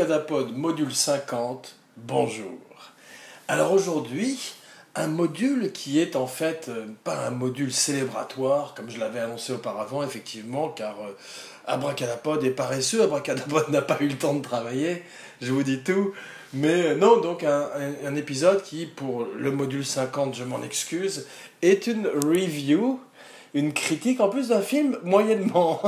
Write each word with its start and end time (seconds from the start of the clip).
Abracadapod 0.00 0.56
module 0.56 0.94
50, 0.94 1.76
bonjour. 1.98 2.58
Alors 3.48 3.70
aujourd'hui, 3.70 4.54
un 4.94 5.08
module 5.08 5.72
qui 5.72 6.00
est 6.00 6.16
en 6.16 6.26
fait 6.26 6.70
euh, 6.70 6.86
pas 7.04 7.26
un 7.26 7.30
module 7.30 7.70
célébratoire 7.70 8.72
comme 8.74 8.88
je 8.88 8.98
l'avais 8.98 9.20
annoncé 9.20 9.52
auparavant, 9.52 10.02
effectivement, 10.02 10.70
car 10.70 10.96
euh, 11.02 11.12
Abracadapod 11.66 12.42
est 12.44 12.50
paresseux, 12.50 13.02
Abracadapod 13.02 13.68
n'a 13.70 13.82
pas 13.82 13.98
eu 14.00 14.08
le 14.08 14.16
temps 14.16 14.32
de 14.32 14.42
travailler, 14.42 15.02
je 15.42 15.52
vous 15.52 15.62
dis 15.62 15.80
tout. 15.80 16.14
Mais 16.54 16.86
euh, 16.86 16.94
non, 16.94 17.20
donc 17.20 17.44
un, 17.44 17.68
un 18.02 18.16
épisode 18.16 18.62
qui, 18.62 18.86
pour 18.86 19.26
le 19.36 19.50
module 19.50 19.84
50, 19.84 20.34
je 20.34 20.44
m'en 20.44 20.62
excuse, 20.62 21.26
est 21.60 21.88
une 21.88 22.06
review 22.06 23.00
une 23.54 23.72
critique 23.72 24.20
en 24.20 24.28
plus 24.28 24.48
d'un 24.48 24.62
film 24.62 24.98
moyennement 25.02 25.80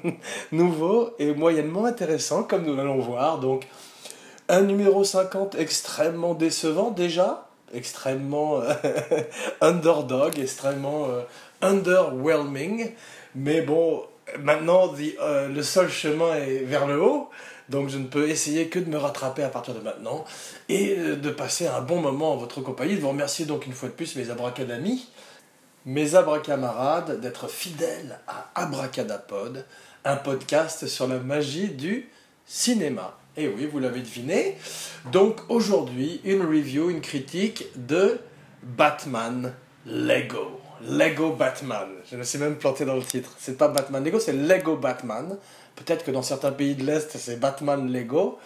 nouveau 0.52 1.10
et 1.18 1.32
moyennement 1.32 1.84
intéressant, 1.84 2.42
comme 2.42 2.64
nous 2.64 2.78
allons 2.78 2.98
voir. 2.98 3.38
Donc, 3.38 3.66
un 4.48 4.62
numéro 4.62 5.02
50 5.04 5.56
extrêmement 5.56 6.34
décevant 6.34 6.90
déjà, 6.90 7.48
extrêmement 7.74 8.60
underdog, 9.60 10.38
extrêmement 10.38 11.08
euh, 11.08 11.22
underwhelming. 11.62 12.92
Mais 13.34 13.60
bon, 13.62 14.02
maintenant, 14.38 14.92
euh, 15.20 15.48
le 15.48 15.62
seul 15.62 15.88
chemin 15.88 16.34
est 16.34 16.64
vers 16.64 16.86
le 16.86 17.00
haut. 17.00 17.28
Donc 17.68 17.88
je 17.88 17.98
ne 17.98 18.06
peux 18.06 18.28
essayer 18.28 18.68
que 18.68 18.78
de 18.78 18.88
me 18.88 18.96
rattraper 18.96 19.42
à 19.42 19.48
partir 19.48 19.74
de 19.74 19.80
maintenant 19.80 20.24
et 20.68 20.96
euh, 20.98 21.16
de 21.16 21.30
passer 21.30 21.66
un 21.66 21.80
bon 21.80 22.00
moment 22.00 22.32
en 22.32 22.36
votre 22.36 22.60
compagnie. 22.60 22.94
De 22.94 23.00
vous 23.00 23.08
remercier 23.08 23.44
donc 23.44 23.66
une 23.66 23.72
fois 23.72 23.88
de 23.88 23.94
plus 23.94 24.14
mes 24.16 24.30
abracadamis 24.30 25.08
mes 25.86 26.16
abracamarades, 26.16 27.20
d'être 27.20 27.48
fidèles 27.48 28.18
à 28.26 28.50
Abracadapod, 28.56 29.64
un 30.04 30.16
podcast 30.16 30.86
sur 30.88 31.06
la 31.06 31.18
magie 31.18 31.68
du 31.68 32.08
cinéma. 32.44 33.16
Et 33.36 33.48
oui, 33.48 33.68
vous 33.70 33.78
l'avez 33.78 34.00
deviné. 34.00 34.56
Donc 35.12 35.40
aujourd'hui, 35.48 36.20
une 36.24 36.42
review, 36.42 36.90
une 36.90 37.00
critique 37.00 37.66
de 37.76 38.18
Batman 38.62 39.54
Lego. 39.86 40.60
Lego 40.82 41.32
Batman. 41.32 41.88
Je 42.10 42.16
me 42.16 42.24
suis 42.24 42.38
même 42.38 42.56
planté 42.56 42.84
dans 42.84 42.96
le 42.96 43.02
titre. 43.02 43.30
C'est 43.38 43.56
pas 43.56 43.68
Batman 43.68 44.02
Lego, 44.04 44.18
c'est 44.18 44.32
Lego 44.32 44.76
Batman. 44.76 45.36
Peut-être 45.76 46.04
que 46.04 46.10
dans 46.10 46.22
certains 46.22 46.52
pays 46.52 46.74
de 46.74 46.84
l'Est, 46.84 47.16
c'est 47.16 47.38
Batman 47.38 47.92
Lego. 47.92 48.38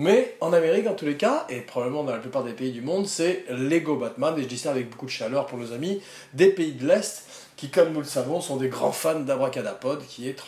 Mais 0.00 0.36
en 0.40 0.52
Amérique, 0.52 0.86
en 0.86 0.94
tous 0.94 1.06
les 1.06 1.16
cas, 1.16 1.44
et 1.48 1.60
probablement 1.60 2.04
dans 2.04 2.12
la 2.12 2.20
plupart 2.20 2.44
des 2.44 2.52
pays 2.52 2.70
du 2.70 2.82
monde, 2.82 3.08
c'est 3.08 3.44
Lego 3.50 3.96
Batman, 3.96 4.32
et 4.38 4.42
je 4.42 4.46
dis 4.46 4.56
ça 4.56 4.70
avec 4.70 4.88
beaucoup 4.90 5.06
de 5.06 5.10
chaleur 5.10 5.46
pour 5.46 5.58
nos 5.58 5.72
amis 5.72 6.00
des 6.34 6.50
pays 6.50 6.70
de 6.70 6.86
l'Est, 6.86 7.24
qui, 7.56 7.68
comme 7.68 7.92
nous 7.92 7.98
le 7.98 8.06
savons, 8.06 8.40
sont 8.40 8.58
des 8.58 8.68
grands 8.68 8.92
fans 8.92 9.18
d'Abracadapod, 9.18 10.06
qui 10.06 10.28
est 10.28 10.40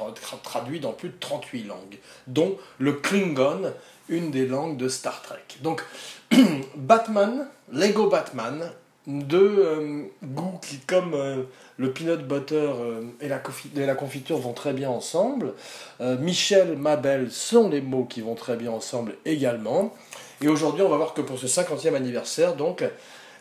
traduit 0.44 0.78
dans 0.78 0.92
plus 0.92 1.08
de 1.08 1.16
38 1.18 1.64
langues, 1.64 1.98
dont 2.28 2.58
le 2.78 2.92
Klingon, 2.92 3.72
une 4.08 4.30
des 4.30 4.46
langues 4.46 4.76
de 4.76 4.88
Star 4.88 5.20
Trek. 5.20 5.42
Donc, 5.62 5.84
Batman, 6.76 7.48
Lego 7.72 8.08
Batman, 8.08 8.70
deux 9.06 9.56
euh, 9.58 10.02
goûts 10.22 10.58
qui, 10.60 10.78
comme 10.78 11.14
euh, 11.14 11.42
le 11.78 11.92
peanut 11.92 12.26
butter 12.26 12.54
euh, 12.56 13.02
et, 13.20 13.28
la 13.28 13.94
confiture 13.94 14.38
vont 14.38 14.52
très 14.52 14.72
bien 14.72 14.90
ensemble. 14.90 15.54
Michel, 16.00 16.76
Mabel 16.76 17.30
sont 17.30 17.68
les 17.68 17.80
mots 17.80 18.04
qui 18.04 18.20
vont 18.20 18.34
très 18.34 18.56
bien 18.56 18.70
ensemble 18.70 19.14
également. 19.24 19.94
Et 20.42 20.48
aujourd'hui, 20.48 20.82
on 20.82 20.88
va 20.88 20.96
voir 20.96 21.14
que 21.14 21.20
pour 21.20 21.38
ce 21.38 21.46
50e 21.46 21.94
anniversaire, 21.94 22.56
donc, 22.56 22.84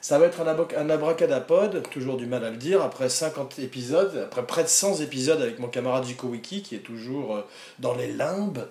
ça 0.01 0.17
va 0.17 0.25
être 0.25 0.41
un, 0.41 0.47
un 0.77 0.89
abracadapod, 0.89 1.83
toujours 1.89 2.17
du 2.17 2.25
mal 2.25 2.43
à 2.45 2.49
le 2.49 2.57
dire, 2.57 2.81
après 2.81 3.09
50 3.09 3.59
épisodes, 3.59 4.25
après 4.25 4.45
près 4.45 4.63
de 4.63 4.69
100 4.69 5.01
épisodes 5.01 5.41
avec 5.41 5.59
mon 5.59 5.67
camarade 5.67 6.05
Jiko 6.05 6.27
Wiki, 6.27 6.61
qui 6.61 6.75
est 6.75 6.79
toujours 6.79 7.43
dans 7.79 7.95
les 7.95 8.11
limbes. 8.11 8.65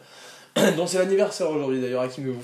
Donc 0.77 0.89
c'est 0.89 0.99
l'anniversaire 0.99 1.51
aujourd'hui 1.51 1.81
d'ailleurs 1.81 2.03
à 2.03 2.09
qui 2.09 2.21
nous, 2.21 2.37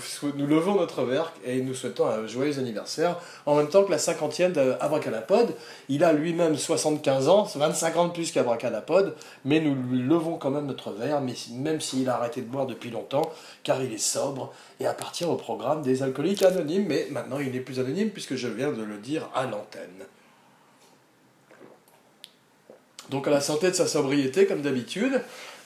levons 0.46 0.76
notre 0.76 1.02
verre 1.04 1.32
et 1.44 1.60
nous 1.60 1.74
souhaitons 1.74 2.06
un 2.06 2.26
joyeux 2.26 2.58
anniversaire 2.58 3.18
en 3.46 3.56
même 3.56 3.68
temps 3.68 3.84
que 3.84 3.90
la 3.90 3.98
cinquantième 3.98 4.52
d'Abracadapod. 4.52 5.54
Il 5.88 6.04
a 6.04 6.12
lui-même 6.12 6.56
75 6.56 7.28
ans, 7.28 7.44
25 7.54 7.96
ans 7.96 8.08
de 8.08 8.12
plus 8.12 8.30
qu'Abracadapod, 8.32 9.14
mais 9.44 9.60
nous 9.60 9.74
lui 9.74 10.02
levons 10.02 10.36
quand 10.36 10.50
même 10.50 10.66
notre 10.66 10.92
verre, 10.92 11.20
même 11.52 11.80
s'il 11.80 12.08
a 12.08 12.16
arrêté 12.16 12.40
de 12.40 12.46
boire 12.46 12.66
depuis 12.66 12.90
longtemps, 12.90 13.30
car 13.62 13.82
il 13.82 13.92
est 13.92 13.98
sobre 13.98 14.52
et 14.80 14.86
appartient 14.86 15.24
au 15.24 15.36
programme 15.36 15.82
des 15.82 16.02
alcooliques 16.02 16.42
anonymes, 16.42 16.86
mais 16.86 17.06
maintenant 17.10 17.38
il 17.38 17.52
n'est 17.52 17.60
plus 17.60 17.80
anonyme 17.80 18.10
puisque 18.10 18.36
je 18.36 18.48
viens 18.48 18.72
de 18.72 18.82
le 18.82 18.98
dire 18.98 19.28
à 19.34 19.44
l'antenne. 19.44 20.04
Donc 23.10 23.28
à 23.28 23.30
la 23.30 23.40
santé 23.40 23.70
de 23.70 23.76
sa 23.76 23.86
sobriété 23.86 24.46
comme 24.46 24.62
d'habitude. 24.62 25.20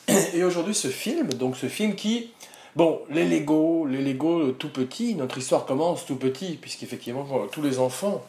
Et 0.34 0.42
aujourd'hui, 0.44 0.74
ce 0.74 0.88
film, 0.88 1.28
donc 1.34 1.56
ce 1.56 1.66
film 1.66 1.94
qui, 1.94 2.30
bon, 2.76 3.00
les 3.10 3.26
Lego, 3.26 3.86
les 3.86 4.02
Lego 4.02 4.52
tout 4.52 4.70
petits, 4.70 5.14
notre 5.14 5.38
histoire 5.38 5.66
commence 5.66 6.06
tout 6.06 6.16
petit, 6.16 6.58
puisqu'effectivement, 6.60 7.26
tous 7.52 7.62
les 7.62 7.78
enfants, 7.78 8.24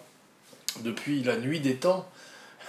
depuis 0.84 1.24
la 1.24 1.38
nuit 1.38 1.60
des 1.60 1.76
temps, 1.76 2.06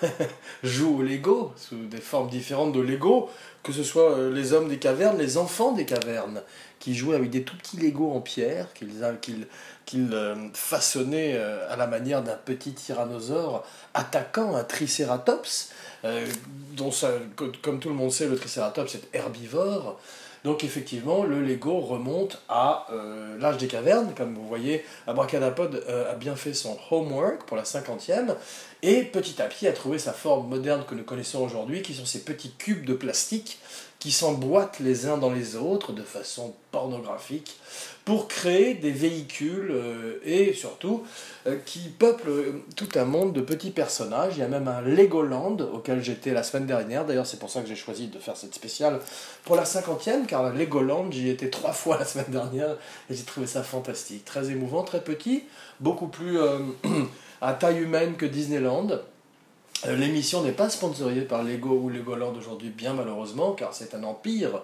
jouent 0.63 0.99
au 0.99 1.03
Lego, 1.03 1.53
sous 1.57 1.87
des 1.87 2.01
formes 2.01 2.29
différentes 2.29 2.73
de 2.73 2.81
Lego, 2.81 3.29
que 3.63 3.73
ce 3.73 3.83
soit 3.83 4.13
euh, 4.13 4.33
les 4.33 4.53
hommes 4.53 4.69
des 4.69 4.79
cavernes, 4.79 5.19
les 5.19 5.37
enfants 5.37 5.73
des 5.73 5.85
cavernes, 5.85 6.43
qui 6.79 6.95
jouaient 6.95 7.17
avec 7.17 7.31
des 7.31 7.43
tout 7.43 7.57
petits 7.57 7.77
Lego 7.77 8.11
en 8.13 8.21
pierre, 8.21 8.69
qu'ils 8.73 10.15
euh, 10.15 10.35
façonnaient 10.55 11.35
euh, 11.35 11.71
à 11.71 11.77
la 11.77 11.87
manière 11.87 12.23
d'un 12.23 12.37
petit 12.37 12.73
tyrannosaure 12.73 13.65
attaquant 13.95 14.57
un 14.57 14.65
tricératops, 14.65 15.71
dont 16.77 16.91
comme 17.61 17.79
tout 17.79 17.91
le 17.91 17.95
monde 17.95 18.11
sait, 18.11 18.27
le 18.27 18.37
tricératops 18.37 18.95
est 18.95 19.15
herbivore. 19.15 20.01
Donc 20.45 20.65
effectivement, 20.65 21.25
le 21.25 21.43
Lego 21.43 21.81
remonte 21.81 22.41
à 22.49 22.87
l'âge 23.39 23.59
des 23.59 23.67
cavernes. 23.67 24.15
Comme 24.17 24.35
vous 24.35 24.49
voyez, 24.49 24.83
Abracadapod 25.07 25.85
a 26.11 26.15
bien 26.15 26.37
fait 26.37 26.55
son 26.55 26.79
homework 26.91 27.45
pour 27.45 27.59
la 27.59 27.67
cinquantième 27.67 28.35
et 28.83 29.03
petit 29.05 29.41
à 29.43 29.47
petit 29.47 29.67
a 29.67 29.73
trouvé 29.73 29.99
sa 29.99 30.13
forme 30.13 30.49
moderne 30.49 30.85
que 30.89 30.95
nous 30.95 31.05
connaissons 31.05 31.41
aujourd'hui, 31.41 31.83
qui 31.83 31.95
sont 31.95 32.07
ces 32.07 32.25
petits 32.25 32.53
cubes 32.53 32.85
de 32.85 32.95
plastique 32.95 33.59
qui 34.01 34.11
s'emboîtent 34.11 34.81
les 34.81 35.07
uns 35.07 35.19
dans 35.19 35.31
les 35.31 35.57
autres 35.57 35.93
de 35.93 36.03
façon 36.03 36.55
pornographique 36.73 37.61
pour 38.07 38.29
créer 38.29 38.73
des 38.73 38.93
véhicules 38.93 39.71
euh, 39.71 40.19
et 40.25 40.55
surtout 40.55 41.05
euh, 41.47 41.59
qui 41.67 41.91
peuplent 41.91 42.31
euh, 42.31 42.65
tout 42.77 42.89
un 42.95 43.05
monde 43.05 43.35
de 43.35 43.43
petits 43.43 43.71
personnages. 43.71 44.33
Il 44.37 44.41
y 44.41 44.43
a 44.43 44.49
même 44.49 44.69
un 44.69 44.81
Legoland 44.81 45.59
auquel 45.75 46.03
j'étais 46.03 46.33
la 46.33 46.43
semaine 46.43 46.67
dernière. 46.67 47.05
D'ailleurs, 47.05 47.27
c'est 47.27 47.39
pour 47.39 47.51
ça 47.51 47.61
que 47.61 47.69
j'ai 47.69 47.77
choisi 47.77 48.09
de 48.09 48.19
faire 48.19 48.39
cette 48.39 48.55
spéciale 48.55 49.01
pour 49.45 49.55
la 49.55 49.67
cinquantième, 49.67 50.27
car 50.27 50.51
le 50.51 50.59
Legoland, 50.59 51.11
j'y 51.11 51.29
étais 51.29 51.51
trois 51.51 51.73
fois 51.73 51.99
la 51.99 52.07
semaine 52.07 52.31
dernière 52.31 52.77
et 53.11 53.15
j'ai 53.15 53.25
trouvé 53.25 53.47
ça 53.47 53.63
fantastique. 53.63 54.25
Très 54.25 54.51
émouvant, 54.51 54.83
très 54.83 55.03
petit, 55.03 55.45
beaucoup 55.79 56.09
plus 56.09 56.39
à 57.41 57.55
taille 57.55 57.81
humaine 57.81 58.15
que 58.17 58.27
Disneyland. 58.27 58.89
Euh, 59.87 59.97
l'émission 59.97 60.43
n'est 60.43 60.53
pas 60.53 60.69
sponsorisée 60.69 61.23
par 61.23 61.43
Lego 61.43 61.71
ou 61.71 61.89
Legoland 61.89 62.35
aujourd'hui, 62.35 62.71
bien 62.71 62.93
malheureusement, 62.93 63.53
car 63.53 63.73
c'est 63.73 63.95
un 63.95 64.05
empire 64.05 64.63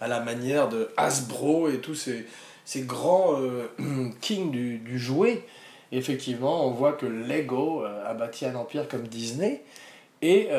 à 0.00 0.08
la 0.08 0.20
manière 0.20 0.68
de 0.68 0.90
Hasbro 0.96 1.68
et 1.68 1.78
tous 1.78 1.94
ces, 1.94 2.82
grands 2.82 3.40
euh, 3.40 3.68
kings 4.20 4.50
du, 4.50 4.78
du, 4.78 4.98
jouet. 4.98 5.44
effectivement, 5.90 6.66
on 6.66 6.70
voit 6.70 6.92
que 6.92 7.06
Lego 7.06 7.84
euh, 7.84 8.10
a 8.10 8.14
bâti 8.14 8.44
un 8.44 8.54
empire 8.54 8.88
comme 8.88 9.08
Disney 9.08 9.62
et 10.20 10.50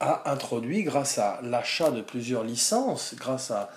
a 0.00 0.30
introduit, 0.30 0.82
grâce 0.82 1.16
à 1.16 1.40
l'achat 1.42 1.90
de 1.90 2.02
plusieurs 2.02 2.44
licences, 2.44 3.14
grâce 3.16 3.50
à 3.50 3.70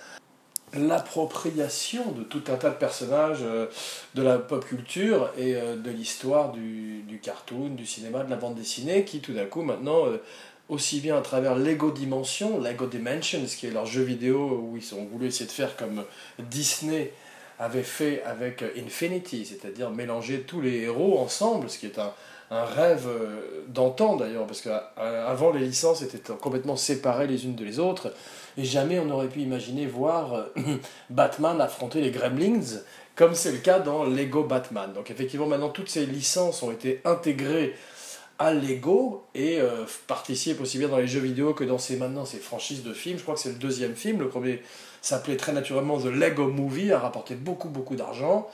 l'appropriation 0.74 2.12
de 2.12 2.22
tout 2.22 2.42
un 2.48 2.56
tas 2.56 2.70
de 2.70 2.76
personnages 2.76 3.42
euh, 3.42 3.66
de 4.14 4.22
la 4.22 4.38
pop 4.38 4.64
culture 4.64 5.30
et 5.36 5.54
euh, 5.54 5.76
de 5.76 5.90
l'histoire 5.90 6.52
du, 6.52 7.02
du, 7.02 7.18
cartoon, 7.18 7.70
du 7.70 7.86
cinéma, 7.86 8.24
de 8.24 8.30
la 8.30 8.36
bande 8.36 8.54
dessinée, 8.54 9.04
qui 9.04 9.20
tout 9.20 9.32
d'un 9.32 9.46
coup 9.46 9.62
maintenant, 9.62 10.06
euh, 10.06 10.18
aussi 10.68 11.00
bien 11.00 11.16
à 11.16 11.22
travers 11.22 11.56
Lego 11.56 11.90
Dimension, 11.90 12.60
Lego 12.60 12.86
Dimensions, 12.86 13.44
qui 13.44 13.66
est 13.66 13.70
leur 13.70 13.86
jeu 13.86 14.02
vidéo 14.02 14.68
où 14.70 14.76
ils 14.76 14.94
ont 14.94 15.04
voulu 15.06 15.26
essayer 15.26 15.46
de 15.46 15.52
faire 15.52 15.76
comme 15.76 16.04
Disney 16.38 17.12
avait 17.58 17.82
fait 17.82 18.22
avec 18.22 18.62
Infinity, 18.76 19.44
c'est-à-dire 19.44 19.90
mélanger 19.90 20.42
tous 20.42 20.60
les 20.60 20.82
héros 20.82 21.18
ensemble, 21.18 21.68
ce 21.68 21.78
qui 21.78 21.86
est 21.86 21.98
un, 21.98 22.12
un 22.50 22.64
rêve 22.64 23.06
d'antan 23.68 24.16
d'ailleurs, 24.16 24.46
parce 24.46 24.62
qu'avant 24.62 25.50
les 25.52 25.60
licences 25.60 26.02
étaient 26.02 26.32
complètement 26.40 26.76
séparées 26.76 27.26
les 27.26 27.44
unes 27.44 27.54
des 27.54 27.78
autres. 27.78 28.12
Et 28.58 28.64
jamais 28.64 28.98
on 28.98 29.04
n'aurait 29.04 29.28
pu 29.28 29.40
imaginer 29.40 29.86
voir 29.86 30.34
euh, 30.34 30.42
Batman 31.10 31.60
affronter 31.60 32.00
les 32.00 32.10
Gremlins, 32.10 32.80
comme 33.14 33.34
c'est 33.34 33.52
le 33.52 33.58
cas 33.58 33.78
dans 33.78 34.02
Lego 34.02 34.42
Batman. 34.42 34.92
Donc 34.92 35.12
effectivement, 35.12 35.46
maintenant, 35.46 35.68
toutes 35.68 35.88
ces 35.88 36.06
licences 36.06 36.62
ont 36.64 36.72
été 36.72 37.00
intégrées 37.04 37.76
à 38.40 38.52
Lego 38.52 39.24
et 39.34 39.60
euh, 39.60 39.84
aussi 40.60 40.78
bien 40.78 40.88
dans 40.88 40.98
les 40.98 41.06
jeux 41.06 41.20
vidéo 41.20 41.54
que 41.54 41.64
dans 41.64 41.78
ses 41.78 41.98
franchises 42.38 42.82
de 42.82 42.92
films. 42.92 43.18
Je 43.18 43.22
crois 43.22 43.34
que 43.34 43.40
c'est 43.40 43.50
le 43.50 43.56
deuxième 43.56 43.94
film. 43.94 44.20
Le 44.20 44.28
premier 44.28 44.62
s'appelait 45.02 45.36
très 45.36 45.52
naturellement 45.52 45.98
The 45.98 46.06
Lego 46.06 46.48
Movie, 46.48 46.90
a 46.90 46.98
rapporté 46.98 47.34
beaucoup 47.34 47.68
beaucoup 47.68 47.94
d'argent. 47.94 48.48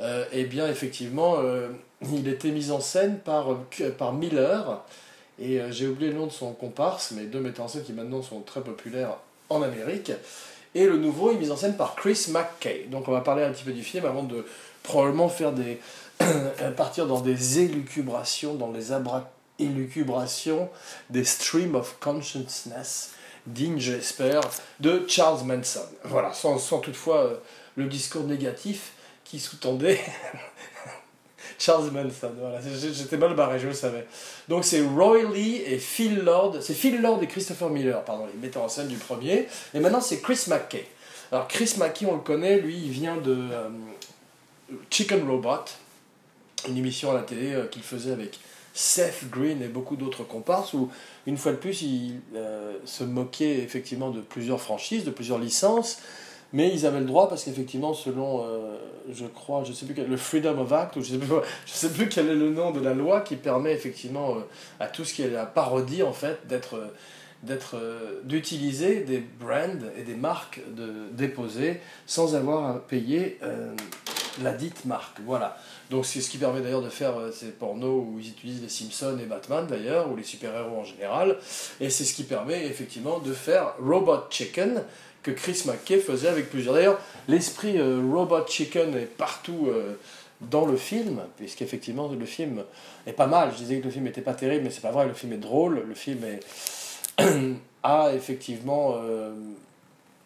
Euh, 0.00 0.24
et 0.32 0.44
bien 0.44 0.68
effectivement, 0.68 1.36
euh, 1.38 1.68
il 2.02 2.28
était 2.28 2.50
mis 2.50 2.70
en 2.70 2.80
scène 2.80 3.18
par, 3.18 3.56
par 3.98 4.12
Miller. 4.12 4.84
Et 5.40 5.60
j'ai 5.70 5.88
oublié 5.88 6.12
le 6.12 6.16
nom 6.16 6.26
de 6.26 6.32
son 6.32 6.52
comparse, 6.52 7.10
mais 7.10 7.24
deux 7.24 7.40
metteurs 7.40 7.64
en 7.64 7.68
scène 7.68 7.82
qui 7.82 7.92
maintenant 7.92 8.22
sont 8.22 8.40
très 8.40 8.60
populaires 8.60 9.16
en 9.50 9.62
Amérique. 9.62 10.12
Et 10.76 10.86
le 10.86 10.96
nouveau 10.96 11.32
est 11.32 11.36
mis 11.36 11.50
en 11.50 11.56
scène 11.56 11.76
par 11.76 11.96
Chris 11.96 12.26
McKay. 12.28 12.86
Donc 12.88 13.08
on 13.08 13.12
va 13.12 13.20
parler 13.20 13.42
un 13.42 13.50
petit 13.50 13.64
peu 13.64 13.72
du 13.72 13.82
film 13.82 14.04
avant 14.04 14.22
de 14.22 14.46
probablement 14.84 15.28
faire 15.28 15.52
des, 15.52 15.80
partir 16.76 17.08
dans 17.08 17.20
des 17.20 17.58
élucubrations, 17.58 18.54
dans 18.54 18.70
les 18.70 18.92
abra 18.92 19.28
élucubrations 19.58 20.68
des 21.10 21.24
streams 21.24 21.74
of 21.74 21.96
consciousness 22.00 23.12
dignes, 23.46 23.78
j'espère, 23.78 24.40
de 24.80 25.04
Charles 25.06 25.44
Manson. 25.44 25.86
Voilà, 26.04 26.32
sans, 26.32 26.58
sans 26.58 26.78
toutefois 26.78 27.24
euh, 27.24 27.34
le 27.76 27.86
discours 27.86 28.24
négatif 28.24 28.92
qui 29.24 29.40
sous-tendait 29.40 30.00
Charles 31.58 31.90
Manson. 31.90 32.32
Voilà, 32.38 32.60
j'étais 32.60 33.16
mal 33.16 33.34
barré, 33.34 33.58
je 33.58 33.68
le 33.68 33.74
savais. 33.74 34.06
Donc 34.48 34.64
c'est 34.64 34.82
Roy 34.82 35.22
Lee 35.32 35.62
et 35.66 35.78
Phil 35.78 36.20
Lord, 36.20 36.56
c'est 36.60 36.74
Phil 36.74 37.00
Lord 37.00 37.22
et 37.22 37.26
Christopher 37.26 37.70
Miller, 37.70 38.04
pardon, 38.04 38.26
les 38.26 38.40
metteurs 38.40 38.62
en 38.62 38.68
scène 38.68 38.88
du 38.88 38.96
premier. 38.96 39.46
Et 39.72 39.80
maintenant 39.80 40.00
c'est 40.00 40.20
Chris 40.20 40.44
McKay. 40.48 40.86
Alors 41.32 41.48
Chris 41.48 41.74
McKay, 41.78 42.06
on 42.06 42.14
le 42.14 42.20
connaît, 42.20 42.58
lui, 42.58 42.76
il 42.76 42.90
vient 42.90 43.16
de 43.16 43.36
euh, 43.52 43.68
Chicken 44.90 45.28
Robot, 45.28 45.64
une 46.68 46.76
émission 46.76 47.10
à 47.10 47.14
la 47.14 47.22
télé 47.22 47.52
euh, 47.52 47.66
qu'il 47.66 47.82
faisait 47.82 48.12
avec 48.12 48.38
Seth 48.72 49.30
Green 49.30 49.62
et 49.62 49.68
beaucoup 49.68 49.96
d'autres 49.96 50.24
comparses, 50.24 50.74
où 50.74 50.90
une 51.26 51.36
fois 51.36 51.52
de 51.52 51.56
plus 51.56 51.82
il 51.82 52.20
euh, 52.34 52.76
se 52.84 53.04
moquait 53.04 53.58
effectivement 53.58 54.10
de 54.10 54.20
plusieurs 54.20 54.60
franchises, 54.60 55.04
de 55.04 55.10
plusieurs 55.10 55.38
licences, 55.38 56.00
mais 56.54 56.72
ils 56.72 56.86
avaient 56.86 57.00
le 57.00 57.04
droit 57.04 57.28
parce 57.28 57.44
qu'effectivement, 57.44 57.92
selon, 57.92 58.42
euh, 58.46 58.78
je 59.12 59.26
crois, 59.26 59.62
je 59.64 59.74
sais 59.74 59.84
plus 59.84 59.94
quel, 59.94 60.08
le 60.08 60.16
Freedom 60.16 60.58
of 60.58 60.72
Act, 60.72 60.96
ou 60.96 61.02
je 61.02 61.10
sais 61.10 61.18
plus, 61.18 61.28
je 61.66 61.72
sais 61.72 61.90
plus 61.90 62.08
quel 62.08 62.28
est 62.28 62.34
le 62.34 62.48
nom 62.48 62.70
de 62.70 62.80
la 62.80 62.94
loi 62.94 63.20
qui 63.20 63.36
permet 63.36 63.72
effectivement 63.72 64.36
à 64.80 64.86
tout 64.86 65.04
ce 65.04 65.12
qui 65.12 65.20
est 65.20 65.30
la 65.30 65.44
parodie 65.44 66.02
en 66.02 66.14
fait 66.14 66.46
d'être 66.46 66.80
d'être 67.42 67.76
d'utiliser 68.24 69.00
des 69.00 69.18
brands 69.18 69.90
et 69.98 70.02
des 70.02 70.14
marques 70.14 70.62
de 70.74 71.10
déposer 71.12 71.80
sans 72.06 72.34
avoir 72.34 72.70
à 72.70 72.78
payer 72.78 73.38
la 74.42 74.52
dite 74.52 74.84
marque. 74.84 75.18
Voilà. 75.24 75.56
Donc 75.90 76.06
c'est 76.06 76.20
ce 76.20 76.30
qui 76.30 76.38
permet 76.38 76.60
d'ailleurs 76.60 76.82
de 76.82 76.88
faire 76.88 77.18
euh, 77.18 77.30
ces 77.30 77.50
pornos 77.50 78.04
où 78.06 78.18
ils 78.18 78.28
utilisent 78.28 78.62
les 78.62 78.68
Simpsons 78.68 79.18
et 79.22 79.26
Batman 79.26 79.66
d'ailleurs, 79.68 80.10
ou 80.10 80.16
les 80.16 80.22
super-héros 80.22 80.78
en 80.78 80.84
général. 80.84 81.36
Et 81.80 81.90
c'est 81.90 82.04
ce 82.04 82.14
qui 82.14 82.24
permet 82.24 82.66
effectivement 82.66 83.18
de 83.18 83.32
faire 83.32 83.74
Robot 83.80 84.24
Chicken 84.30 84.82
que 85.24 85.32
Chris 85.32 85.64
McKay 85.66 85.98
faisait 85.98 86.28
avec 86.28 86.50
plusieurs. 86.50 86.74
D'ailleurs, 86.74 87.00
l'esprit 87.26 87.78
euh, 87.78 88.00
Robot 88.12 88.46
Chicken 88.46 88.94
est 88.94 89.16
partout 89.16 89.66
euh, 89.68 89.98
dans 90.40 90.66
le 90.66 90.76
film, 90.76 91.20
puisqu'effectivement 91.36 92.08
le 92.08 92.26
film 92.26 92.62
est 93.06 93.12
pas 93.12 93.26
mal. 93.26 93.50
Je 93.52 93.56
disais 93.56 93.78
que 93.80 93.86
le 93.86 93.90
film 93.90 94.04
n'était 94.04 94.20
pas 94.20 94.34
terrible, 94.34 94.64
mais 94.64 94.70
c'est 94.70 94.82
pas 94.82 94.92
vrai, 94.92 95.06
le 95.06 95.14
film 95.14 95.32
est 95.32 95.38
drôle, 95.38 95.82
le 95.88 95.94
film 95.94 96.20
est... 96.24 96.40
a 97.82 98.12
effectivement 98.14 98.96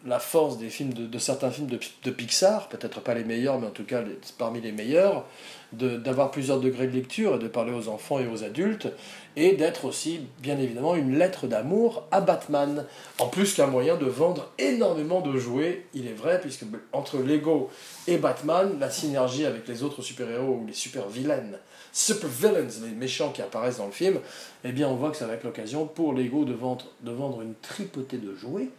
la 0.05 0.19
force 0.19 0.57
des 0.57 0.69
films 0.69 0.93
de, 0.93 1.19
certains 1.19 1.51
films 1.51 1.67
de, 1.67 2.11
Pixar, 2.11 2.69
peut-être 2.69 3.01
pas 3.01 3.13
les 3.13 3.25
meilleurs, 3.25 3.59
mais 3.59 3.67
en 3.67 3.71
tout 3.71 3.83
cas 3.83 4.01
parmi 4.37 4.61
les 4.61 4.71
meilleurs, 4.71 5.25
d'avoir 5.73 6.31
plusieurs 6.31 6.59
degrés 6.59 6.87
de 6.87 6.93
lecture 6.93 7.35
et 7.35 7.39
de 7.39 7.47
parler 7.47 7.73
aux 7.73 7.89
enfants 7.89 8.19
et 8.19 8.27
aux 8.27 8.43
adultes, 8.43 8.87
et 9.35 9.55
d'être 9.55 9.85
aussi, 9.85 10.21
bien 10.39 10.57
évidemment, 10.57 10.95
une 10.95 11.17
lettre 11.17 11.47
d'amour 11.47 12.07
à 12.11 12.21
Batman, 12.21 12.85
en 13.19 13.27
plus 13.27 13.53
qu'un 13.53 13.67
moyen 13.67 13.97
de 13.97 14.05
vendre 14.05 14.49
énormément 14.57 15.21
de 15.21 15.37
jouets, 15.37 15.85
il 15.93 16.07
est 16.07 16.13
vrai, 16.13 16.39
puisque 16.39 16.63
entre 16.93 17.17
Lego 17.17 17.69
et 18.07 18.17
Batman, 18.17 18.77
la 18.79 18.89
synergie 18.89 19.45
avec 19.45 19.67
les 19.67 19.83
autres 19.83 20.01
super-héros 20.01 20.59
ou 20.61 20.65
les 20.65 20.73
super-vilaines, 20.73 21.57
super-villains, 21.91 22.67
les 22.83 22.95
méchants 22.95 23.31
qui 23.31 23.41
apparaissent 23.41 23.77
dans 23.77 23.85
le 23.85 23.91
film, 23.91 24.19
eh 24.63 24.71
bien 24.71 24.87
on 24.87 24.95
voit 24.95 25.11
que 25.11 25.17
ça 25.17 25.27
va 25.27 25.33
être 25.33 25.43
l'occasion 25.43 25.85
pour 25.85 26.13
Lego 26.13 26.45
de 26.45 26.53
vendre, 26.53 26.85
de 27.01 27.11
vendre 27.11 27.41
une 27.41 27.55
tripotée 27.55 28.17
de 28.17 28.33
jouets, 28.35 28.69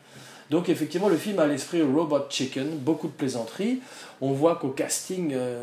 donc 0.50 0.69
effectivement, 0.69 1.08
le 1.08 1.17
film 1.17 1.38
a 1.38 1.47
l'esprit 1.47 1.81
Robot 1.81 2.26
Chicken, 2.29 2.79
beaucoup 2.79 3.06
de 3.06 3.12
plaisanteries. 3.12 3.81
On 4.20 4.32
voit 4.32 4.56
qu'au 4.56 4.70
casting, 4.70 5.31
euh, 5.32 5.62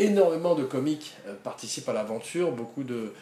énormément 0.00 0.56
de 0.56 0.64
comiques 0.64 1.14
euh, 1.28 1.34
participent 1.42 1.88
à 1.88 1.92
l'aventure, 1.92 2.50
beaucoup 2.50 2.82
de, 2.82 3.12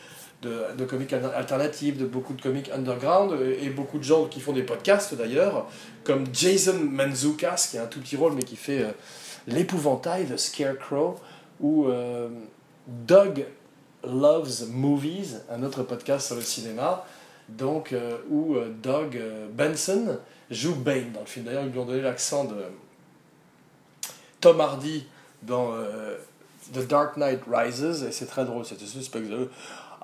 de, 0.41 0.85
comiques 0.87 1.13
alternatifs, 1.13 1.99
de 1.99 2.07
beaucoup 2.07 2.33
de 2.33 2.41
comiques 2.41 2.71
underground, 2.71 3.39
et, 3.61 3.69
beaucoup 3.69 3.99
de 3.99 4.05
gens 4.05 4.25
qui 4.25 4.41
font 4.41 4.55
des 4.55 4.63
podcasts 4.63 5.15
d'ailleurs, 5.15 5.69
comme 6.03 6.25
Jason 6.33 6.79
Manzoukas, 6.79 7.69
qui 7.71 7.77
a 7.77 7.83
un 7.83 7.87
tout 7.87 8.01
petit 8.01 8.17
rôle 8.17 8.33
mais 8.33 8.43
qui 8.43 8.57
fait 8.57 8.83
euh, 8.83 8.93
l'épouvantail, 9.49 10.25
The 10.25 10.39
Scarecrow, 10.39 11.17
ou 11.61 11.89
Doug 12.87 13.45
Loves 14.03 14.67
Movies, 14.71 15.43
un 15.51 15.63
autre 15.63 15.83
podcast 15.83 16.29
sur 16.29 16.37
le 16.37 16.41
cinéma, 16.41 17.05
donc, 17.51 17.95
Doug 18.83 19.21
Benson 19.53 20.17
joue 20.51 20.75
Bane 20.75 21.13
dans 21.13 21.21
le 21.21 21.27
film. 21.27 21.45
D'ailleurs, 21.45 21.65
ils 21.65 21.71
lui 21.71 21.79
ont 21.79 21.87
donné 21.87 22.03
l'accent 22.03 22.45
de 22.45 22.57
Tom 24.41 24.61
Hardy 24.61 25.07
dans 25.43 25.73
euh, 25.73 26.17
The 26.73 26.87
Dark 26.87 27.17
Knight 27.17 27.41
Rises, 27.51 28.05
et 28.05 28.13
c'est 28.13 28.27
très 28.27 28.45
drôle, 28.45 28.65
cette 28.65 28.83
espèce 28.83 29.23
de 29.23 29.49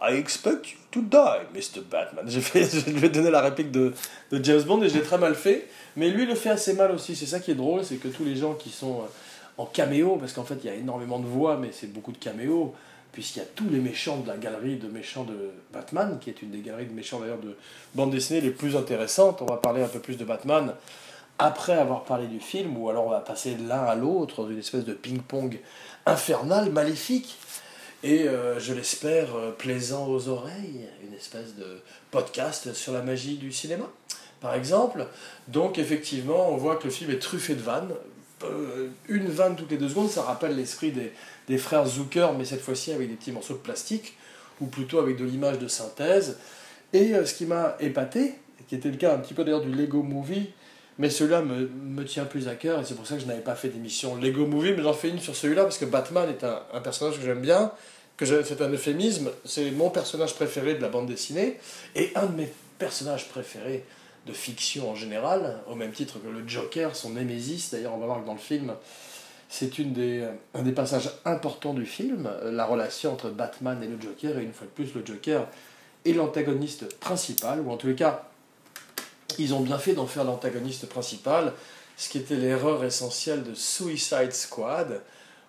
I 0.00 0.14
expect 0.14 0.72
you 0.72 0.78
to 0.90 1.00
die, 1.00 1.46
Mr. 1.54 1.80
Batman. 1.90 2.26
Je 2.28 2.90
lui 2.90 3.06
ai 3.06 3.08
donné 3.08 3.30
la 3.30 3.40
réplique 3.40 3.70
de, 3.70 3.94
de 4.30 4.44
James 4.44 4.62
Bond 4.62 4.82
et 4.82 4.90
j'ai 4.90 5.00
très 5.00 5.16
mal 5.16 5.34
fait, 5.34 5.68
mais 5.96 6.10
lui 6.10 6.26
le 6.26 6.34
fait 6.34 6.50
assez 6.50 6.74
mal 6.74 6.90
aussi. 6.90 7.16
C'est 7.16 7.26
ça 7.26 7.40
qui 7.40 7.50
est 7.50 7.54
drôle, 7.54 7.82
c'est 7.82 7.96
que 7.96 8.08
tous 8.08 8.24
les 8.24 8.36
gens 8.36 8.54
qui 8.54 8.68
sont 8.68 9.00
euh, 9.00 9.06
en 9.56 9.64
caméo, 9.64 10.16
parce 10.16 10.34
qu'en 10.34 10.44
fait 10.44 10.58
il 10.62 10.66
y 10.66 10.68
a 10.68 10.74
énormément 10.74 11.18
de 11.18 11.26
voix, 11.26 11.56
mais 11.56 11.70
c'est 11.72 11.90
beaucoup 11.90 12.12
de 12.12 12.18
caméos, 12.18 12.74
puisqu'il 13.12 13.38
y 13.38 13.42
a 13.42 13.46
tous 13.54 13.68
les 13.70 13.78
méchants 13.78 14.18
de 14.18 14.28
la 14.28 14.36
galerie 14.36 14.76
de 14.76 14.88
méchants 14.88 15.24
de 15.24 15.50
Batman, 15.72 16.18
qui 16.20 16.30
est 16.30 16.42
une 16.42 16.50
des 16.50 16.60
galeries 16.60 16.86
de 16.86 16.92
méchants 16.92 17.20
d'ailleurs 17.20 17.38
de 17.38 17.56
bande 17.94 18.10
dessinée 18.10 18.40
les 18.40 18.50
plus 18.50 18.76
intéressantes. 18.76 19.40
On 19.42 19.46
va 19.46 19.56
parler 19.56 19.82
un 19.82 19.88
peu 19.88 20.00
plus 20.00 20.16
de 20.16 20.24
Batman 20.24 20.74
après 21.38 21.74
avoir 21.74 22.04
parlé 22.04 22.26
du 22.26 22.40
film, 22.40 22.76
ou 22.78 22.88
alors 22.88 23.06
on 23.06 23.10
va 23.10 23.20
passer 23.20 23.56
l'un 23.68 23.84
à 23.84 23.94
l'autre 23.94 24.42
dans 24.42 24.50
une 24.50 24.58
espèce 24.58 24.84
de 24.84 24.94
ping-pong 24.94 25.58
infernal, 26.06 26.70
maléfique, 26.70 27.36
et 28.02 28.28
euh, 28.28 28.58
je 28.58 28.72
l'espère 28.72 29.34
euh, 29.34 29.50
plaisant 29.50 30.06
aux 30.06 30.28
oreilles, 30.28 30.88
une 31.06 31.14
espèce 31.14 31.54
de 31.56 31.80
podcast 32.10 32.72
sur 32.72 32.92
la 32.92 33.02
magie 33.02 33.36
du 33.36 33.52
cinéma, 33.52 33.84
par 34.40 34.54
exemple. 34.54 35.06
Donc 35.48 35.78
effectivement, 35.78 36.50
on 36.50 36.56
voit 36.56 36.76
que 36.76 36.84
le 36.84 36.90
film 36.90 37.10
est 37.10 37.18
truffé 37.18 37.54
de 37.54 37.62
vannes. 37.62 37.92
Euh, 38.44 38.88
une 39.08 39.28
vanne 39.28 39.56
toutes 39.56 39.70
les 39.70 39.78
deux 39.78 39.88
secondes, 39.88 40.10
ça 40.10 40.22
rappelle 40.22 40.56
l'esprit 40.56 40.92
des, 40.92 41.12
des 41.48 41.58
frères 41.58 41.86
Zucker, 41.86 42.28
mais 42.36 42.44
cette 42.44 42.60
fois-ci 42.60 42.92
avec 42.92 43.08
des 43.08 43.14
petits 43.14 43.32
morceaux 43.32 43.54
de 43.54 43.58
plastique, 43.58 44.16
ou 44.60 44.66
plutôt 44.66 44.98
avec 44.98 45.16
de 45.16 45.24
l'image 45.24 45.58
de 45.58 45.68
synthèse. 45.68 46.38
Et 46.92 47.14
euh, 47.14 47.24
ce 47.24 47.34
qui 47.34 47.46
m'a 47.46 47.76
épaté, 47.80 48.34
qui 48.68 48.74
était 48.74 48.90
le 48.90 48.96
cas 48.96 49.14
un 49.14 49.18
petit 49.18 49.34
peu 49.34 49.44
d'ailleurs 49.44 49.60
du 49.60 49.70
Lego 49.70 50.02
Movie, 50.02 50.50
mais 50.98 51.10
celui-là 51.10 51.42
me, 51.42 51.68
me, 51.68 52.04
tient 52.04 52.24
plus 52.24 52.48
à 52.48 52.54
cœur, 52.54 52.80
et 52.80 52.84
c'est 52.84 52.94
pour 52.94 53.06
ça 53.06 53.16
que 53.16 53.20
je 53.20 53.26
n'avais 53.26 53.42
pas 53.42 53.54
fait 53.54 53.68
d'émission 53.68 54.16
Lego 54.16 54.46
Movie, 54.46 54.72
mais 54.76 54.82
j'en 54.82 54.94
fais 54.94 55.10
une 55.10 55.18
sur 55.18 55.36
celui-là, 55.36 55.64
parce 55.64 55.78
que 55.78 55.84
Batman 55.84 56.28
est 56.28 56.42
un, 56.42 56.80
personnage 56.80 57.18
que 57.18 57.24
j'aime 57.24 57.42
bien, 57.42 57.70
que 58.16 58.24
c'est 58.24 58.62
un 58.62 58.70
euphémisme, 58.70 59.30
c'est 59.44 59.70
mon 59.72 59.90
personnage 59.90 60.34
préféré 60.34 60.74
de 60.74 60.80
la 60.80 60.88
bande 60.88 61.06
dessinée, 61.06 61.58
et 61.94 62.12
un 62.14 62.26
de 62.26 62.36
mes 62.36 62.52
personnages 62.78 63.28
préférés 63.28 63.84
de 64.26 64.32
fiction 64.32 64.90
en 64.90 64.94
général, 64.94 65.58
au 65.68 65.74
même 65.74 65.92
titre 65.92 66.18
que 66.18 66.28
le 66.28 66.48
Joker, 66.48 66.96
son 66.96 67.10
Némésis, 67.10 67.70
d'ailleurs 67.70 67.94
on 67.94 67.98
va 67.98 68.06
voir 68.06 68.22
que 68.22 68.26
dans 68.26 68.32
le 68.32 68.38
film, 68.38 68.72
c'est 69.48 69.80
des, 69.80 70.26
un 70.54 70.62
des 70.62 70.72
passages 70.72 71.10
importants 71.24 71.74
du 71.74 71.86
film, 71.86 72.28
la 72.44 72.64
relation 72.64 73.12
entre 73.12 73.30
Batman 73.30 73.80
et 73.82 73.86
le 73.86 74.00
Joker, 74.00 74.38
et 74.38 74.42
une 74.42 74.52
fois 74.52 74.66
de 74.66 74.72
plus, 74.72 74.94
le 74.94 75.06
Joker 75.06 75.46
est 76.04 76.12
l'antagoniste 76.12 76.98
principal, 76.98 77.60
ou 77.60 77.70
en 77.70 77.76
tous 77.76 77.86
les 77.86 77.94
cas, 77.94 78.28
ils 79.38 79.54
ont 79.54 79.60
bien 79.60 79.78
fait 79.78 79.92
d'en 79.92 80.06
faire 80.06 80.24
l'antagoniste 80.24 80.88
principal, 80.88 81.52
ce 81.96 82.08
qui 82.08 82.18
était 82.18 82.36
l'erreur 82.36 82.84
essentielle 82.84 83.42
de 83.42 83.54
Suicide 83.54 84.32
Squad, 84.32 85.00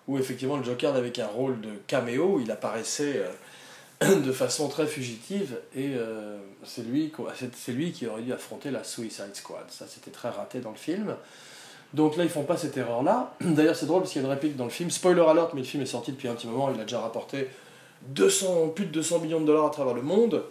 où 0.06 0.18
effectivement 0.18 0.56
le 0.56 0.64
Joker 0.64 0.92
n'avait 0.92 1.12
qu'un 1.12 1.26
rôle 1.26 1.60
de 1.60 1.72
caméo, 1.86 2.40
il 2.40 2.50
apparaissait 2.50 3.22
euh, 4.02 4.20
de 4.20 4.32
façon 4.32 4.68
très 4.68 4.86
fugitive, 4.86 5.58
et 5.74 5.94
euh, 5.96 6.38
c'est 6.64 6.82
lui, 6.82 7.12
lui 7.68 7.92
qui 7.92 8.06
aurait 8.06 8.22
dû 8.22 8.32
affronter 8.32 8.70
la 8.70 8.84
Suicide 8.84 9.34
Squad. 9.34 9.64
Ça, 9.70 9.86
c'était 9.88 10.10
très 10.10 10.30
raté 10.30 10.60
dans 10.60 10.70
le 10.70 10.76
film. 10.76 11.14
Donc 11.94 12.16
là, 12.16 12.24
ils 12.24 12.30
font 12.30 12.42
pas 12.42 12.56
cette 12.56 12.76
erreur-là. 12.76 13.34
D'ailleurs, 13.40 13.76
c'est 13.76 13.86
drôle 13.86 14.02
parce 14.02 14.12
qu'il 14.12 14.22
y 14.22 14.24
a 14.24 14.28
une 14.28 14.32
réplique 14.32 14.56
dans 14.56 14.64
le 14.64 14.70
film. 14.70 14.90
Spoiler 14.90 15.22
alert, 15.22 15.54
mais 15.54 15.60
le 15.60 15.66
film 15.66 15.82
est 15.82 15.86
sorti 15.86 16.12
depuis 16.12 16.28
un 16.28 16.34
petit 16.34 16.46
moment. 16.46 16.70
Il 16.74 16.80
a 16.80 16.84
déjà 16.84 17.00
rapporté 17.00 17.48
200, 18.08 18.68
plus 18.74 18.86
de 18.86 18.92
200 18.92 19.20
millions 19.20 19.40
de 19.40 19.46
dollars 19.46 19.66
à 19.66 19.70
travers 19.70 19.94
le 19.94 20.02
monde. 20.02 20.42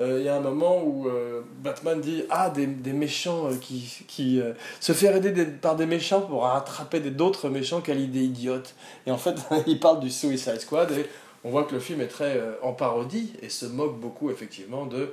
Euh, 0.00 0.18
il 0.18 0.26
y 0.26 0.28
a 0.28 0.36
un 0.36 0.40
moment 0.40 0.82
où 0.84 1.08
euh, 1.08 1.40
Batman 1.62 2.00
dit 2.00 2.24
Ah, 2.28 2.50
des, 2.50 2.66
des 2.66 2.92
méchants 2.92 3.46
euh, 3.46 3.56
qui, 3.56 4.04
qui 4.06 4.42
se 4.80 4.92
faire 4.92 5.16
aider 5.16 5.46
par 5.46 5.76
des 5.76 5.86
méchants 5.86 6.20
pour 6.20 6.42
rattraper 6.42 7.00
d'autres 7.00 7.48
méchants, 7.48 7.80
quelle 7.80 8.00
idée 8.00 8.24
idiote. 8.24 8.74
Et 9.06 9.10
en 9.10 9.18
fait, 9.18 9.36
il 9.66 9.80
parle 9.80 10.00
du 10.00 10.10
Suicide 10.10 10.60
Squad 10.60 10.92
et 10.92 11.06
on 11.44 11.50
voit 11.50 11.64
que 11.64 11.74
le 11.74 11.80
film 11.80 12.00
est 12.00 12.08
très 12.08 12.40
en 12.62 12.72
parodie 12.72 13.32
et 13.40 13.48
se 13.48 13.66
moque 13.66 13.98
beaucoup 13.98 14.30
effectivement 14.30 14.84
de 14.84 15.12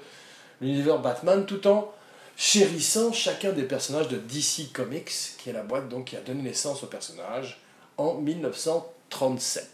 l'univers 0.62 1.00
Batman 1.00 1.46
tout 1.46 1.66
en 1.68 1.92
chérissant 2.38 3.12
chacun 3.12 3.52
des 3.52 3.64
personnages 3.64 4.08
de 4.08 4.18
DC 4.18 4.72
Comics, 4.74 5.12
qui 5.38 5.50
est 5.50 5.54
la 5.54 5.64
boîte 5.64 5.90
donc 5.90 6.06
qui 6.06 6.16
a 6.16 6.22
donné 6.22 6.44
naissance 6.44 6.84
au 6.84 6.88
personnage 6.88 7.60
en 7.98 8.16
1937. 8.16 9.70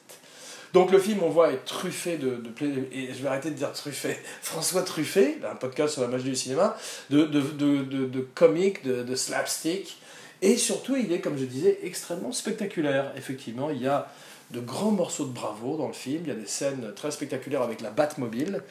Donc 0.74 0.92
le 0.92 1.00
film, 1.00 1.24
on 1.24 1.30
voit, 1.30 1.52
est 1.52 1.66
truffé 1.66 2.18
de, 2.18 2.36
de, 2.36 2.52
et 2.92 3.12
je 3.14 3.24
vais 3.24 3.28
arrêter 3.28 3.50
de 3.50 3.56
dire 3.56 3.72
truffé, 3.74 4.18
François 4.42 4.84
Truffé, 4.84 5.40
un 5.50 5.56
podcast 5.56 5.94
sur 5.94 6.04
la 6.04 6.08
magie 6.08 6.30
du 6.30 6.36
cinéma, 6.36 6.78
de, 7.10 7.24
de, 7.24 7.42
de, 7.42 8.06
de 8.06 8.28
comics, 8.36 8.84
de, 8.84 9.16
slapstick, 9.16 9.98
et 10.42 10.58
surtout, 10.58 10.96
il 10.96 11.12
est, 11.12 11.20
comme 11.20 11.38
je 11.38 11.46
disais, 11.46 11.80
extrêmement 11.84 12.32
spectaculaire. 12.32 13.12
Effectivement, 13.18 13.72
il 13.72 13.82
y 13.82 13.88
a 13.88 14.10
de 14.52 14.60
grands 14.60 14.92
morceaux 14.92 15.26
de 15.26 15.34
bravoure 15.34 15.78
dans 15.78 15.88
le 15.88 15.94
film, 15.94 16.22
il 16.24 16.30
y 16.30 16.32
a 16.32 16.36
des 16.36 16.48
scènes 16.48 16.94
très 16.96 17.12
spectaculaires 17.12 17.62
avec 17.62 17.82
la 17.82 17.90
Batmobile, 17.90 18.64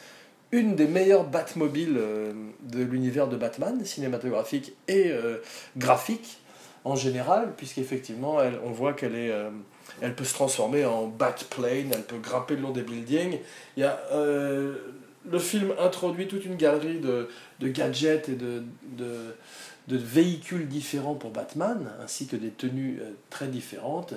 une 0.53 0.77
des 0.77 0.87
meilleures 0.87 1.25
Batmobiles 1.25 1.97
euh, 1.99 2.33
de 2.63 2.83
l'univers 2.83 3.29
de 3.29 3.37
Batman, 3.37 3.85
cinématographique 3.85 4.73
et 4.87 5.11
euh, 5.11 5.39
graphique 5.77 6.39
en 6.85 6.97
général, 6.97 7.53
puisqu'effectivement, 7.57 8.39
on 8.65 8.71
voit 8.71 8.95
qu'elle 8.95 9.15
est, 9.15 9.31
euh, 9.31 9.51
elle 10.01 10.15
peut 10.15 10.25
se 10.25 10.33
transformer 10.33 10.87
en 10.87 11.07
Batplane, 11.07 11.91
elle 11.93 12.05
peut 12.05 12.19
grimper 12.19 12.55
le 12.55 12.63
long 12.63 12.71
des 12.71 12.83
buildings. 12.83 13.41
Il 13.77 13.81
y 13.81 13.85
a, 13.85 14.01
le 14.15 15.39
film 15.39 15.75
introduit 15.79 16.29
toute 16.29 16.47
une 16.47 16.57
galerie 16.57 17.01
de, 17.01 17.29
gadgets 17.61 18.31
et 18.31 18.37
de, 18.37 19.35
véhicules 19.91 20.67
différents 20.67 21.17
pour 21.17 21.31
Batman, 21.31 21.91
ainsi 22.03 22.27
que 22.27 22.37
des 22.37 22.51
tenues 22.51 23.01
très 23.29 23.49
différentes 23.49 24.15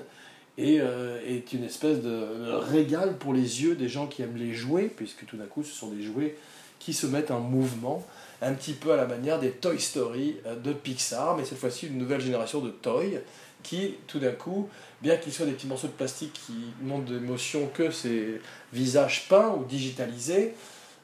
et 0.57 0.79
euh, 0.79 1.19
est 1.25 1.53
une 1.53 1.63
espèce 1.63 2.01
de 2.01 2.53
régal 2.71 3.17
pour 3.17 3.33
les 3.33 3.63
yeux 3.63 3.75
des 3.75 3.89
gens 3.89 4.07
qui 4.07 4.21
aiment 4.21 4.37
les 4.37 4.53
jouets, 4.53 4.91
puisque 4.95 5.25
tout 5.25 5.37
d'un 5.37 5.45
coup 5.45 5.63
ce 5.63 5.73
sont 5.73 5.89
des 5.89 6.03
jouets 6.03 6.37
qui 6.79 6.93
se 6.93 7.05
mettent 7.05 7.31
en 7.31 7.39
mouvement, 7.39 8.05
un 8.41 8.53
petit 8.53 8.73
peu 8.73 8.91
à 8.91 8.97
la 8.97 9.05
manière 9.05 9.39
des 9.39 9.51
Toy 9.51 9.79
Story 9.79 10.37
euh, 10.45 10.55
de 10.55 10.73
Pixar, 10.73 11.37
mais 11.37 11.45
cette 11.45 11.59
fois-ci 11.59 11.87
une 11.87 11.97
nouvelle 11.97 12.21
génération 12.21 12.59
de 12.59 12.69
toys 12.69 13.21
qui, 13.63 13.95
tout 14.07 14.19
d'un 14.19 14.31
coup, 14.31 14.67
bien 15.01 15.17
qu'ils 15.17 15.31
soient 15.31 15.45
des 15.45 15.51
petits 15.51 15.67
morceaux 15.67 15.87
de 15.87 15.93
plastique 15.93 16.33
qui 16.33 16.53
n'ont 16.81 16.99
d'émotion 16.99 17.67
que 17.67 17.91
ces 17.91 18.41
visages 18.73 19.27
peints 19.29 19.55
ou 19.59 19.65
digitalisés, 19.65 20.53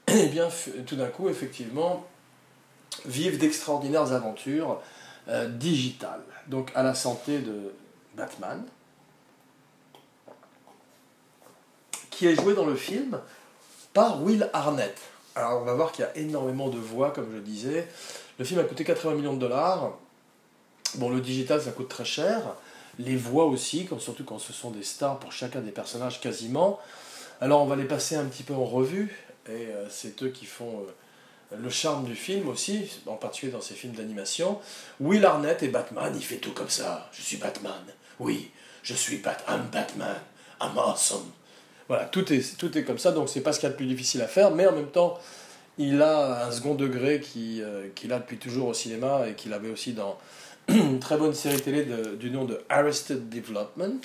et 0.08 0.14
eh 0.26 0.28
bien 0.28 0.50
tout 0.86 0.96
d'un 0.96 1.08
coup, 1.08 1.30
effectivement, 1.30 2.06
vivent 3.06 3.38
d'extraordinaires 3.38 4.12
aventures 4.14 4.82
euh, 5.28 5.48
digitales. 5.48 6.22
Donc 6.48 6.72
à 6.76 6.84
la 6.84 6.96
santé 6.96 7.40
de 7.40 7.74
Batman, 8.16 8.64
qui 12.18 12.26
est 12.26 12.36
joué 12.36 12.56
dans 12.56 12.66
le 12.66 12.76
film 12.76 13.20
par 13.94 14.24
Will 14.24 14.50
Arnett. 14.52 14.98
Alors 15.36 15.62
on 15.62 15.66
va 15.66 15.76
voir 15.76 15.92
qu'il 15.92 16.04
y 16.04 16.08
a 16.08 16.18
énormément 16.18 16.68
de 16.68 16.80
voix, 16.80 17.12
comme 17.12 17.28
je 17.32 17.38
disais. 17.38 17.88
Le 18.40 18.46
film 18.46 18.60
a 18.60 18.64
coûté 18.64 18.84
80 18.84 19.14
millions 19.14 19.36
de 19.36 19.40
dollars. 19.40 19.94
Bon, 20.96 21.12
le 21.12 21.22
digital, 21.22 21.62
ça 21.62 21.72
coûte 21.72 21.90
très 21.90 22.06
cher. 22.06 22.42
Les 22.98 23.16
voix 23.16 23.46
aussi, 23.46 23.88
surtout 24.00 24.24
quand 24.24 24.40
ce 24.40 24.52
sont 24.52 24.72
des 24.72 24.82
stars 24.82 25.20
pour 25.20 25.32
chacun 25.32 25.62
des 25.62 25.70
personnages 25.70 26.20
quasiment. 26.20 26.80
Alors 27.40 27.62
on 27.62 27.68
va 27.68 27.76
les 27.76 27.86
passer 27.86 28.16
un 28.16 28.26
petit 28.26 28.42
peu 28.42 28.56
en 28.56 28.66
revue, 28.66 29.16
et 29.48 29.68
euh, 29.68 29.86
c'est 29.92 30.24
eux 30.24 30.30
qui 30.30 30.48
font 30.48 30.88
euh, 31.52 31.58
le 31.62 31.70
charme 31.70 32.06
du 32.06 32.16
film 32.16 32.50
aussi, 32.50 33.00
en 33.06 33.14
particulier 33.14 33.52
dans 33.52 33.62
ces 33.62 33.76
films 33.76 33.94
d'animation. 33.94 34.60
Will 35.00 35.24
Arnett 35.24 35.62
est 35.62 35.68
Batman, 35.68 36.12
il 36.16 36.24
fait 36.24 36.38
tout 36.38 36.54
comme 36.54 36.70
ça. 36.70 37.12
Je 37.12 37.22
suis 37.22 37.38
Batman. 37.38 37.84
Oui, 38.20 38.50
je 38.82 38.96
suis 38.96 39.18
Batman. 39.18 39.60
I'm 39.60 39.70
Batman. 39.70 40.16
I'm 40.60 40.76
awesome. 40.80 41.32
Voilà, 41.88 42.06
tout 42.06 42.32
est, 42.34 42.58
tout 42.58 42.78
est 42.78 42.84
comme 42.84 42.98
ça, 42.98 43.12
donc 43.12 43.30
c'est 43.30 43.42
pas 43.42 43.54
ce 43.54 43.60
qu'il 43.60 43.68
y 43.68 43.70
a 43.70 43.72
de 43.72 43.78
plus 43.78 43.86
difficile 43.86 44.22
à 44.22 44.28
faire, 44.28 44.52
mais 44.52 44.68
en 44.68 44.74
même 44.74 44.88
temps, 44.88 45.18
il 45.78 46.02
a 46.02 46.48
un 46.48 46.52
second 46.52 46.76
degré 46.76 47.22
euh, 47.38 47.90
qu'il 47.96 48.12
a 48.12 48.20
depuis 48.20 48.38
toujours 48.38 48.70
au 48.70 48.74
cinéma 48.74 49.28
et 49.28 49.34
qu'il 49.34 49.54
avait 49.54 49.70
aussi 49.70 49.94
dans 49.94 50.18
une 50.68 51.00
très 51.02 51.18
bonne 51.18 51.34
série 51.34 51.62
télé 51.62 51.86
du 52.20 52.32
nom 52.32 52.46
de 52.46 52.60
Arrested 52.70 53.30
Development. 53.30 54.02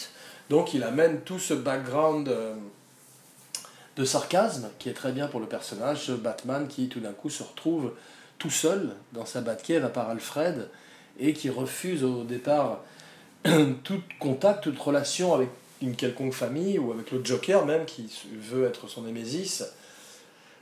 Donc 0.50 0.74
il 0.74 0.82
amène 0.82 1.20
tout 1.20 1.38
ce 1.38 1.54
background 1.54 2.28
euh, 2.28 2.54
de 3.96 4.04
sarcasme 4.04 4.68
qui 4.78 4.88
est 4.88 4.94
très 4.94 5.12
bien 5.12 5.28
pour 5.28 5.40
le 5.40 5.46
personnage, 5.46 6.06
ce 6.06 6.12
Batman 6.12 6.68
qui 6.68 6.88
tout 6.88 7.00
d'un 7.00 7.12
coup 7.12 7.30
se 7.30 7.42
retrouve 7.42 7.92
tout 8.38 8.50
seul 8.50 8.90
dans 9.12 9.24
sa 9.24 9.40
Batcave 9.40 9.84
à 9.84 9.88
part 9.88 10.10
Alfred 10.10 10.68
et 11.18 11.32
qui 11.32 11.48
refuse 11.48 12.04
au 12.04 12.24
départ 12.24 12.80
tout 13.84 14.02
contact, 14.18 14.64
toute 14.64 14.78
relation 14.78 15.34
avec 15.34 15.48
une 15.82 15.96
quelconque 15.96 16.32
famille, 16.32 16.78
ou 16.78 16.92
avec 16.92 17.10
le 17.10 17.24
Joker 17.24 17.66
même, 17.66 17.84
qui 17.84 18.08
veut 18.32 18.66
être 18.66 18.88
son 18.88 19.02
némésis, 19.02 19.64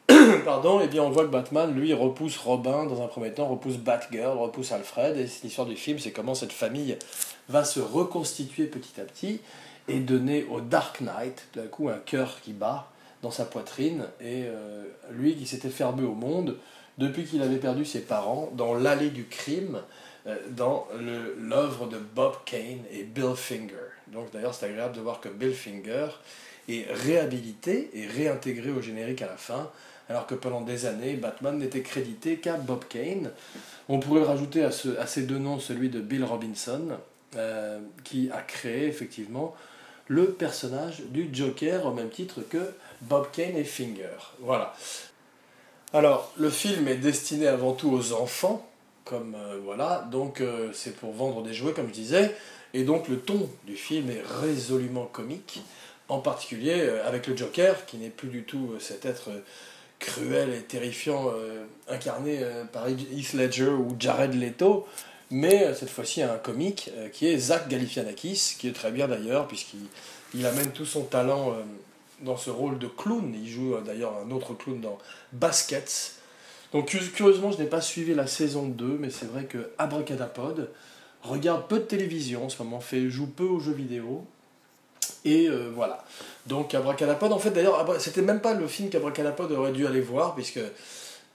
pardon, 0.44 0.80
et 0.80 0.84
eh 0.84 0.88
bien 0.88 1.02
on 1.02 1.10
voit 1.10 1.24
que 1.24 1.30
Batman, 1.30 1.72
lui, 1.72 1.92
repousse 1.92 2.36
Robin 2.36 2.86
dans 2.86 3.02
un 3.02 3.06
premier 3.06 3.32
temps, 3.32 3.48
repousse 3.48 3.76
Batgirl, 3.76 4.38
repousse 4.38 4.72
Alfred, 4.72 5.16
et 5.16 5.26
l'histoire 5.44 5.66
du 5.66 5.76
film, 5.76 5.98
c'est 5.98 6.10
comment 6.10 6.34
cette 6.34 6.52
famille 6.52 6.96
va 7.48 7.64
se 7.64 7.80
reconstituer 7.80 8.66
petit 8.66 9.00
à 9.00 9.04
petit 9.04 9.40
et 9.88 10.00
donner 10.00 10.46
au 10.50 10.60
Dark 10.60 11.00
Knight, 11.00 11.48
d'un 11.54 11.66
coup, 11.66 11.88
un 11.88 11.98
cœur 11.98 12.40
qui 12.42 12.52
bat 12.52 12.90
dans 13.22 13.30
sa 13.30 13.44
poitrine, 13.44 14.04
et 14.20 14.44
euh, 14.44 14.84
lui 15.10 15.36
qui 15.36 15.46
s'était 15.46 15.68
fermé 15.68 16.02
au 16.02 16.14
monde 16.14 16.56
depuis 16.98 17.24
qu'il 17.24 17.42
avait 17.42 17.56
perdu 17.56 17.84
ses 17.84 18.00
parents 18.00 18.50
dans 18.54 18.74
l'allée 18.74 19.10
du 19.10 19.26
crime, 19.26 19.80
euh, 20.26 20.36
dans 20.50 20.86
l'œuvre 21.38 21.86
de 21.86 21.98
Bob 21.98 22.34
Kane 22.44 22.82
et 22.92 23.04
Bill 23.04 23.34
Finger. 23.34 23.89
Donc 24.12 24.32
d'ailleurs 24.32 24.54
c'est 24.54 24.66
agréable 24.66 24.96
de 24.96 25.00
voir 25.00 25.20
que 25.20 25.28
Bill 25.28 25.54
Finger 25.54 26.08
est 26.68 26.86
réhabilité 26.90 27.90
et 27.94 28.06
réintégré 28.06 28.70
au 28.70 28.80
générique 28.80 29.22
à 29.22 29.26
la 29.26 29.36
fin, 29.36 29.70
alors 30.08 30.26
que 30.26 30.34
pendant 30.34 30.60
des 30.60 30.86
années 30.86 31.14
Batman 31.14 31.58
n'était 31.58 31.82
crédité 31.82 32.36
qu'à 32.36 32.56
Bob 32.56 32.84
Kane. 32.88 33.30
On 33.88 33.98
pourrait 33.98 34.24
rajouter 34.24 34.62
à, 34.62 34.70
ce, 34.70 34.96
à, 34.98 35.06
ces 35.06 35.22
deux 35.22 35.38
noms 35.38 35.58
celui 35.58 35.88
de 35.88 36.00
Bill 36.00 36.24
Robinson, 36.24 36.98
euh, 37.36 37.80
qui 38.04 38.30
a 38.32 38.40
créé 38.40 38.86
effectivement 38.86 39.54
le 40.06 40.32
personnage 40.32 41.02
du 41.10 41.28
Joker 41.32 41.86
au 41.86 41.92
même 41.92 42.10
titre 42.10 42.40
que 42.48 42.72
Bob 43.02 43.28
Kane 43.32 43.56
et 43.56 43.64
Finger. 43.64 44.16
Voilà. 44.40 44.74
Alors, 45.92 46.32
le 46.36 46.50
film 46.50 46.88
est 46.88 46.96
destiné 46.96 47.46
avant 47.46 47.72
tout 47.72 47.90
aux 47.90 48.12
enfants, 48.12 48.68
comme 49.04 49.36
euh, 49.36 49.58
voilà, 49.64 50.08
donc 50.10 50.40
euh, 50.40 50.70
c'est 50.72 50.96
pour 50.96 51.12
vendre 51.12 51.42
des 51.42 51.54
jouets, 51.54 51.72
comme 51.72 51.88
je 51.88 51.92
disais, 51.92 52.34
et 52.74 52.84
donc 52.84 53.08
le 53.08 53.18
ton 53.18 53.48
du 53.66 53.76
film 53.76 54.10
est 54.10 54.22
résolument 54.40 55.06
comique, 55.06 55.62
en 56.08 56.18
particulier 56.20 56.80
euh, 56.80 57.06
avec 57.06 57.26
le 57.26 57.36
Joker, 57.36 57.86
qui 57.86 57.96
n'est 57.96 58.10
plus 58.10 58.28
du 58.28 58.42
tout 58.42 58.70
euh, 58.72 58.80
cet 58.80 59.06
être 59.06 59.30
euh, 59.30 59.40
cruel 59.98 60.50
et 60.50 60.62
terrifiant 60.62 61.30
incarné 61.86 62.40
par 62.72 62.88
Heath 62.88 63.34
Ledger 63.34 63.68
ou 63.68 63.94
Jared 63.98 64.32
Leto, 64.32 64.88
mais 65.30 65.74
cette 65.74 65.90
fois-ci 65.90 66.22
un 66.22 66.38
comique 66.38 66.90
qui 67.12 67.26
est 67.26 67.36
Zach 67.36 67.68
Galifianakis, 67.68 68.56
qui 68.58 68.68
est 68.68 68.72
très 68.72 68.92
bien 68.92 69.08
d'ailleurs, 69.08 69.46
puisqu'il 69.46 70.46
amène 70.46 70.70
tout 70.70 70.86
son 70.86 71.02
talent 71.02 71.54
dans 72.22 72.38
ce 72.38 72.48
rôle 72.48 72.78
de 72.78 72.86
clown. 72.86 73.30
Il 73.44 73.46
joue 73.46 73.76
d'ailleurs 73.84 74.14
un 74.26 74.30
autre 74.30 74.54
clown 74.54 74.80
dans 74.80 74.96
Baskets. 75.32 76.14
Donc 76.72 76.86
curieusement, 77.14 77.52
je 77.52 77.58
n'ai 77.58 77.68
pas 77.68 77.82
suivi 77.82 78.14
la 78.14 78.26
saison 78.26 78.68
2, 78.68 78.96
mais 78.98 79.10
c'est 79.10 79.26
vrai 79.26 79.44
que 79.44 79.70
Abracadapod, 79.76 80.70
regarde 81.22 81.66
peu 81.68 81.78
de 81.78 81.84
télévision 81.84 82.46
en 82.46 82.48
ce 82.48 82.62
moment, 82.62 82.80
fait, 82.80 83.08
joue 83.10 83.26
peu 83.26 83.44
aux 83.44 83.60
jeux 83.60 83.72
vidéo. 83.72 84.24
Et 85.24 85.48
euh, 85.48 85.70
voilà. 85.74 86.04
Donc 86.46 86.74
Abracadapod, 86.74 87.32
en 87.32 87.38
fait 87.38 87.50
d'ailleurs, 87.50 88.00
c'était 88.00 88.22
même 88.22 88.40
pas 88.40 88.54
le 88.54 88.66
film 88.66 88.88
qu'Abracadapod 88.88 89.52
aurait 89.52 89.72
dû 89.72 89.86
aller 89.86 90.00
voir, 90.00 90.34
puisque 90.34 90.60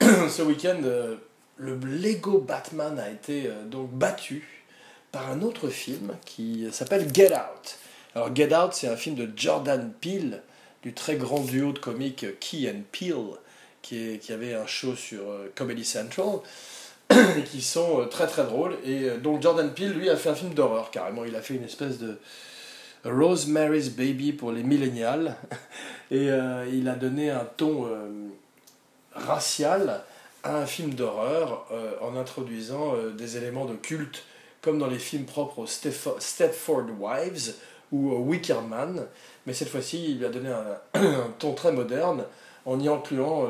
ce 0.00 0.42
week-end, 0.42 0.80
euh, 0.84 1.16
le 1.56 1.76
Lego 1.76 2.38
Batman 2.38 2.98
a 2.98 3.10
été 3.10 3.46
euh, 3.46 3.64
donc 3.64 3.90
battu 3.90 4.64
par 5.12 5.30
un 5.30 5.42
autre 5.42 5.68
film 5.68 6.16
qui 6.24 6.66
s'appelle 6.72 7.12
Get 7.14 7.32
Out. 7.32 7.78
Alors 8.14 8.34
Get 8.34 8.54
Out, 8.54 8.72
c'est 8.72 8.88
un 8.88 8.96
film 8.96 9.14
de 9.14 9.30
Jordan 9.36 9.92
Peele, 10.00 10.42
du 10.82 10.92
très 10.92 11.16
grand 11.16 11.40
duo 11.40 11.72
de 11.72 11.78
comiques 11.78 12.26
Key 12.40 12.68
and 12.68 12.82
Peele, 12.92 13.36
qui, 13.82 14.18
qui 14.18 14.32
avait 14.32 14.54
un 14.54 14.66
show 14.66 14.96
sur 14.96 15.22
Comedy 15.54 15.84
Central 15.84 16.40
qui 17.50 17.62
sont 17.62 18.00
euh, 18.00 18.04
très 18.06 18.26
très 18.26 18.44
drôles. 18.44 18.76
Et 18.84 19.04
euh, 19.04 19.18
donc 19.18 19.42
Jordan 19.42 19.72
Peele, 19.72 19.92
lui, 19.92 20.10
a 20.10 20.16
fait 20.16 20.30
un 20.30 20.34
film 20.34 20.54
d'horreur 20.54 20.90
carrément. 20.90 21.24
Il 21.24 21.36
a 21.36 21.40
fait 21.40 21.54
une 21.54 21.64
espèce 21.64 21.98
de 21.98 22.18
Rosemary's 23.04 23.90
Baby 23.90 24.32
pour 24.32 24.52
les 24.52 24.62
millénials. 24.62 25.36
Et 26.10 26.30
euh, 26.30 26.66
il 26.72 26.88
a 26.88 26.94
donné 26.94 27.30
un 27.30 27.46
ton 27.56 27.88
racial 29.12 30.02
à 30.44 30.58
un 30.58 30.66
film 30.66 30.94
d'horreur 30.94 31.66
en 32.00 32.16
introduisant 32.16 32.94
des 33.18 33.36
éléments 33.36 33.64
de 33.64 33.74
culte 33.74 34.22
comme 34.60 34.78
dans 34.78 34.86
les 34.86 35.00
films 35.00 35.24
propres 35.24 35.60
aux 35.60 35.66
Stepford 35.66 36.86
Wives 37.00 37.54
ou 37.90 38.14
Wicker 38.14 38.62
Man. 38.62 39.06
Mais 39.46 39.52
cette 39.52 39.68
fois-ci, 39.68 40.10
il 40.10 40.18
lui 40.18 40.26
a 40.26 40.28
donné 40.28 40.50
un, 40.94 41.30
ton 41.40 41.54
très 41.54 41.72
moderne 41.72 42.24
en 42.66 42.78
y 42.78 42.88
incluant 42.88 43.48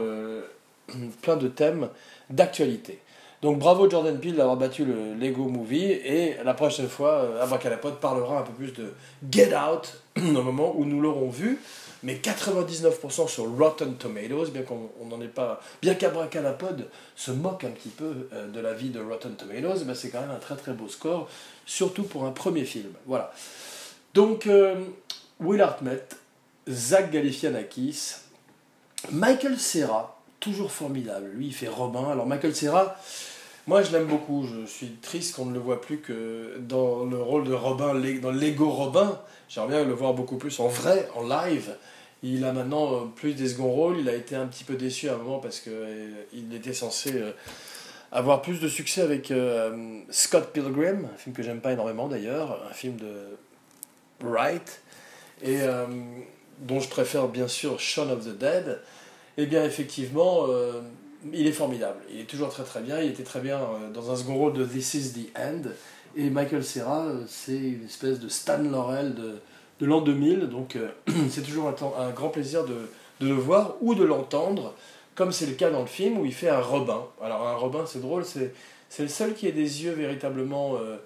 plein 1.21 1.37
de 1.37 1.49
thèmes 1.49 1.91
d'actualité. 2.31 3.01
Donc 3.43 3.59
bravo 3.59 3.89
Jordan 3.89 4.19
Peele 4.19 4.37
d'avoir 4.37 4.57
battu 4.57 4.85
le 4.85 5.15
Lego 5.15 5.45
Movie 5.45 5.85
et 5.85 6.37
la 6.43 6.55
prochaine 6.55 6.89
fois, 6.89 7.13
euh, 7.13 7.43
Abracadapod 7.43 8.01
parlera 8.01 8.41
un 8.41 8.43
peu 8.43 8.53
plus 8.53 8.73
de 8.73 8.93
Get 9.31 9.55
Out 9.55 10.01
au 10.17 10.43
moment 10.43 10.75
où 10.77 10.85
nous 10.85 11.01
l'aurons 11.01 11.29
vu. 11.29 11.61
Mais 12.03 12.21
99% 12.23 13.27
sur 13.27 13.57
Rotten 13.57 13.97
Tomatoes, 13.97 14.51
bien 14.51 14.63
qu'on 14.63 14.91
n'en 15.07 15.21
ait 15.21 15.29
pas, 15.29 15.61
bien 15.81 15.95
qu'Abracadapod 15.95 16.89
se 17.17 17.31
moque 17.31 17.65
un 17.65 17.71
petit 17.71 17.89
peu 17.89 18.29
euh, 18.33 18.49
de 18.49 18.61
la 18.61 18.75
vie 18.75 18.91
de 18.91 19.01
Rotten 19.01 19.35
Tomatoes, 19.35 19.85
ben 19.85 19.95
c'est 19.95 20.11
quand 20.11 20.21
même 20.21 20.31
un 20.31 20.39
très 20.39 20.57
très 20.57 20.73
beau 20.73 20.89
score, 20.89 21.29
surtout 21.65 22.05
pour 22.05 22.25
un 22.25 22.31
premier 22.31 22.65
film. 22.65 22.93
Voilà. 23.07 23.33
Donc 24.15 24.47
euh, 24.47 24.77
Will 25.41 25.61
Arnett, 25.61 26.17
Zach 26.69 27.11
Galifianakis, 27.11 28.17
Michael 29.11 29.59
Serra, 29.59 30.16
toujours 30.47 30.71
formidable. 30.71 31.29
Lui, 31.35 31.49
il 31.49 31.55
fait 31.55 31.67
Robin. 31.67 32.09
Alors 32.09 32.27
Michael 32.27 32.55
Serra, 32.55 32.97
moi 33.67 33.83
je 33.83 33.91
l'aime 33.91 34.07
beaucoup. 34.07 34.47
Je 34.47 34.65
suis 34.65 34.91
triste 35.03 35.35
qu'on 35.35 35.47
ne 35.47 35.55
le 35.55 35.59
voit 35.59 35.81
plus 35.81 35.99
que 35.99 36.57
dans 36.61 37.05
le 37.05 37.21
rôle 37.21 37.45
de 37.45 37.53
Robin, 37.53 37.95
dans 38.23 38.31
Lego 38.31 38.71
Robin. 38.71 39.21
J'aimerais 39.49 39.71
bien 39.71 39.85
le 39.85 39.93
voir 39.93 40.15
beaucoup 40.15 40.37
plus 40.37 40.61
en 40.61 40.69
vrai, 40.69 41.09
en 41.17 41.27
live. 41.27 41.75
Il 42.23 42.45
a 42.45 42.53
maintenant 42.53 42.93
euh, 42.93 42.99
plus 43.15 43.35
des 43.35 43.49
seconds 43.49 43.71
rôles. 43.71 43.99
Il 43.99 44.09
a 44.09 44.15
été 44.15 44.37
un 44.37 44.47
petit 44.47 44.63
peu 44.63 44.75
déçu 44.75 45.09
à 45.09 45.15
un 45.15 45.17
moment 45.17 45.41
parce 45.41 45.59
qu'il 45.59 45.73
euh, 45.75 46.55
était 46.55 46.73
censé 46.73 47.15
euh, 47.15 47.33
avoir 48.13 48.41
plus 48.41 48.61
de 48.61 48.69
succès 48.69 49.03
avec 49.03 49.33
Scott 50.11 50.53
Pilgrim, 50.53 51.09
un 51.13 51.19
film 51.19 51.35
que 51.35 51.43
j'aime 51.43 51.61
pas 51.61 51.73
énormément 51.73 52.07
d'ailleurs, 52.07 52.63
un 52.71 52.73
film 52.73 52.97
de 52.97 53.37
Wright, 54.25 54.81
et 55.43 55.59
dont 56.61 56.79
je 56.79 56.89
préfère 56.89 57.27
bien 57.27 57.49
sûr 57.49 57.81
Shaun 57.81 58.09
of 58.11 58.25
the 58.25 58.39
Dead. 58.39 58.81
Eh 59.39 59.47
bien, 59.47 59.65
effectivement, 59.65 60.47
il 61.33 61.47
est 61.47 61.53
formidable. 61.53 61.99
Il 62.11 62.21
est 62.21 62.25
toujours 62.25 62.49
très 62.49 62.65
très 62.65 62.81
bien. 62.81 63.01
Il 63.01 63.11
était 63.11 63.23
très 63.23 63.41
bien 63.41 63.61
dans 63.93 64.11
un 64.11 64.17
second 64.17 64.37
rôle 64.37 64.55
de 64.55 64.65
This 64.65 64.95
Is 64.95 65.13
the 65.13 65.39
End. 65.39 65.69
Et 66.17 66.31
Michael 66.31 66.65
Serra, 66.65 67.07
c'est 67.27 67.57
une 67.57 67.85
espèce 67.85 68.19
de 68.19 68.29
Stan 68.29 68.63
Laurel 68.63 69.15
de 69.15 69.41
de 69.81 69.87
l'an 69.87 70.01
2000. 70.01 70.49
Donc 70.49 70.77
euh, 70.77 70.89
c'est 71.31 71.43
toujours 71.43 71.69
un, 71.69 72.11
grand 72.11 72.29
plaisir 72.29 72.65
de, 72.65 72.89
le 73.21 73.35
voir 73.35 73.77
ou 73.81 73.95
de 73.95 74.05
l'entendre, 74.05 74.75
comme 75.15 75.33
c'est 75.33 75.47
le 75.47 75.55
cas 75.55 75.71
dans 75.71 75.81
le 75.81 75.87
film 75.87 76.19
où 76.19 76.25
il 76.25 76.35
fait 76.35 76.49
un 76.49 76.61
Robin. 76.61 77.05
Alors 77.23 77.47
un 77.47 77.57
Robin, 77.57 77.85
c'est 77.87 78.01
drôle, 78.01 78.25
c'est, 78.25 78.53
le 78.99 79.09
seul 79.09 79.35
qui 79.35 79.47
ait 79.47 79.53
des 79.53 79.85
yeux 79.85 79.93
véritablement 79.93 80.77
euh, 80.77 80.97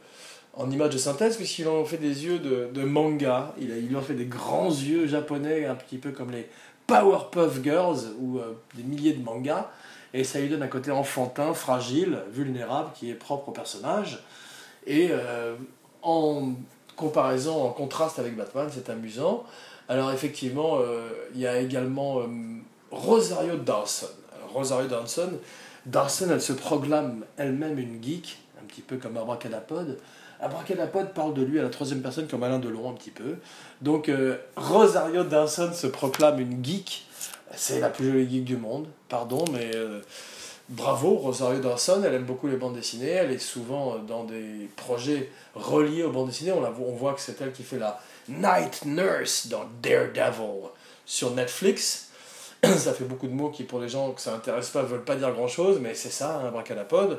en 0.54 0.70
image 0.70 0.90
de 0.90 0.98
synthèse, 0.98 1.36
puisqu'il 1.36 1.68
en 1.68 1.84
fait 1.84 1.98
des 1.98 2.24
yeux 2.24 2.38
de, 2.38 2.82
manga. 2.82 3.54
Il, 3.60 3.72
a, 3.72 3.76
il 3.76 3.96
en 3.96 4.02
fait 4.02 4.14
des 4.14 4.26
grands 4.26 4.70
yeux 4.70 5.06
japonais, 5.06 5.66
un 5.66 5.76
petit 5.76 5.98
peu 5.98 6.10
comme 6.10 6.30
les 6.30 6.48
Powerpuff 6.90 7.62
Girls 7.62 8.00
ou 8.18 8.38
euh, 8.38 8.58
des 8.74 8.82
milliers 8.82 9.12
de 9.12 9.22
mangas. 9.22 9.70
Et 10.12 10.24
ça 10.24 10.40
lui 10.40 10.48
donne 10.48 10.62
un 10.62 10.68
côté 10.68 10.90
enfantin, 10.90 11.54
fragile, 11.54 12.18
vulnérable, 12.32 12.90
qui 12.94 13.10
est 13.10 13.14
propre 13.14 13.50
au 13.50 13.52
personnage. 13.52 14.24
Et 14.84 15.12
en 16.02 16.54
comparaison, 16.96 17.62
en 17.62 17.70
contraste 17.70 18.18
avec 18.18 18.36
Batman, 18.36 18.68
c'est 18.72 18.90
amusant. 18.90 19.44
Alors 19.88 20.12
effectivement, 20.12 20.78
euh, 20.78 21.08
il 21.34 21.40
y 21.40 21.46
a 21.46 21.58
également 21.58 22.20
euh, 22.20 22.26
Rosario 22.90 23.56
Dawson. 23.56 24.06
Rosario 24.52 24.88
Dawson, 24.88 25.32
Dawson, 25.86 26.28
elle 26.30 26.42
se 26.42 26.52
proclame 26.52 27.24
elle-même 27.36 27.78
une 27.78 28.02
geek, 28.02 28.38
un 28.60 28.66
petit 28.66 28.82
peu 28.82 28.96
comme 28.96 29.16
Abracadapod. 29.16 29.98
Abracadapod 30.40 31.12
parle 31.12 31.34
de 31.34 31.42
lui 31.42 31.58
à 31.58 31.62
la 31.62 31.68
troisième 31.68 32.00
personne 32.00 32.26
comme 32.26 32.42
Alain 32.42 32.58
Delon 32.58 32.90
un 32.90 32.94
petit 32.94 33.10
peu. 33.10 33.36
Donc 33.82 34.08
euh, 34.08 34.36
Rosario 34.56 35.24
Dawson 35.24 35.72
se 35.72 35.86
proclame 35.86 36.40
une 36.40 36.64
geek. 36.64 37.06
C'est 37.54 37.80
la 37.80 37.90
plus 37.90 38.06
jolie 38.06 38.30
geek 38.30 38.44
du 38.44 38.56
monde, 38.56 38.86
pardon, 39.08 39.44
mais 39.52 39.72
bravo 40.70 41.16
Rosario 41.16 41.60
Dawson, 41.60 42.02
elle 42.04 42.14
aime 42.14 42.24
beaucoup 42.24 42.46
les 42.46 42.56
bandes 42.56 42.74
dessinées, 42.74 43.10
elle 43.10 43.32
est 43.32 43.38
souvent 43.38 43.98
dans 43.98 44.24
des 44.24 44.70
projets 44.76 45.30
reliés 45.54 46.04
aux 46.04 46.10
bandes 46.10 46.28
dessinées. 46.28 46.52
On, 46.52 46.92
voit 46.92 47.14
que 47.14 47.20
c'est 47.20 47.40
elle 47.40 47.52
qui 47.52 47.64
fait 47.64 47.78
la 47.78 48.00
Night 48.28 48.84
Nurse 48.86 49.48
dans 49.48 49.64
Daredevil 49.82 50.70
sur 51.04 51.32
Netflix. 51.32 52.08
ça 52.64 52.94
fait 52.94 53.04
beaucoup 53.04 53.26
de 53.26 53.32
mots 53.32 53.50
qui, 53.50 53.64
pour 53.64 53.80
les 53.80 53.88
gens 53.88 54.12
que 54.12 54.20
ça 54.20 54.32
n'intéresse 54.32 54.70
pas, 54.70 54.82
veulent 54.82 55.04
pas 55.04 55.16
dire 55.16 55.32
grand 55.32 55.48
chose, 55.48 55.78
mais 55.80 55.94
c'est 55.94 56.10
ça, 56.10 56.36
un 56.36 56.56
hein. 56.56 57.18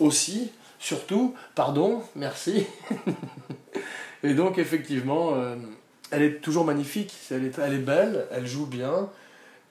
Aussi, 0.00 0.50
surtout, 0.78 1.34
pardon, 1.54 2.02
merci. 2.14 2.66
Et 4.22 4.34
donc, 4.34 4.58
effectivement, 4.58 5.34
euh, 5.34 5.56
elle 6.10 6.22
est 6.22 6.40
toujours 6.40 6.64
magnifique, 6.64 7.14
elle 7.30 7.44
est, 7.44 7.58
elle 7.58 7.74
est 7.74 7.78
belle, 7.78 8.26
elle 8.30 8.46
joue 8.46 8.66
bien, 8.66 9.10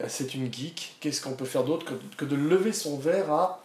euh, 0.01 0.05
c'est 0.07 0.33
une 0.33 0.53
geek. 0.53 0.97
Qu'est-ce 0.99 1.21
qu'on 1.21 1.33
peut 1.33 1.45
faire 1.45 1.63
d'autre 1.63 1.85
que, 2.17 2.25
de 2.25 2.35
lever 2.35 2.73
son 2.73 2.97
verre 2.97 3.31
à 3.31 3.63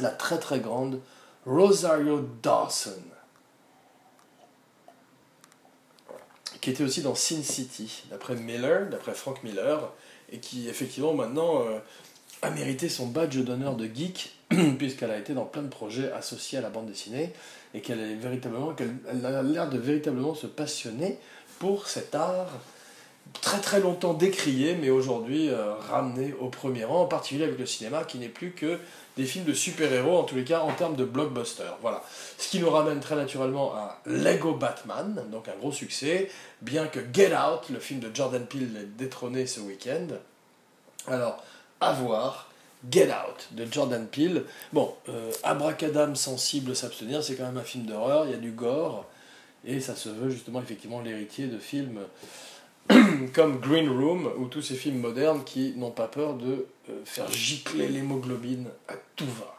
la 0.00 0.10
très 0.10 0.38
très 0.38 0.60
grande 0.60 1.00
Rosario 1.46 2.28
Dawson, 2.42 3.02
qui 6.60 6.70
était 6.70 6.84
aussi 6.84 7.02
dans 7.02 7.14
Sin 7.14 7.42
City, 7.42 8.04
d'après 8.10 8.36
Miller, 8.36 8.88
d'après 8.88 9.12
Frank 9.12 9.42
Miller, 9.42 9.92
et 10.30 10.38
qui 10.38 10.68
effectivement 10.68 11.14
maintenant 11.14 11.62
euh, 11.62 11.78
a 12.42 12.50
mérité 12.50 12.88
son 12.88 13.06
badge 13.06 13.38
d'honneur 13.38 13.76
de 13.76 13.86
geek, 13.86 14.32
puisqu'elle 14.78 15.10
a 15.10 15.18
été 15.18 15.32
dans 15.32 15.44
plein 15.44 15.62
de 15.62 15.68
projets 15.68 16.10
associés 16.12 16.58
à 16.58 16.60
la 16.60 16.70
bande 16.70 16.86
dessinée, 16.86 17.32
et 17.74 17.80
qu'elle 17.80 18.00
a 18.00 19.42
l'air 19.42 19.70
de 19.70 19.78
véritablement 19.78 20.34
se 20.34 20.46
passionner 20.46 21.18
pour 21.58 21.86
cet 21.86 22.14
art 22.14 22.50
très 23.40 23.60
très 23.60 23.80
longtemps 23.80 24.14
décrié, 24.14 24.74
mais 24.74 24.90
aujourd'hui 24.90 25.48
euh, 25.48 25.74
ramené 25.74 26.34
au 26.40 26.48
premier 26.48 26.84
rang, 26.84 27.02
en 27.02 27.06
particulier 27.06 27.44
avec 27.44 27.58
le 27.58 27.66
cinéma 27.66 28.04
qui 28.04 28.18
n'est 28.18 28.28
plus 28.28 28.52
que 28.52 28.78
des 29.16 29.24
films 29.24 29.44
de 29.44 29.52
super-héros, 29.52 30.18
en 30.18 30.24
tous 30.24 30.34
les 30.34 30.44
cas 30.44 30.60
en 30.60 30.72
termes 30.72 30.96
de 30.96 31.04
blockbuster. 31.04 31.70
Voilà. 31.80 32.02
Ce 32.38 32.48
qui 32.48 32.58
nous 32.58 32.70
ramène 32.70 33.00
très 33.00 33.16
naturellement 33.16 33.74
à 33.74 34.00
Lego 34.06 34.54
Batman, 34.54 35.24
donc 35.30 35.48
un 35.48 35.56
gros 35.56 35.72
succès, 35.72 36.30
bien 36.60 36.86
que 36.86 37.00
Get 37.12 37.32
Out, 37.34 37.70
le 37.70 37.78
film 37.78 38.00
de 38.00 38.14
Jordan 38.14 38.44
Peele, 38.44 38.72
l'ait 38.74 38.86
détrôné 38.98 39.46
ce 39.46 39.60
week-end. 39.60 40.08
Alors, 41.06 41.42
à 41.82 41.92
voir. 41.92 42.48
Get 42.90 43.10
Out 43.10 43.48
de 43.52 43.66
Jordan 43.70 44.06
Peele. 44.06 44.44
Bon, 44.72 44.92
euh, 45.08 45.30
Abracadam 45.42 46.16
sensible 46.16 46.74
s'abstenir, 46.74 47.22
c'est 47.22 47.36
quand 47.36 47.46
même 47.46 47.58
un 47.58 47.62
film 47.62 47.86
d'horreur, 47.86 48.26
il 48.26 48.32
y 48.32 48.34
a 48.34 48.38
du 48.38 48.50
gore, 48.50 49.06
et 49.64 49.80
ça 49.80 49.94
se 49.94 50.08
veut 50.08 50.30
justement 50.30 50.60
effectivement 50.60 51.00
l'héritier 51.00 51.46
de 51.46 51.58
films 51.58 52.00
comme 53.34 53.60
Green 53.60 53.88
Room 53.88 54.30
ou 54.36 54.46
tous 54.46 54.62
ces 54.62 54.74
films 54.74 54.98
modernes 54.98 55.44
qui 55.44 55.74
n'ont 55.76 55.92
pas 55.92 56.08
peur 56.08 56.34
de 56.34 56.66
euh, 56.90 57.04
faire 57.04 57.30
gicler 57.30 57.88
l'hémoglobine 57.88 58.66
à 58.88 58.94
tout 59.14 59.26
va. 59.26 59.54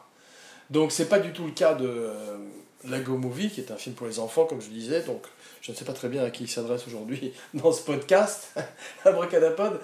Donc 0.70 0.92
c'est 0.92 1.08
pas 1.08 1.18
du 1.18 1.32
tout 1.32 1.46
le 1.46 1.52
cas 1.52 1.74
de 1.74 1.86
euh, 1.88 2.36
Lego 2.84 3.16
Movie, 3.16 3.48
qui 3.48 3.60
est 3.60 3.70
un 3.70 3.76
film 3.76 3.94
pour 3.94 4.06
les 4.06 4.18
enfants, 4.18 4.44
comme 4.44 4.60
je 4.60 4.68
disais, 4.68 5.02
donc 5.02 5.24
je 5.62 5.72
ne 5.72 5.76
sais 5.76 5.86
pas 5.86 5.94
très 5.94 6.08
bien 6.08 6.22
à 6.22 6.30
qui 6.30 6.44
il 6.44 6.48
s'adresse 6.48 6.86
aujourd'hui 6.86 7.32
dans 7.54 7.72
ce 7.72 7.82
podcast, 7.82 8.54
Abracadapod, 9.06 9.80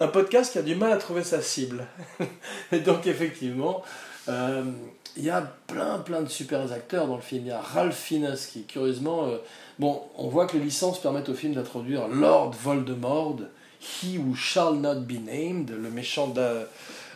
un 0.00 0.08
podcast 0.08 0.52
qui 0.52 0.58
a 0.58 0.62
du 0.62 0.74
mal 0.74 0.92
à 0.92 0.96
trouver 0.96 1.22
sa 1.22 1.40
cible. 1.40 1.86
Et 2.72 2.80
donc 2.80 3.06
effectivement, 3.06 3.82
euh, 4.28 4.64
il 5.16 5.24
y 5.24 5.30
a 5.30 5.40
plein 5.66 5.98
plein 5.98 6.22
de 6.22 6.28
super 6.28 6.70
acteurs 6.72 7.06
dans 7.06 7.16
le 7.16 7.22
film. 7.22 7.44
Il 7.44 7.48
y 7.48 7.52
a 7.52 7.60
Ralph 7.60 7.96
Fiennes 7.96 8.36
qui, 8.52 8.64
curieusement, 8.64 9.28
Bon, 9.78 10.00
on 10.16 10.28
voit 10.28 10.46
que 10.46 10.56
les 10.56 10.64
licences 10.64 10.98
permettent 10.98 11.28
au 11.28 11.34
film 11.34 11.52
d'introduire 11.52 12.08
Lord 12.08 12.52
Voldemort, 12.52 13.40
He 13.82 14.16
Who 14.16 14.34
Shall 14.34 14.76
Not 14.76 15.00
Be 15.00 15.20
Named, 15.22 15.70
le 15.70 15.90
méchant 15.90 16.28
de 16.28 16.66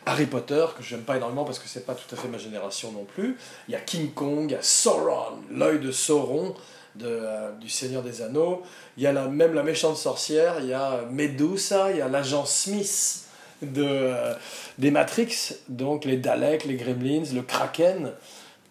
Harry 0.04 0.26
Potter, 0.26 0.66
que 0.76 0.82
je 0.82 0.94
n'aime 0.94 1.04
pas 1.04 1.16
énormément 1.16 1.44
parce 1.44 1.58
que 1.58 1.66
c'est 1.66 1.86
pas 1.86 1.94
tout 1.94 2.14
à 2.14 2.18
fait 2.18 2.28
ma 2.28 2.36
génération 2.36 2.92
non 2.92 3.04
plus. 3.04 3.38
Il 3.66 3.72
y 3.72 3.76
a 3.76 3.80
King 3.80 4.12
Kong, 4.12 4.44
il 4.50 4.52
y 4.52 4.56
a 4.56 4.62
Sauron, 4.62 5.38
l'œil 5.50 5.78
de 5.78 5.90
Sauron 5.90 6.54
de, 6.96 7.06
euh, 7.06 7.52
du 7.52 7.68
Seigneur 7.68 8.02
des 8.02 8.22
Anneaux. 8.22 8.62
Il 8.96 9.02
y 9.02 9.06
a 9.06 9.12
la, 9.12 9.26
même 9.26 9.54
la 9.54 9.62
méchante 9.62 9.96
sorcière, 9.96 10.56
il 10.60 10.66
y 10.66 10.72
a 10.72 11.02
Medusa, 11.10 11.90
il 11.90 11.98
y 11.98 12.00
a 12.00 12.08
l'agent 12.08 12.44
Smith 12.44 13.26
de, 13.62 13.84
euh, 13.84 14.34
des 14.78 14.90
Matrix, 14.90 15.54
donc 15.68 16.04
les 16.04 16.16
Daleks, 16.16 16.64
les 16.64 16.76
Gremlins, 16.76 17.24
le 17.34 17.42
Kraken. 17.42 18.12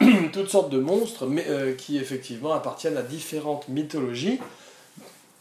toutes 0.31 0.49
sortes 0.49 0.69
de 0.69 0.79
monstres, 0.79 1.25
mais 1.25 1.45
euh, 1.49 1.75
qui 1.75 1.97
effectivement 1.97 2.53
appartiennent 2.53 2.95
à 2.95 3.01
différentes 3.01 3.67
mythologies 3.67 4.39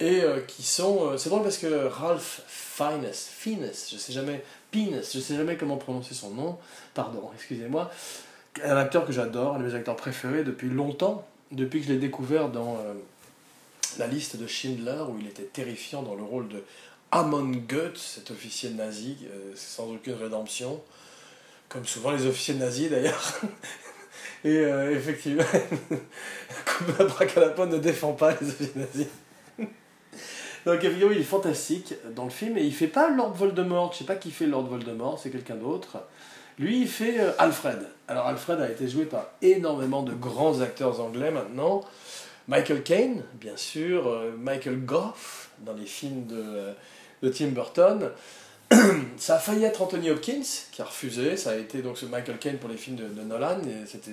et 0.01 0.23
qui 0.47 0.62
sont. 0.62 1.17
C'est 1.17 1.29
drôle 1.29 1.43
parce 1.43 1.59
que 1.59 1.87
Ralph 1.87 2.43
Fiennes, 2.47 3.11
Fiennes, 3.12 3.71
je 3.73 3.97
sais 3.97 4.12
jamais, 4.12 4.45
Fiennes, 4.73 5.01
je 5.03 5.19
sais 5.19 5.37
jamais 5.37 5.57
comment 5.57 5.77
prononcer 5.77 6.14
son 6.14 6.31
nom, 6.31 6.57
pardon, 6.95 7.31
excusez-moi, 7.35 7.91
un 8.64 8.77
acteur 8.77 9.05
que 9.07 9.12
j'adore, 9.12 9.57
un 9.57 9.59
de 9.59 9.64
mes 9.64 9.75
acteurs 9.75 9.97
préférés 9.97 10.45
depuis 10.45 10.69
longtemps, 10.69 11.25
depuis 11.52 11.80
que 11.80 11.87
je 11.87 11.92
l'ai 11.92 11.98
découvert 11.98 12.48
dans 12.48 12.78
la 13.98 14.06
liste 14.06 14.37
de 14.37 14.46
Schindler 14.46 15.02
où 15.08 15.18
il 15.18 15.26
était 15.26 15.44
terrifiant 15.44 16.02
dans 16.02 16.14
le 16.14 16.22
rôle 16.22 16.48
de 16.48 16.62
Amon 17.11 17.52
Goethe, 17.68 17.96
cet 17.96 18.30
officier 18.30 18.70
nazi, 18.70 19.16
sans 19.54 19.90
aucune 19.90 20.14
rédemption, 20.14 20.80
comme 21.68 21.87
souvent 21.87 22.11
les 22.12 22.26
officiers 22.26 22.54
nazis 22.54 22.90
d'ailleurs. 22.90 23.40
Et 24.44 24.56
euh, 24.58 24.94
effectivement, 24.94 25.42
Abracadapod 26.98 27.72
ne 27.72 27.78
défend 27.78 28.12
pas 28.12 28.34
les 28.40 28.50
objets 28.50 28.72
nazis. 28.76 29.06
Donc 30.66 30.84
effectivement, 30.84 31.11
il 31.11 31.18
est 31.18 31.24
fantastique 31.24 31.94
dans 32.14 32.24
le 32.24 32.30
film 32.30 32.56
et 32.56 32.62
il 32.62 32.72
fait 32.72 32.87
pas 32.88 33.11
Lord 33.11 33.34
Voldemort. 33.34 33.92
Je 33.92 33.98
sais 33.98 34.04
pas 34.04 34.16
qui 34.16 34.30
fait 34.30 34.46
Lord 34.46 34.66
Voldemort, 34.66 35.18
c'est 35.18 35.30
quelqu'un 35.30 35.56
d'autre. 35.56 35.98
Lui, 36.59 36.83
il 36.83 36.88
fait 36.88 37.21
euh, 37.21 37.33
Alfred. 37.38 37.79
Alors 38.09 38.27
Alfred 38.27 38.61
a 38.61 38.68
été 38.68 38.88
joué 38.88 39.05
par 39.05 39.27
énormément 39.42 40.03
de 40.03 40.12
grands 40.12 40.61
acteurs 40.61 41.01
anglais 41.01 41.31
maintenant. 41.31 41.83
Michael 42.49 42.83
Caine, 42.83 43.23
bien 43.35 43.57
sûr, 43.57 44.09
euh, 44.09 44.33
Michael 44.37 44.85
Goff 44.85 45.51
dans 45.61 45.75
les 45.75 45.87
films 45.87 46.27
de, 46.27 46.42
euh, 47.23 47.31
Tim 47.33 47.49
Burton. 47.49 48.11
ça 49.16 49.37
a 49.37 49.38
failli 49.38 49.64
être 49.64 49.83
Anthony 49.83 50.11
Hopkins 50.11 50.42
qui 50.73 50.83
a 50.83 50.85
refusé. 50.85 51.37
Ça 51.37 51.51
a 51.51 51.57
été 51.57 51.81
donc 51.81 51.97
ce 51.97 52.07
Michael 52.07 52.38
Caine 52.38 52.59
pour 52.59 52.68
les 52.68 52.77
films 52.77 52.97
de, 52.97 53.23
Nolan. 53.23 53.61
C'était 53.87 54.11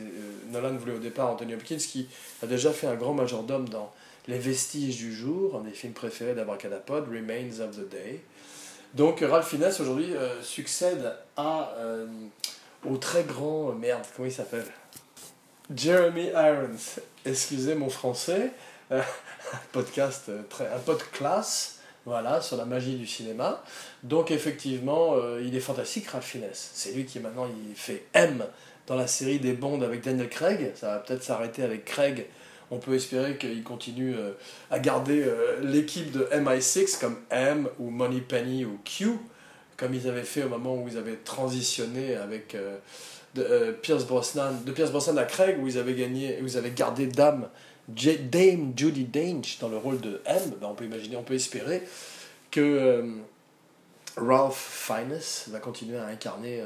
Nolan 0.51 0.75
voulait 0.75 0.95
au 0.95 0.99
départ 0.99 1.31
Anthony 1.31 1.55
Hopkins 1.55 1.77
qui 1.77 2.07
a 2.43 2.47
déjà 2.47 2.71
fait 2.71 2.87
un 2.87 2.95
grand 2.95 3.13
majordome 3.13 3.67
dans 3.67 3.91
Les 4.27 4.39
Vestiges 4.39 4.97
du 4.97 5.13
jour, 5.13 5.57
un 5.57 5.67
des 5.67 5.71
films 5.71 5.93
préférés 5.93 6.35
d'Abracadapod, 6.35 7.07
Remains 7.09 7.59
of 7.59 7.75
the 7.75 7.89
Day. 7.89 8.21
Donc 8.95 9.19
Ralph 9.19 9.49
Fiennes 9.49 9.71
aujourd'hui 9.79 10.13
succède 10.41 11.13
à 11.37 11.73
au 12.89 12.97
très 12.97 13.23
grand. 13.23 13.73
Merde, 13.73 14.03
comment 14.15 14.27
il 14.27 14.31
s'appelle? 14.31 14.65
Jeremy 15.75 16.27
Irons. 16.33 17.01
Excusez 17.25 17.75
mon 17.75 17.89
français. 17.89 18.51
un 18.91 19.01
podcast, 19.71 20.25
euh, 20.29 20.41
très, 20.49 20.67
un 20.67 20.79
podcast, 20.79 21.79
voilà, 22.05 22.41
sur 22.41 22.57
la 22.57 22.65
magie 22.65 22.95
du 22.95 23.07
cinéma. 23.07 23.63
Donc 24.03 24.31
effectivement, 24.31 25.15
euh, 25.15 25.41
il 25.43 25.55
est 25.55 25.59
fantastique, 25.59 26.07
Ralph 26.07 26.25
Fiennes. 26.25 26.49
C'est 26.53 26.93
lui 26.93 27.05
qui 27.05 27.19
maintenant 27.19 27.47
il 27.47 27.75
fait 27.75 28.05
M 28.13 28.45
dans 28.87 28.95
la 28.95 29.07
série 29.07 29.39
des 29.39 29.53
Bonds 29.53 29.81
avec 29.81 30.01
Daniel 30.01 30.29
Craig. 30.29 30.71
Ça 30.75 30.87
va 30.87 30.99
peut-être 30.99 31.23
s'arrêter 31.23 31.63
avec 31.63 31.85
Craig. 31.85 32.27
On 32.71 32.79
peut 32.79 32.95
espérer 32.95 33.37
qu'il 33.37 33.63
continue 33.63 34.15
euh, 34.15 34.31
à 34.71 34.79
garder 34.79 35.25
l'équipe 35.61 36.11
de 36.11 36.27
MI6 36.33 36.99
comme 36.99 37.17
M 37.29 37.67
ou 37.79 37.89
Money 37.89 38.21
Penny 38.21 38.65
ou 38.65 38.79
Q 38.83 39.19
comme 39.77 39.93
ils 39.93 40.07
avaient 40.07 40.23
fait 40.23 40.43
au 40.43 40.49
moment 40.49 40.75
où 40.75 40.87
ils 40.87 40.97
avaient 40.97 41.17
transitionné 41.17 42.15
avec 42.15 42.55
euh, 42.55 42.77
de, 43.33 43.43
euh, 43.43 43.71
Pierce 43.73 44.05
Brosnan, 44.05 44.53
de 44.65 44.71
Pierce 44.71 44.91
Brosnan 44.91 45.17
à 45.17 45.25
Craig, 45.25 45.57
où 45.61 45.67
ils 45.67 45.77
avaient 45.77 45.95
gagné, 45.95 46.39
où 46.41 46.45
ils 46.45 46.57
avaient 46.57 46.71
gardé 46.71 47.07
Dame, 47.07 47.49
Dame 47.87 48.73
Judy 48.75 49.05
Dench 49.05 49.59
dans 49.59 49.69
le 49.69 49.77
rôle 49.77 49.99
de 49.99 50.21
M. 50.25 50.39
Ben, 50.61 50.67
on 50.67 50.75
peut 50.75 50.85
imaginer, 50.85 51.17
on 51.17 51.23
peut 51.23 51.33
espérer 51.33 51.83
que 52.51 52.61
euh, 52.61 53.03
Ralph 54.17 54.55
Fiennes 54.55 55.19
va 55.49 55.59
continuer 55.59 55.97
à 55.97 56.05
incarner 56.05 56.63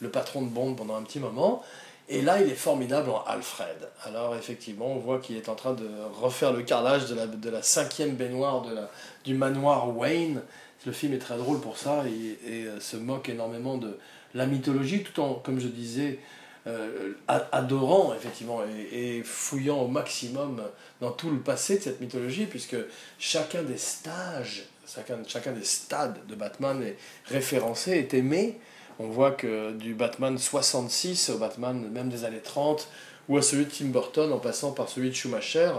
le 0.00 0.10
patron 0.10 0.42
de 0.42 0.48
Bond 0.48 0.74
pendant 0.74 0.94
un 0.94 1.02
petit 1.02 1.20
moment. 1.20 1.64
Et 2.12 2.20
là, 2.20 2.42
il 2.42 2.50
est 2.50 2.54
formidable 2.54 3.10
en 3.10 3.24
Alfred. 3.24 3.88
Alors, 4.04 4.36
effectivement, 4.36 4.86
on 4.86 4.98
voit 4.98 5.18
qu'il 5.18 5.36
est 5.36 5.48
en 5.48 5.54
train 5.54 5.72
de 5.72 5.88
refaire 6.20 6.52
le 6.52 6.62
carrelage 6.62 7.08
de 7.08 7.14
la, 7.14 7.26
de 7.26 7.50
la 7.50 7.62
cinquième 7.62 8.16
baignoire 8.16 8.62
de 8.62 8.74
la, 8.74 8.90
du 9.24 9.34
manoir 9.34 9.96
Wayne 9.96 10.42
le 10.86 10.92
film 10.92 11.14
est 11.14 11.18
très 11.18 11.36
drôle 11.36 11.60
pour 11.60 11.78
ça 11.78 12.04
et, 12.06 12.66
euh, 12.66 12.80
se 12.80 12.96
moque 12.96 13.28
énormément 13.28 13.76
de 13.76 13.98
la 14.34 14.46
mythologie, 14.46 15.02
tout 15.02 15.20
en, 15.20 15.34
comme 15.34 15.60
je 15.60 15.68
disais, 15.68 16.18
euh, 16.66 17.14
adorant 17.28 18.14
effectivement 18.14 18.60
et, 18.92 19.22
fouillant 19.24 19.80
au 19.80 19.88
maximum 19.88 20.62
dans 21.00 21.10
tout 21.10 21.30
le 21.30 21.40
passé 21.40 21.78
de 21.78 21.82
cette 21.82 22.00
mythologie, 22.00 22.46
puisque 22.46 22.76
chacun 23.18 23.62
des 23.62 23.78
stages, 23.78 24.64
chacun, 24.86 25.18
chacun 25.26 25.52
des 25.52 25.64
stades 25.64 26.18
de 26.28 26.34
Batman 26.34 26.82
est 26.82 26.96
référencé, 27.26 27.92
est 27.92 28.14
aimé. 28.14 28.58
On 28.98 29.08
voit 29.08 29.30
que 29.32 29.72
du 29.72 29.94
Batman 29.94 30.38
66 30.38 31.30
au 31.30 31.38
Batman 31.38 31.88
même 31.90 32.08
des 32.08 32.24
années 32.24 32.42
30, 32.42 32.88
ou 33.28 33.38
à 33.38 33.42
celui 33.42 33.64
de 33.64 33.70
Tim 33.70 33.86
Burton 33.86 34.32
en 34.32 34.38
passant 34.38 34.72
par 34.72 34.88
celui 34.88 35.10
de 35.10 35.14
Schumacher, 35.14 35.72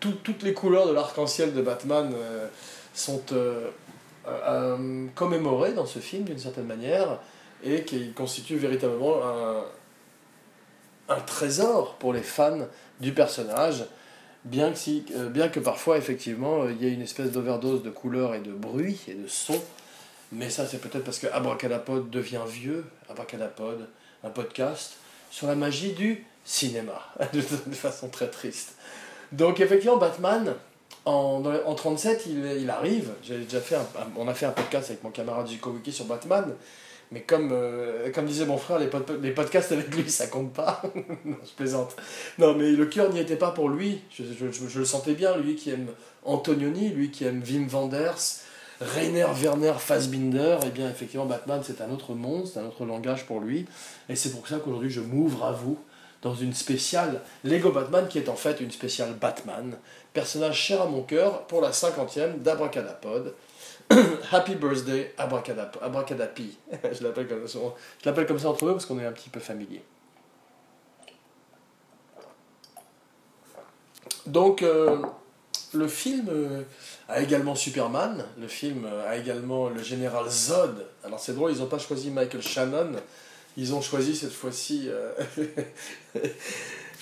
toutes 0.00 0.42
les 0.42 0.54
couleurs 0.54 0.88
de 0.88 0.92
l'arc-en-ciel 0.92 1.52
de 1.52 1.60
Batman 1.60 2.12
euh, 2.14 2.48
sont 2.94 3.22
euh, 3.32 3.68
euh, 4.26 5.06
commémoré 5.14 5.72
dans 5.72 5.86
ce 5.86 5.98
film 5.98 6.24
d'une 6.24 6.38
certaine 6.38 6.66
manière 6.66 7.18
et 7.62 7.82
qui 7.84 8.12
constitue 8.12 8.56
véritablement 8.56 9.20
un, 11.08 11.20
trésor 11.26 11.96
pour 11.96 12.12
les 12.14 12.22
fans 12.22 12.66
du 13.00 13.12
personnage, 13.12 13.84
bien 14.44 14.72
que, 14.72 15.58
parfois 15.58 15.98
effectivement 15.98 16.66
il 16.68 16.80
y 16.82 16.86
ait 16.86 16.92
une 16.92 17.02
espèce 17.02 17.32
d'overdose 17.32 17.82
de 17.82 17.90
couleurs 17.90 18.34
et 18.34 18.40
de 18.40 18.52
bruit 18.52 19.00
et 19.08 19.14
de 19.14 19.26
son, 19.26 19.60
mais 20.32 20.50
ça 20.50 20.66
c'est 20.66 20.78
peut-être 20.78 21.04
parce 21.04 21.18
que 21.18 21.26
Abracadapod 21.28 22.10
devient 22.10 22.42
vieux, 22.48 22.84
Abracadapod, 23.08 23.88
un 24.24 24.30
podcast 24.30 24.94
sur 25.30 25.46
la 25.46 25.54
magie 25.54 25.92
du 25.92 26.24
cinéma, 26.44 27.02
de 27.32 27.40
façon 27.40 28.08
très 28.08 28.28
triste. 28.28 28.74
Donc 29.32 29.60
effectivement 29.60 29.96
Batman, 29.96 30.54
en, 31.04 31.42
en 31.44 31.74
37, 31.74 32.26
il, 32.26 32.44
il 32.60 32.70
arrive. 32.70 33.10
J'ai 33.22 33.38
déjà 33.38 33.60
fait 33.60 33.76
on 34.16 34.28
a 34.28 34.34
fait 34.34 34.46
un 34.46 34.50
podcast 34.52 34.90
avec 34.90 35.02
mon 35.02 35.10
camarade 35.10 35.48
Zico 35.48 35.70
Wiki 35.70 35.92
sur 35.92 36.04
Batman. 36.04 36.54
Mais 37.12 37.22
comme, 37.22 37.50
euh, 37.52 38.10
comme 38.12 38.26
disait 38.26 38.46
mon 38.46 38.56
frère, 38.56 38.78
les, 38.78 38.88
les 39.20 39.32
podcasts 39.32 39.72
avec 39.72 39.92
lui, 39.94 40.08
ça 40.08 40.28
compte 40.28 40.52
pas. 40.52 40.80
non, 41.24 41.36
je 41.44 41.50
plaisante. 41.56 41.96
Non, 42.38 42.54
mais 42.54 42.70
le 42.70 42.86
cœur 42.86 43.12
n'y 43.12 43.18
était 43.18 43.36
pas 43.36 43.50
pour 43.50 43.68
lui. 43.68 44.00
Je, 44.10 44.22
je, 44.22 44.68
je, 44.68 44.78
le 44.78 44.84
sentais 44.84 45.14
bien, 45.14 45.36
lui 45.36 45.56
qui 45.56 45.70
aime 45.70 45.88
Antonioni, 46.24 46.90
lui 46.90 47.10
qui 47.10 47.24
aime 47.24 47.42
Wim 47.42 47.66
Wenders, 47.68 48.42
Rainer 48.80 49.26
Werner 49.34 49.74
Fassbinder. 49.78 50.58
Et 50.62 50.66
eh 50.66 50.70
bien, 50.70 50.88
effectivement, 50.88 51.26
Batman, 51.26 51.60
c'est 51.64 51.80
un 51.80 51.90
autre 51.90 52.14
monde, 52.14 52.46
c'est 52.46 52.58
un 52.58 52.66
autre 52.66 52.84
langage 52.84 53.26
pour 53.26 53.40
lui. 53.40 53.66
Et 54.08 54.16
c'est 54.16 54.30
pour 54.30 54.48
ça 54.48 54.58
qu'aujourd'hui, 54.58 54.90
je 54.90 55.00
m'ouvre 55.00 55.44
à 55.44 55.52
vous 55.52 55.78
dans 56.22 56.34
une 56.34 56.52
spéciale 56.52 57.20
Lego 57.44 57.70
Batman 57.70 58.06
qui 58.08 58.18
est 58.18 58.28
en 58.28 58.36
fait 58.36 58.60
une 58.60 58.70
spéciale 58.70 59.14
Batman, 59.14 59.76
personnage 60.12 60.56
cher 60.56 60.82
à 60.82 60.86
mon 60.86 61.02
cœur 61.02 61.46
pour 61.46 61.60
la 61.60 61.72
cinquantième 61.72 62.38
d'Abracadapod. 62.38 63.34
Happy 64.32 64.54
birthday 64.54 65.12
Abracadap 65.18 65.78
Abracadapi. 65.82 66.56
je 66.92 67.02
l'appelle 67.02 67.26
comme, 67.26 68.38
ça, 68.38 68.48
entre 68.48 68.66
eux 68.66 68.72
parce 68.72 68.86
qu'on 68.86 69.00
est 69.00 69.06
un 69.06 69.12
petit 69.12 69.30
peu 69.30 69.40
familier. 69.40 69.82
Donc 74.26 74.62
euh, 74.62 74.98
le 75.72 75.88
film 75.88 76.28
euh, 76.30 76.62
a 77.10 77.20
également 77.20 77.54
Superman, 77.54 78.24
le 78.38 78.48
film 78.48 78.84
euh, 78.84 79.10
a 79.10 79.16
également 79.16 79.68
le 79.68 79.82
général 79.82 80.28
Zod. 80.28 80.86
Alors 81.04 81.18
c'est 81.18 81.34
drôle, 81.34 81.52
ils 81.52 81.58
n'ont 81.58 81.66
pas 81.66 81.78
choisi 81.78 82.10
Michael 82.10 82.42
Shannon, 82.42 82.92
ils 83.56 83.74
ont 83.74 83.80
choisi 83.80 84.14
cette 84.14 84.32
fois-ci 84.32 84.88
euh, 84.88 85.12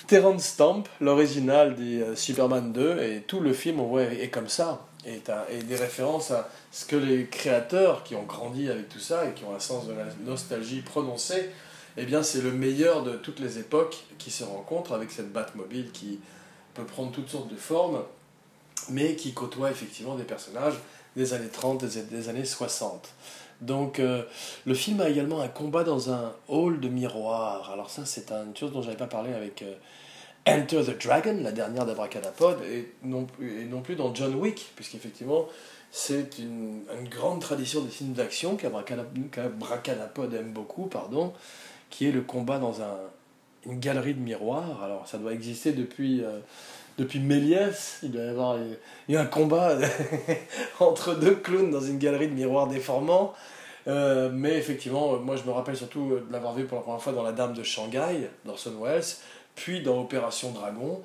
Terrence 0.07 0.43
Stamp, 0.43 0.83
l'original 0.99 1.75
des 1.75 2.01
euh, 2.01 2.15
Superman 2.15 2.73
2, 2.73 3.03
et 3.03 3.21
tout 3.21 3.39
le 3.39 3.53
film, 3.53 3.79
on 3.79 3.87
voit, 3.87 4.03
est 4.03 4.29
comme 4.29 4.49
ça, 4.49 4.87
et, 5.05 5.21
des 5.63 5.75
références 5.75 6.31
à 6.31 6.49
ce 6.71 6.85
que 6.85 6.95
les 6.95 7.27
créateurs 7.27 8.03
qui 8.03 8.15
ont 8.15 8.23
grandi 8.23 8.69
avec 8.69 8.89
tout 8.89 8.99
ça 8.99 9.25
et 9.25 9.33
qui 9.33 9.43
ont 9.43 9.55
un 9.55 9.59
sens 9.59 9.87
de 9.87 9.93
la 9.93 10.05
nostalgie 10.25 10.81
prononcé, 10.81 11.49
eh 11.97 12.05
bien 12.05 12.23
c'est 12.23 12.41
le 12.41 12.51
meilleur 12.51 13.03
de 13.03 13.13
toutes 13.13 13.39
les 13.39 13.59
époques 13.59 14.03
qui 14.17 14.31
se 14.31 14.43
rencontrent 14.43 14.93
avec 14.93 15.11
cette 15.11 15.31
Batmobile 15.31 15.91
qui 15.91 16.19
peut 16.73 16.83
prendre 16.83 17.11
toutes 17.11 17.29
sortes 17.29 17.49
de 17.49 17.55
formes, 17.55 18.01
mais 18.89 19.15
qui 19.15 19.33
côtoie 19.33 19.71
effectivement 19.71 20.15
des 20.15 20.23
personnages 20.23 20.75
des 21.15 21.33
années 21.33 21.49
30, 21.49 21.85
des, 21.85 22.01
des 22.03 22.29
années 22.29 22.45
60. 22.45 23.09
Donc 23.61 23.99
euh, 23.99 24.23
le 24.65 24.73
film 24.73 25.01
a 25.01 25.09
également 25.09 25.41
un 25.41 25.47
combat 25.47 25.83
dans 25.83 26.11
un 26.11 26.33
hall 26.47 26.79
de 26.79 26.87
miroirs. 26.87 27.71
Alors 27.71 27.89
ça 27.89 28.05
c'est 28.05 28.31
une 28.31 28.55
chose 28.55 28.71
dont 28.71 28.81
j'avais 28.81 28.97
pas 28.97 29.07
parlé 29.07 29.33
avec 29.33 29.61
euh, 29.61 29.75
Enter 30.47 30.83
the 30.83 31.03
Dragon, 31.03 31.37
la 31.41 31.51
dernière 31.51 31.85
d'Abracadapod, 31.85 32.57
et 32.63 32.93
non, 33.03 33.27
et 33.41 33.65
non 33.65 33.81
plus 33.81 33.95
dans 33.95 34.15
John 34.15 34.35
Wick, 34.35 34.71
puisqu'effectivement 34.75 35.45
c'est 35.91 36.37
une, 36.39 36.83
une, 36.99 37.09
grande 37.09 37.41
tradition 37.41 37.81
des 37.81 37.89
films 37.89 38.13
d'action 38.13 38.55
qu'Abracadapod 38.55 40.33
aime 40.33 40.53
beaucoup, 40.53 40.85
pardon, 40.85 41.33
qui 41.89 42.07
est 42.07 42.11
le 42.11 42.21
combat 42.21 42.59
dans 42.59 42.81
un, 42.81 42.97
une 43.65 43.79
galerie 43.79 44.13
de 44.13 44.19
miroirs. 44.19 44.83
Alors 44.83 45.07
ça 45.07 45.17
doit 45.17 45.33
exister 45.33 45.73
depuis... 45.73 46.23
Euh, 46.23 46.39
depuis 46.99 47.19
Méliès, 47.19 47.99
il 48.03 48.11
doit 48.11 48.23
y 48.23 48.27
avoir 48.27 48.57
eu 49.07 49.15
un 49.15 49.25
combat 49.25 49.77
entre 50.79 51.15
deux 51.15 51.35
clowns 51.35 51.71
dans 51.71 51.81
une 51.81 51.97
galerie 51.97 52.27
de 52.27 52.33
miroirs 52.33 52.67
déformants. 52.67 53.33
Euh, 53.87 54.29
mais 54.31 54.57
effectivement, 54.57 55.17
moi 55.19 55.37
je 55.37 55.43
me 55.43 55.51
rappelle 55.51 55.77
surtout 55.77 56.19
de 56.27 56.31
l'avoir 56.31 56.53
vu 56.53 56.65
pour 56.65 56.77
la 56.77 56.83
première 56.83 57.01
fois 57.01 57.13
dans 57.13 57.23
La 57.23 57.31
Dame 57.31 57.53
de 57.53 57.63
Shanghai, 57.63 58.29
d'Orson 58.45 58.73
Welles, 58.81 59.03
puis 59.55 59.81
dans 59.81 60.01
Opération 60.01 60.51
Dragon, 60.51 61.01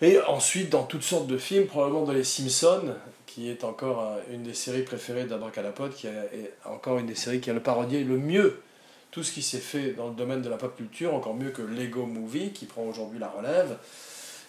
et 0.00 0.18
ensuite 0.22 0.70
dans 0.70 0.84
toutes 0.84 1.02
sortes 1.02 1.26
de 1.26 1.36
films, 1.36 1.66
probablement 1.66 2.04
dans 2.04 2.12
Les 2.12 2.24
Simpsons, 2.24 2.94
qui 3.26 3.50
est 3.50 3.62
encore 3.62 4.00
euh, 4.00 4.34
une 4.34 4.42
des 4.42 4.54
séries 4.54 4.82
préférées 4.82 5.24
d'Abracadapod, 5.24 5.94
qui 5.94 6.06
est 6.06 6.54
encore 6.64 6.98
une 6.98 7.06
des 7.06 7.14
séries 7.14 7.40
qui 7.40 7.50
a 7.50 7.52
le 7.52 7.60
parodié 7.60 8.02
le 8.02 8.16
mieux 8.16 8.62
tout 9.10 9.22
ce 9.22 9.32
qui 9.32 9.42
s'est 9.42 9.58
fait 9.58 9.92
dans 9.92 10.08
le 10.08 10.14
domaine 10.14 10.40
de 10.40 10.48
la 10.48 10.56
pop 10.56 10.76
culture, 10.76 11.14
encore 11.14 11.34
mieux 11.34 11.50
que 11.50 11.62
Lego 11.62 12.06
Movie, 12.06 12.52
qui 12.52 12.66
prend 12.66 12.82
aujourd'hui 12.82 13.18
la 13.18 13.28
relève. 13.28 13.76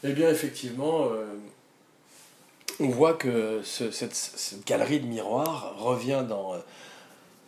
Eh 0.03 0.13
bien, 0.13 0.29
effectivement, 0.29 1.09
euh, 1.11 1.25
on 2.79 2.89
voit 2.89 3.13
que 3.13 3.61
cette, 3.63 4.65
galerie 4.65 4.99
de 4.99 5.05
miroirs 5.05 5.75
revient 5.77 6.23
dans 6.27 6.55
euh, 6.55 6.57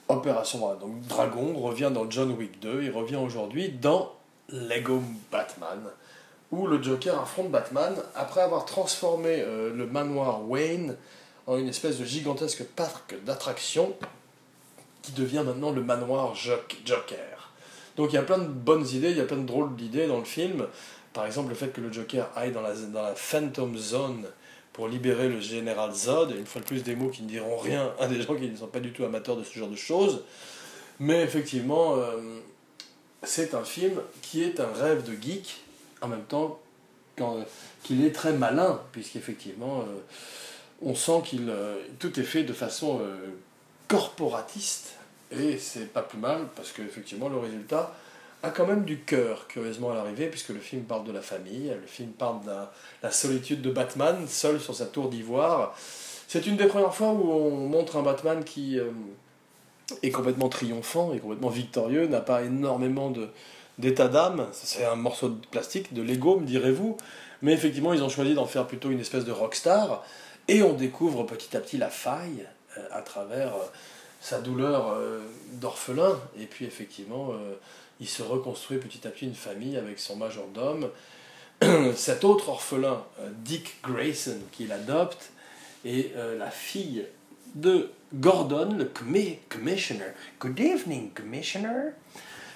Opération 0.08 0.60
Donc, 0.76 1.02
Dragon 1.08 1.58
revient 1.58 1.90
dans 1.92 2.08
John 2.12 2.32
Wick 2.32 2.60
2, 2.60 2.84
il 2.84 2.92
revient 2.92 3.16
aujourd'hui 3.16 3.70
dans 3.70 4.14
Lego 4.50 5.02
Batman, 5.32 5.80
où 6.52 6.68
le 6.68 6.82
Joker 6.84 7.20
affronte 7.20 7.50
Batman 7.50 7.96
après 8.14 8.42
avoir 8.42 8.66
transformé 8.66 9.42
euh, 9.42 9.74
le 9.74 9.88
manoir 9.88 10.48
Wayne 10.48 10.96
en 11.48 11.58
une 11.58 11.70
espèce 11.70 11.98
de 11.98 12.06
gigantesque 12.06 12.64
parc 12.64 13.16
d'attractions 13.26 13.96
qui 15.02 15.14
devient 15.14 15.42
maintenant 15.44 15.72
le 15.72 15.82
manoir 15.82 16.36
Joker. 16.36 17.52
Donc 17.96 18.12
il 18.12 18.16
y 18.16 18.20
a 18.20 18.24
plein 18.24 18.38
de 18.38 18.48
bonnes 18.48 18.88
idées, 18.88 19.10
il 19.12 19.18
y 19.18 19.22
a 19.22 19.26
plein 19.26 19.38
de 19.38 19.46
drôles 19.48 19.76
d'idées 19.76 20.08
dans 20.08 20.20
le 20.20 20.26
film. 20.26 20.68
Par 21.14 21.28
exemple, 21.28 21.50
le 21.50 21.56
fait 21.56 21.70
que 21.70 21.80
le 21.80 21.94
Joker 21.94 22.30
aille 22.36 22.52
dans 22.52 22.62
la, 22.62 23.16
Phantom 23.16 23.78
Zone 23.78 24.26
pour 24.74 24.88
libérer 24.88 25.30
le 25.30 25.40
général 25.40 25.94
Zod, 25.94 26.32
une 26.32 26.48
fois 26.48 26.60
de 26.62 26.66
plus 26.66 26.82
des 26.82 26.96
mots 26.96 27.10
qui 27.10 27.22
ne 27.22 27.28
diront 27.28 27.58
rien 27.58 27.94
à 28.00 28.08
des 28.08 28.22
gens 28.22 28.36
qui 28.36 28.50
ne 28.50 28.58
sont 28.58 28.68
pas 28.68 28.80
du 28.80 28.92
tout 28.92 29.06
amateurs 29.06 29.38
de 29.38 29.44
ce 29.44 29.58
genre 29.58 29.70
de 29.70 29.76
choses. 29.76 30.24
Mais 31.00 31.22
effectivement, 31.22 31.96
euh, 31.96 32.40
c'est 33.22 33.54
un 33.54 33.64
film 33.64 34.02
qui 34.24 34.42
est 34.42 34.60
un 34.60 34.72
rêve 34.74 35.04
de 35.08 35.14
geek, 35.22 35.62
en 36.02 36.08
même 36.08 36.24
temps 36.24 36.60
qu'il 37.84 38.04
est 38.04 38.12
très 38.12 38.34
malin, 38.34 38.82
puisqu'effectivement, 38.92 39.82
euh, 39.82 40.00
on 40.82 40.96
sent 40.96 41.22
qu'il 41.26 41.48
euh, 41.50 41.80
tout 42.00 42.20
est 42.20 42.24
fait 42.24 42.44
de 42.44 42.54
façon 42.54 43.02
corporatiste, 43.88 44.96
et 45.32 45.60
c'est 45.60 45.94
pas 45.94 46.02
plus 46.02 46.18
mal, 46.18 46.48
parce 46.56 46.72
qu'effectivement, 46.72 47.30
le 47.30 47.38
résultat 47.38 47.96
a 48.44 48.50
quand 48.50 48.68
même 48.68 48.84
du 48.84 49.00
cœur, 49.00 49.48
curieusement, 49.48 49.92
à 49.92 49.96
l'arrivée, 49.96 50.28
puisque 50.28 50.50
le 50.50 50.60
film 50.60 50.84
parle 50.84 51.06
de 51.06 51.14
la 51.14 51.22
famille, 51.22 51.70
le 51.70 51.88
film 51.88 52.10
parle 52.10 52.42
de 52.44 52.52
la, 53.02 53.12
solitude 53.12 53.62
de 53.62 53.72
Batman, 53.72 54.28
seul 54.28 54.60
sur 54.60 54.76
sa 54.76 54.86
tour 54.86 55.10
d'ivoire. 55.10 55.76
C'est 56.28 56.46
une 56.46 56.58
des 56.58 56.66
premières 56.66 56.94
fois 56.94 57.14
où 57.14 57.32
on 57.32 57.68
montre 57.70 57.96
un 57.96 58.02
Batman 58.02 58.44
qui 58.44 58.78
euh, 58.78 58.92
est 60.02 60.12
complètement 60.12 60.50
triomphant 60.50 61.14
et 61.14 61.20
complètement 61.20 61.50
victorieux, 61.50 62.08
n'a 62.08 62.20
pas 62.20 62.44
énormément 62.44 63.14
d'état 63.78 64.10
d'âme. 64.10 64.48
C'est 64.52 64.84
un 64.84 64.98
morceau 64.98 65.30
de 65.30 65.46
plastique, 65.48 65.94
de 65.94 66.02
Lego, 66.02 66.38
me 66.38 66.46
direz-vous. 66.46 66.98
Mais 67.42 67.54
effectivement, 67.54 67.94
ils 67.94 68.04
ont 68.04 68.10
choisi 68.10 68.34
d'en 68.34 68.46
faire 68.46 68.68
plutôt 68.68 68.92
une 68.92 69.00
espèce 69.00 69.24
de 69.24 69.32
rockstar. 69.32 70.04
Et 70.50 70.64
on 70.64 70.74
découvre 70.74 71.24
petit 71.24 71.56
à 71.56 71.62
petit 71.62 71.78
la 71.78 71.90
faille 71.90 72.46
euh, 72.78 72.82
à 72.92 73.02
travers 73.02 73.54
euh, 73.54 73.66
sa 74.20 74.42
douleur 74.42 74.98
d'orphelin. 75.54 76.18
Et 76.40 76.46
puis 76.46 76.64
effectivement, 76.64 77.34
il 78.04 78.10
se 78.10 78.22
reconstruit 78.22 78.80
petit 78.80 79.08
à 79.08 79.12
petit 79.12 79.26
une 79.26 79.34
famille 79.34 79.78
avec 79.78 79.98
son 79.98 80.18
majordome. 80.18 80.90
Cet 81.96 82.26
autre 82.26 82.50
orphelin, 82.50 83.02
euh, 83.22 83.30
Dick 83.46 83.78
Grayson, 83.82 84.40
qu'il 84.52 84.74
adopte, 84.74 85.32
est 85.86 86.14
euh, 86.18 86.38
la 86.38 86.52
fille 86.52 87.06
de 87.56 87.92
Gordon, 88.14 88.76
le 88.78 88.92
commissioner. 89.50 90.12
Good 90.42 90.60
evening, 90.60 91.12
commissioner. 91.14 91.94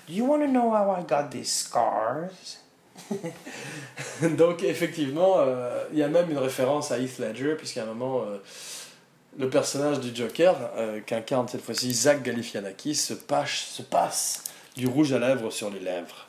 Do 0.10 0.14
you 0.14 0.26
want 0.26 0.42
to 0.42 0.48
know 0.48 0.72
how 0.72 0.92
I 0.92 1.04
got 1.08 1.32
these 1.32 1.50
scars? 1.50 2.58
Donc 4.38 4.64
effectivement, 4.64 5.36
euh, 5.38 5.86
il 5.94 6.00
y 6.00 6.04
a 6.04 6.10
même 6.10 6.30
une 6.30 6.40
référence 6.40 6.92
à 6.92 7.00
Heath 7.00 7.20
Ledger, 7.20 7.56
puisqu'à 7.56 7.84
un 7.84 7.86
moment, 7.86 8.26
le 9.40 9.50
personnage 9.50 10.02
du 10.02 10.14
Joker, 10.14 10.56
qu'incarne 11.06 11.48
cette 11.48 11.62
fois-ci 11.62 11.94
Zach 11.94 12.22
Galifianakis, 12.22 12.96
se, 12.96 13.14
se 13.14 13.82
passe 13.84 14.44
du 14.78 14.88
rouge 14.88 15.12
à 15.12 15.20
lèvres 15.20 15.52
sur 15.52 15.70
les 15.70 15.80
lèvres. 15.80 16.28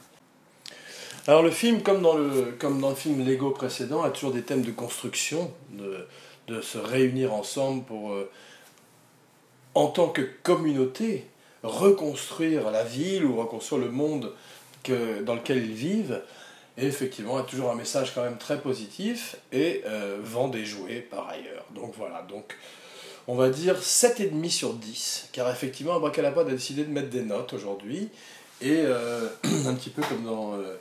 Alors 1.27 1.43
le 1.43 1.51
film, 1.51 1.83
comme 1.83 2.01
dans 2.01 2.17
le, 2.17 2.57
comme 2.59 2.81
dans 2.81 2.89
le 2.89 2.97
film 2.97 3.25
Lego 3.25 3.51
précédent, 3.51 4.03
a 4.03 4.11
toujours 4.11 4.33
des 4.33 4.43
thèmes 4.43 4.63
de 4.63 4.71
construction, 4.71 5.53
de, 5.71 6.07
de 6.47 6.63
se 6.63 6.79
réunir 6.79 7.35
ensemble 7.35 7.85
pour, 7.85 8.13
euh, 8.13 8.31
en 9.75 9.89
tant 9.89 10.09
que 10.09 10.23
communauté, 10.43 11.27
reconstruire 11.63 12.71
la 12.71 12.83
ville 12.83 13.25
ou 13.25 13.37
reconstruire 13.37 13.83
le 13.85 13.91
monde 13.91 14.33
dans 15.25 15.35
lequel 15.35 15.59
ils 15.59 15.75
vivent. 15.75 16.23
Et 16.79 16.87
effectivement, 16.87 17.37
a 17.37 17.43
toujours 17.43 17.71
un 17.71 17.75
message 17.75 18.15
quand 18.15 18.23
même 18.23 18.39
très 18.39 18.61
positif 18.61 19.37
et 19.53 19.83
euh, 19.85 20.19
vend 20.23 20.49
des 20.49 20.65
jouets 20.65 21.01
par 21.01 21.29
ailleurs. 21.29 21.67
Donc 21.75 21.93
voilà, 21.99 22.23
donc 22.23 22.57
on 23.27 23.35
va 23.35 23.51
dire 23.51 23.79
7,5 23.79 24.49
sur 24.49 24.73
10, 24.73 25.29
car 25.33 25.51
effectivement, 25.51 25.95
Abracalapod 25.97 26.49
a 26.49 26.53
décidé 26.53 26.85
de 26.85 26.91
mettre 26.91 27.11
des 27.11 27.23
notes 27.23 27.53
aujourd'hui. 27.53 28.09
Et 28.61 28.83
euh, 28.85 29.29
un 29.67 29.75
petit 29.75 29.91
peu 29.91 30.03
comme 30.03 30.25
dans 30.25 30.55
euh, 30.55 30.77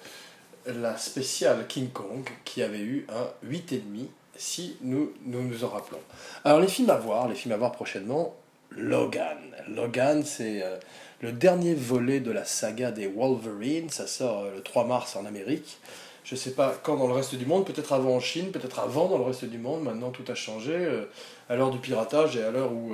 la 0.66 0.98
spéciale 0.98 1.66
King 1.68 1.90
Kong, 1.90 2.28
qui 2.44 2.64
avait 2.64 2.80
eu 2.80 3.06
un 3.10 3.48
8,5, 3.48 4.08
si 4.36 4.78
nous, 4.82 5.14
nous 5.26 5.64
en 5.64 5.70
rappelons. 5.70 6.00
Alors 6.44 6.60
les 6.60 6.68
films 6.68 6.90
à 6.90 6.98
voir, 6.98 7.28
les 7.28 7.36
films 7.36 7.54
à 7.54 7.58
voir 7.58 7.72
prochainement, 7.72 8.36
Logan. 8.72 9.38
Logan, 9.68 10.24
c'est 10.24 10.64
euh, 10.64 10.78
le 11.22 11.32
dernier 11.32 11.76
volet 11.76 12.20
de 12.20 12.32
la 12.32 12.46
saga 12.46 12.92
des 12.92 13.08
Wolverine, 13.08 13.90
ça 13.90 14.08
sort 14.08 14.46
le 14.56 14.62
3 14.62 14.86
mars 14.86 15.16
en 15.16 15.26
Amérique. 15.26 15.78
Je 16.24 16.36
ne 16.36 16.40
sais 16.40 16.52
pas 16.52 16.76
quand 16.84 16.98
dans 16.98 17.08
le 17.08 17.14
reste 17.14 17.36
du 17.36 17.46
monde, 17.46 17.66
peut-être 17.66 17.94
avant 17.94 18.16
en 18.16 18.20
Chine, 18.20 18.52
peut-être 18.52 18.80
avant 18.80 19.08
dans 19.08 19.18
le 19.18 19.24
reste 19.24 19.46
du 19.46 19.58
monde, 19.58 19.84
maintenant 19.84 20.10
tout 20.10 20.26
a 20.28 20.36
changé, 20.36 20.76
à 21.48 21.56
l'heure 21.56 21.72
du 21.72 21.78
piratage 21.78 22.36
et 22.36 22.44
à 22.44 22.52
l'heure 22.52 22.74
où 22.74 22.94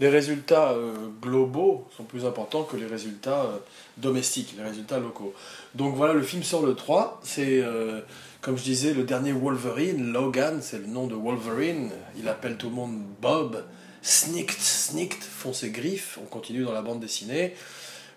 les 0.00 0.08
résultats 0.08 0.72
euh, 0.72 0.94
globaux 1.20 1.86
sont 1.94 2.04
plus 2.04 2.24
importants 2.24 2.64
que 2.64 2.76
les 2.76 2.86
résultats 2.86 3.42
euh, 3.42 3.58
domestiques, 3.98 4.54
les 4.56 4.64
résultats 4.64 4.98
locaux. 4.98 5.34
Donc 5.74 5.94
voilà, 5.94 6.14
le 6.14 6.22
film 6.22 6.42
sort 6.42 6.64
le 6.64 6.74
3. 6.74 7.20
C'est, 7.22 7.60
euh, 7.60 8.00
comme 8.40 8.56
je 8.56 8.62
disais, 8.62 8.94
le 8.94 9.04
dernier 9.04 9.32
Wolverine. 9.32 10.10
Logan, 10.10 10.60
c'est 10.62 10.78
le 10.78 10.86
nom 10.86 11.06
de 11.06 11.14
Wolverine. 11.14 11.90
Il 12.18 12.28
appelle 12.28 12.56
tout 12.56 12.70
le 12.70 12.74
monde 12.74 12.98
Bob. 13.20 13.62
Snicked, 14.00 14.58
Snicked 14.58 15.22
font 15.22 15.52
ses 15.52 15.70
griffes. 15.70 16.18
On 16.22 16.24
continue 16.24 16.64
dans 16.64 16.72
la 16.72 16.82
bande 16.82 17.00
dessinée. 17.00 17.54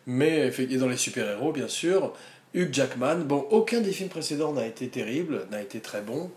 Mais, 0.08 0.54
et 0.58 0.78
dans 0.78 0.88
les 0.88 0.98
super-héros, 0.98 1.52
bien 1.52 1.67
sûr. 1.67 2.13
Hugh 2.54 2.74
Jackman. 2.74 3.26
Bon, 3.26 3.46
aucun 3.52 3.82
des 3.82 3.91
films 3.91 4.10
précédents 4.10 4.54
n'a 4.54 4.65
été 4.65 4.88
terrible, 4.88 5.48
n'a 5.52 5.62
été 5.62 5.82
très 5.82 6.02
bon. 6.02 6.32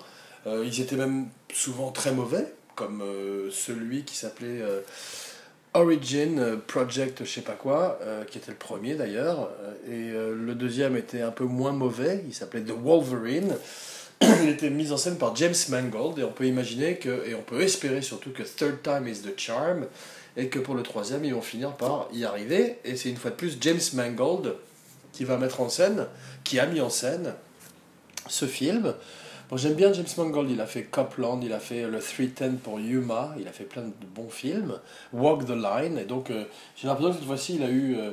ils 0.46 0.80
étaient 0.80 0.96
même 0.96 1.26
souvent 1.52 1.92
très 1.92 2.12
mauvais, 2.12 2.52
comme 2.74 3.02
celui 3.50 4.04
qui 4.04 4.16
s'appelait 4.16 4.62
Origin 5.76 6.38
euh, 6.38 6.56
Project, 6.56 7.24
je 7.24 7.30
sais 7.30 7.42
pas 7.42 7.52
quoi, 7.52 7.98
euh, 8.02 8.24
qui 8.24 8.38
était 8.38 8.50
le 8.50 8.56
premier 8.56 8.94
d'ailleurs, 8.94 9.50
euh, 9.60 10.32
et 10.32 10.34
le 10.34 10.54
deuxième 10.54 10.96
était 10.96 11.20
un 11.20 11.30
peu 11.30 11.44
moins 11.44 11.72
mauvais, 11.72 12.24
il 12.26 12.34
s'appelait 12.34 12.62
The 12.62 12.72
Wolverine. 12.72 13.54
il 14.22 14.48
était 14.48 14.70
mis 14.70 14.90
en 14.90 14.96
scène 14.96 15.18
par 15.18 15.36
James 15.36 15.54
Mangold, 15.68 16.18
et 16.18 16.24
on 16.24 16.32
peut 16.32 16.46
imaginer 16.46 16.96
que, 16.96 17.28
et 17.28 17.34
on 17.34 17.42
peut 17.42 17.60
espérer 17.60 18.00
surtout 18.00 18.30
que 18.30 18.42
Third 18.42 18.82
Time 18.82 19.06
is 19.06 19.20
the 19.20 19.38
Charm, 19.38 19.86
et 20.38 20.48
que 20.48 20.58
pour 20.58 20.74
le 20.74 20.82
troisième, 20.82 21.26
ils 21.26 21.34
vont 21.34 21.42
finir 21.42 21.72
par 21.72 22.08
y 22.10 22.24
arriver, 22.24 22.78
et 22.84 22.96
c'est 22.96 23.10
une 23.10 23.16
fois 23.16 23.30
de 23.30 23.36
plus 23.36 23.58
James 23.60 23.80
Mangold 23.92 24.54
qui 25.12 25.24
va 25.24 25.36
mettre 25.36 25.60
en 25.60 25.68
scène, 25.68 26.06
qui 26.42 26.58
a 26.58 26.66
mis 26.66 26.80
en 26.80 26.90
scène 26.90 27.34
ce 28.28 28.46
film. 28.46 28.94
Bon, 29.48 29.56
j'aime 29.56 29.74
bien 29.74 29.92
James 29.92 30.06
Mangold, 30.16 30.50
il 30.50 30.61
a 30.61 30.66
fait 30.66 30.82
Copland, 30.82 31.38
il 31.40 31.52
a 31.52 31.61
fait 31.61 31.82
le 31.82 32.00
310 32.00 32.59
pour 32.64 32.80
Yuma, 32.80 33.32
il 33.38 33.46
a 33.46 33.52
fait 33.52 33.62
plein 33.62 33.82
de 33.82 33.92
bons 34.12 34.28
films, 34.28 34.80
Walk 35.12 35.46
the 35.46 35.50
Line, 35.50 35.98
et 35.98 36.04
donc 36.04 36.30
euh, 36.30 36.46
j'ai 36.74 36.88
l'impression 36.88 37.12
que 37.12 37.18
cette 37.18 37.26
fois-ci 37.28 37.54
il 37.54 37.62
a 37.62 37.68
eu 37.68 37.96
euh, 37.96 38.11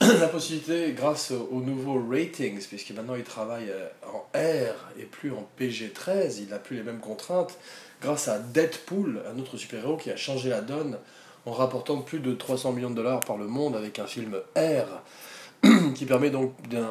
la 0.00 0.28
possibilité, 0.28 0.92
grâce 0.92 1.30
aux 1.30 1.60
nouveaux 1.60 2.02
ratings, 2.10 2.58
puisque 2.66 2.90
maintenant 2.92 3.16
il 3.16 3.22
travaille 3.22 3.68
euh, 3.68 3.86
en 4.06 4.20
R 4.34 4.74
et 4.98 5.04
plus 5.04 5.30
en 5.32 5.46
PG-13, 5.58 6.38
il 6.38 6.48
n'a 6.48 6.58
plus 6.58 6.76
les 6.76 6.82
mêmes 6.82 7.00
contraintes, 7.00 7.58
grâce 8.00 8.28
à 8.28 8.38
Deadpool, 8.38 9.20
un 9.30 9.38
autre 9.38 9.58
super-héros 9.58 9.98
qui 9.98 10.10
a 10.10 10.16
changé 10.16 10.48
la 10.48 10.62
donne 10.62 10.96
en 11.44 11.52
rapportant 11.52 11.98
plus 11.98 12.20
de 12.20 12.32
300 12.32 12.72
millions 12.72 12.90
de 12.90 12.96
dollars 12.96 13.20
par 13.20 13.36
le 13.36 13.46
monde 13.46 13.76
avec 13.76 13.98
un 13.98 14.06
film 14.06 14.38
R, 14.56 15.68
qui 15.94 16.06
permet 16.06 16.30
donc 16.30 16.54
d'un 16.70 16.88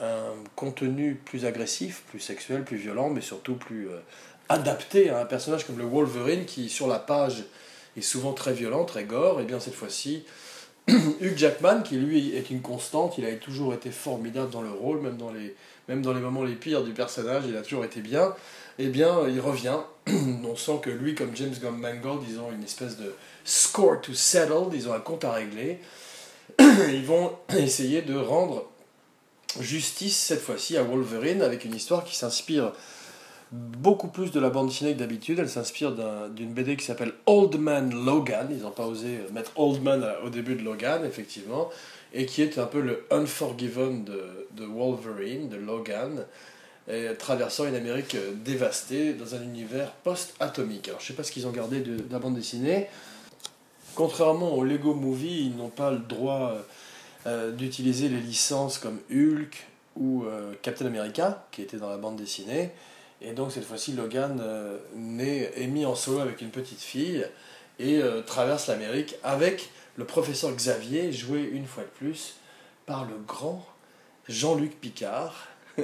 un 0.00 0.34
contenu 0.54 1.14
plus 1.14 1.44
agressif, 1.44 2.02
plus 2.08 2.20
sexuel, 2.20 2.64
plus 2.64 2.76
violent, 2.76 3.10
mais 3.10 3.20
surtout 3.20 3.54
plus 3.54 3.88
euh, 3.88 3.98
adapté 4.48 5.10
à 5.10 5.20
un 5.20 5.24
personnage 5.24 5.66
comme 5.66 5.78
le 5.78 5.84
Wolverine 5.84 6.44
qui, 6.44 6.68
sur 6.68 6.86
la 6.86 6.98
page, 6.98 7.44
est 7.96 8.02
souvent 8.02 8.32
très 8.32 8.52
violent, 8.52 8.84
très 8.84 9.04
gore. 9.04 9.40
Et 9.40 9.44
bien 9.44 9.60
cette 9.60 9.74
fois-ci, 9.74 10.24
Hugh 10.88 11.36
Jackman, 11.36 11.82
qui 11.82 11.96
lui 11.96 12.36
est 12.36 12.50
une 12.50 12.60
constante, 12.60 13.18
il 13.18 13.24
a 13.24 13.32
toujours 13.34 13.74
été 13.74 13.90
formidable 13.90 14.50
dans 14.50 14.62
le 14.62 14.70
rôle, 14.70 15.00
même 15.00 15.16
dans 15.16 15.32
les, 15.32 15.54
même 15.88 16.02
dans 16.02 16.12
les 16.12 16.20
moments 16.20 16.44
les 16.44 16.54
pires 16.54 16.84
du 16.84 16.92
personnage, 16.92 17.44
il 17.48 17.56
a 17.56 17.62
toujours 17.62 17.84
été 17.84 18.00
bien. 18.00 18.34
Et 18.78 18.88
bien, 18.88 19.26
il 19.28 19.40
revient. 19.40 19.78
On 20.44 20.56
sent 20.56 20.80
que 20.82 20.90
lui, 20.90 21.14
comme 21.14 21.34
James 21.34 21.54
Mangold, 21.62 22.22
ils 22.28 22.38
ont 22.38 22.52
une 22.52 22.62
espèce 22.62 22.98
de 22.98 23.14
score 23.44 24.00
to 24.02 24.12
settle, 24.12 24.74
ils 24.74 24.88
ont 24.88 24.92
un 24.92 25.00
compte 25.00 25.24
à 25.24 25.32
régler. 25.32 25.80
Ils 26.60 27.04
vont 27.04 27.32
essayer 27.56 28.02
de 28.02 28.16
rendre 28.16 28.70
justice 29.60 30.16
cette 30.16 30.40
fois-ci 30.40 30.76
à 30.76 30.82
Wolverine 30.82 31.42
avec 31.42 31.64
une 31.64 31.74
histoire 31.74 32.04
qui 32.04 32.16
s'inspire 32.16 32.72
beaucoup 33.52 34.08
plus 34.08 34.30
de 34.32 34.40
la 34.40 34.50
bande 34.50 34.68
dessinée 34.68 34.94
que 34.94 34.98
d'habitude. 34.98 35.38
Elle 35.38 35.48
s'inspire 35.48 35.92
d'une 36.30 36.52
BD 36.52 36.76
qui 36.76 36.84
s'appelle 36.84 37.12
Old 37.26 37.56
Man 37.58 37.92
Logan. 38.04 38.48
Ils 38.50 38.62
n'ont 38.62 38.70
pas 38.70 38.86
osé 38.86 39.20
mettre 39.32 39.52
Old 39.56 39.82
Man 39.82 40.06
au 40.24 40.30
début 40.30 40.54
de 40.54 40.62
Logan, 40.62 41.04
effectivement. 41.04 41.70
Et 42.12 42.26
qui 42.26 42.42
est 42.42 42.58
un 42.58 42.66
peu 42.66 42.80
le 42.80 43.04
Unforgiven 43.10 44.04
de, 44.04 44.64
Wolverine, 44.64 45.48
de 45.48 45.56
Logan, 45.56 46.24
traversant 47.18 47.66
une 47.66 47.74
Amérique 47.74 48.16
dévastée 48.44 49.12
dans 49.12 49.34
un 49.34 49.42
univers 49.42 49.92
post-atomique. 49.92 50.88
Alors 50.88 51.00
je 51.00 51.06
sais 51.06 51.14
pas 51.14 51.24
ce 51.24 51.32
qu'ils 51.32 51.46
ont 51.46 51.52
gardé 51.52 51.80
de, 51.80 51.96
de, 51.96 52.12
la 52.12 52.18
bande 52.18 52.34
dessinée. 52.34 52.86
Contrairement 53.94 54.54
au 54.54 54.64
Lego 54.64 54.94
Movie, 54.94 55.46
ils 55.46 55.56
n'ont 55.56 55.68
pas 55.68 55.90
le 55.90 55.98
droit 55.98 56.54
euh, 57.26 57.50
d'utiliser 57.50 58.08
les 58.08 58.20
licences 58.20 58.78
comme 58.78 59.00
Hulk 59.10 59.66
ou 59.96 60.24
euh, 60.26 60.54
Captain 60.62 60.86
America, 60.86 61.44
qui 61.50 61.60
était 61.60 61.76
dans 61.76 61.90
la 61.90 61.96
bande 61.96 62.14
dessinée. 62.14 62.70
Et 63.20 63.32
donc 63.32 63.50
cette 63.50 63.64
fois-ci, 63.64 63.94
Logan 63.94 64.40
euh, 64.40 64.78
est 65.56 65.66
mis 65.66 65.84
en 65.84 65.96
solo 65.96 66.20
avec 66.20 66.40
une 66.40 66.50
petite 66.50 66.80
fille 66.80 67.26
et 67.78 68.00
traverse 68.26 68.68
l'Amérique 68.68 69.16
avec 69.22 69.70
le 69.96 70.06
professeur 70.06 70.50
Xavier, 70.52 71.12
joué 71.12 71.42
une 71.42 71.66
fois 71.66 71.82
de 71.82 71.88
plus 71.88 72.36
par 72.86 73.04
le 73.04 73.16
grand 73.26 73.66
Jean-Luc 74.28 74.80
Picard. 74.80 75.48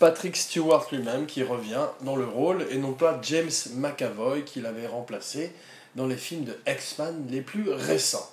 Patrick 0.00 0.34
Stewart 0.34 0.86
lui-même 0.90 1.26
qui 1.26 1.44
revient 1.44 1.86
dans 2.00 2.16
le 2.16 2.24
rôle 2.24 2.66
et 2.70 2.78
non 2.78 2.94
pas 2.94 3.20
James 3.22 3.50
McAvoy 3.76 4.44
qui 4.44 4.60
l'avait 4.60 4.88
remplacé 4.88 5.52
dans 5.94 6.06
les 6.06 6.16
films 6.16 6.44
de 6.44 6.56
X-Men 6.66 7.26
les 7.28 7.42
plus 7.42 7.70
récents. 7.70 8.28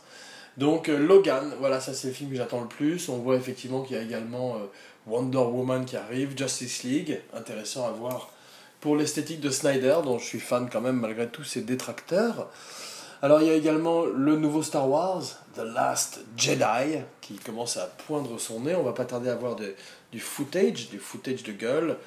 Donc 0.58 0.90
euh, 0.90 0.98
Logan, 0.98 1.54
voilà, 1.60 1.80
ça 1.80 1.94
c'est 1.94 2.08
le 2.08 2.14
film 2.14 2.32
que 2.32 2.36
j'attends 2.36 2.62
le 2.62 2.68
plus. 2.68 3.10
On 3.10 3.18
voit 3.18 3.36
effectivement 3.36 3.84
qu'il 3.84 3.96
y 3.96 4.00
a 4.00 4.04
également 4.04 4.56
euh, 4.56 4.66
Wonder 5.06 5.38
Woman 5.38 5.86
qui 5.86 5.98
arrive, 5.98 6.38
Justice 6.38 6.84
League, 6.84 7.22
intéressant 7.34 7.88
à 7.88 7.92
voir 7.92 8.32
pour 8.82 8.96
l'esthétique 8.96 9.40
de 9.40 9.50
Snyder, 9.50 9.98
dont 10.04 10.18
je 10.18 10.26
suis 10.26 10.40
fan 10.40 10.70
quand 10.72 10.82
même 10.82 11.00
malgré 11.00 11.28
tous 11.28 11.44
ses 11.44 11.62
détracteurs. 11.62 12.50
Alors 13.22 13.42
il 13.42 13.48
y 13.48 13.52
a 13.52 13.56
également 13.56 14.06
le 14.06 14.36
nouveau 14.36 14.64
Star 14.64 14.90
Wars, 14.90 15.24
The 15.56 15.64
Last 15.64 16.22
Jedi, 16.36 17.02
qui 17.22 17.36
commence 17.36 17.78
à 17.78 17.86
poindre 18.08 18.40
son 18.40 18.62
nez. 18.62 18.76
On 18.76 18.84
va 18.84 18.94
pas 18.94 19.06
tarder 19.06 19.30
à 19.30 19.36
voir 19.36 19.56
du 20.12 20.20
footage, 20.20 20.90
du 20.90 20.98
footage 21.00 21.44
de 21.44 21.52
gueule. 21.52 21.98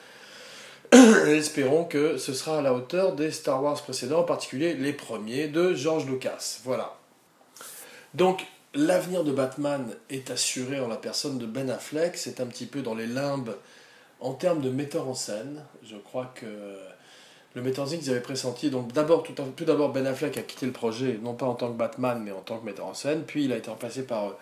espérons 1.26 1.84
que 1.84 2.16
ce 2.16 2.34
sera 2.34 2.58
à 2.58 2.62
la 2.62 2.74
hauteur 2.74 3.14
des 3.14 3.30
Star 3.30 3.62
Wars 3.62 3.80
précédents, 3.80 4.20
en 4.20 4.24
particulier 4.24 4.74
les 4.74 4.92
premiers 4.92 5.46
de 5.46 5.74
George 5.74 6.06
Lucas. 6.06 6.58
Voilà. 6.64 6.99
Donc 8.14 8.46
l'avenir 8.74 9.24
de 9.24 9.32
Batman 9.32 9.94
est 10.10 10.30
assuré 10.30 10.80
en 10.80 10.88
la 10.88 10.96
personne 10.96 11.38
de 11.38 11.46
Ben 11.46 11.70
Affleck. 11.70 12.16
C'est 12.16 12.40
un 12.40 12.46
petit 12.46 12.66
peu 12.66 12.82
dans 12.82 12.94
les 12.94 13.06
limbes 13.06 13.54
en 14.20 14.34
termes 14.34 14.60
de 14.60 14.70
metteur 14.70 15.08
en 15.08 15.14
scène. 15.14 15.62
Je 15.84 15.96
crois 15.96 16.32
que 16.34 16.46
le 17.54 17.62
metteur 17.62 17.84
en 17.84 17.86
scène 17.88 18.00
qu'ils 18.00 18.10
avaient 18.10 18.20
pressenti. 18.20 18.70
Donc 18.70 18.92
tout, 18.92 19.64
d'abord, 19.64 19.92
Ben 19.92 20.06
Affleck 20.06 20.36
a 20.38 20.42
quitté 20.42 20.66
le 20.66 20.72
projet, 20.72 21.18
non 21.22 21.34
pas 21.34 21.46
en 21.46 21.54
tant 21.54 21.72
que 21.72 21.76
Batman, 21.76 22.20
mais 22.24 22.32
en 22.32 22.40
tant 22.40 22.58
que 22.58 22.66
metteur 22.66 22.86
en 22.86 22.94
scène. 22.94 23.24
Puis 23.26 23.44
il 23.44 23.52
a 23.52 23.56
été 23.56 23.70
remplacé 23.70 24.02
par 24.02 24.26
euh, 24.26 24.32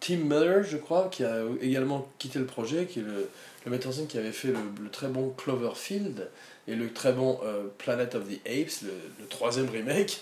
Tim 0.00 0.18
Miller, 0.18 0.62
je 0.64 0.76
crois, 0.76 1.08
qui 1.10 1.24
a 1.24 1.42
également 1.60 2.08
quitté 2.18 2.38
le 2.38 2.46
projet, 2.46 2.86
qui 2.86 3.00
est 3.00 3.02
le, 3.02 3.28
metteur 3.66 3.90
en 3.90 3.94
scène 3.94 4.06
qui 4.06 4.16
avait 4.16 4.32
fait 4.32 4.48
le, 4.48 4.90
très 4.90 5.08
bon 5.08 5.34
Cloverfield 5.36 6.30
et 6.68 6.74
le 6.74 6.90
très 6.92 7.12
bon 7.12 7.38
euh, 7.44 7.64
Planet 7.76 8.14
of 8.14 8.24
the 8.28 8.40
Apes, 8.46 8.82
le 8.82 9.26
troisième 9.26 9.68
remake. 9.68 10.20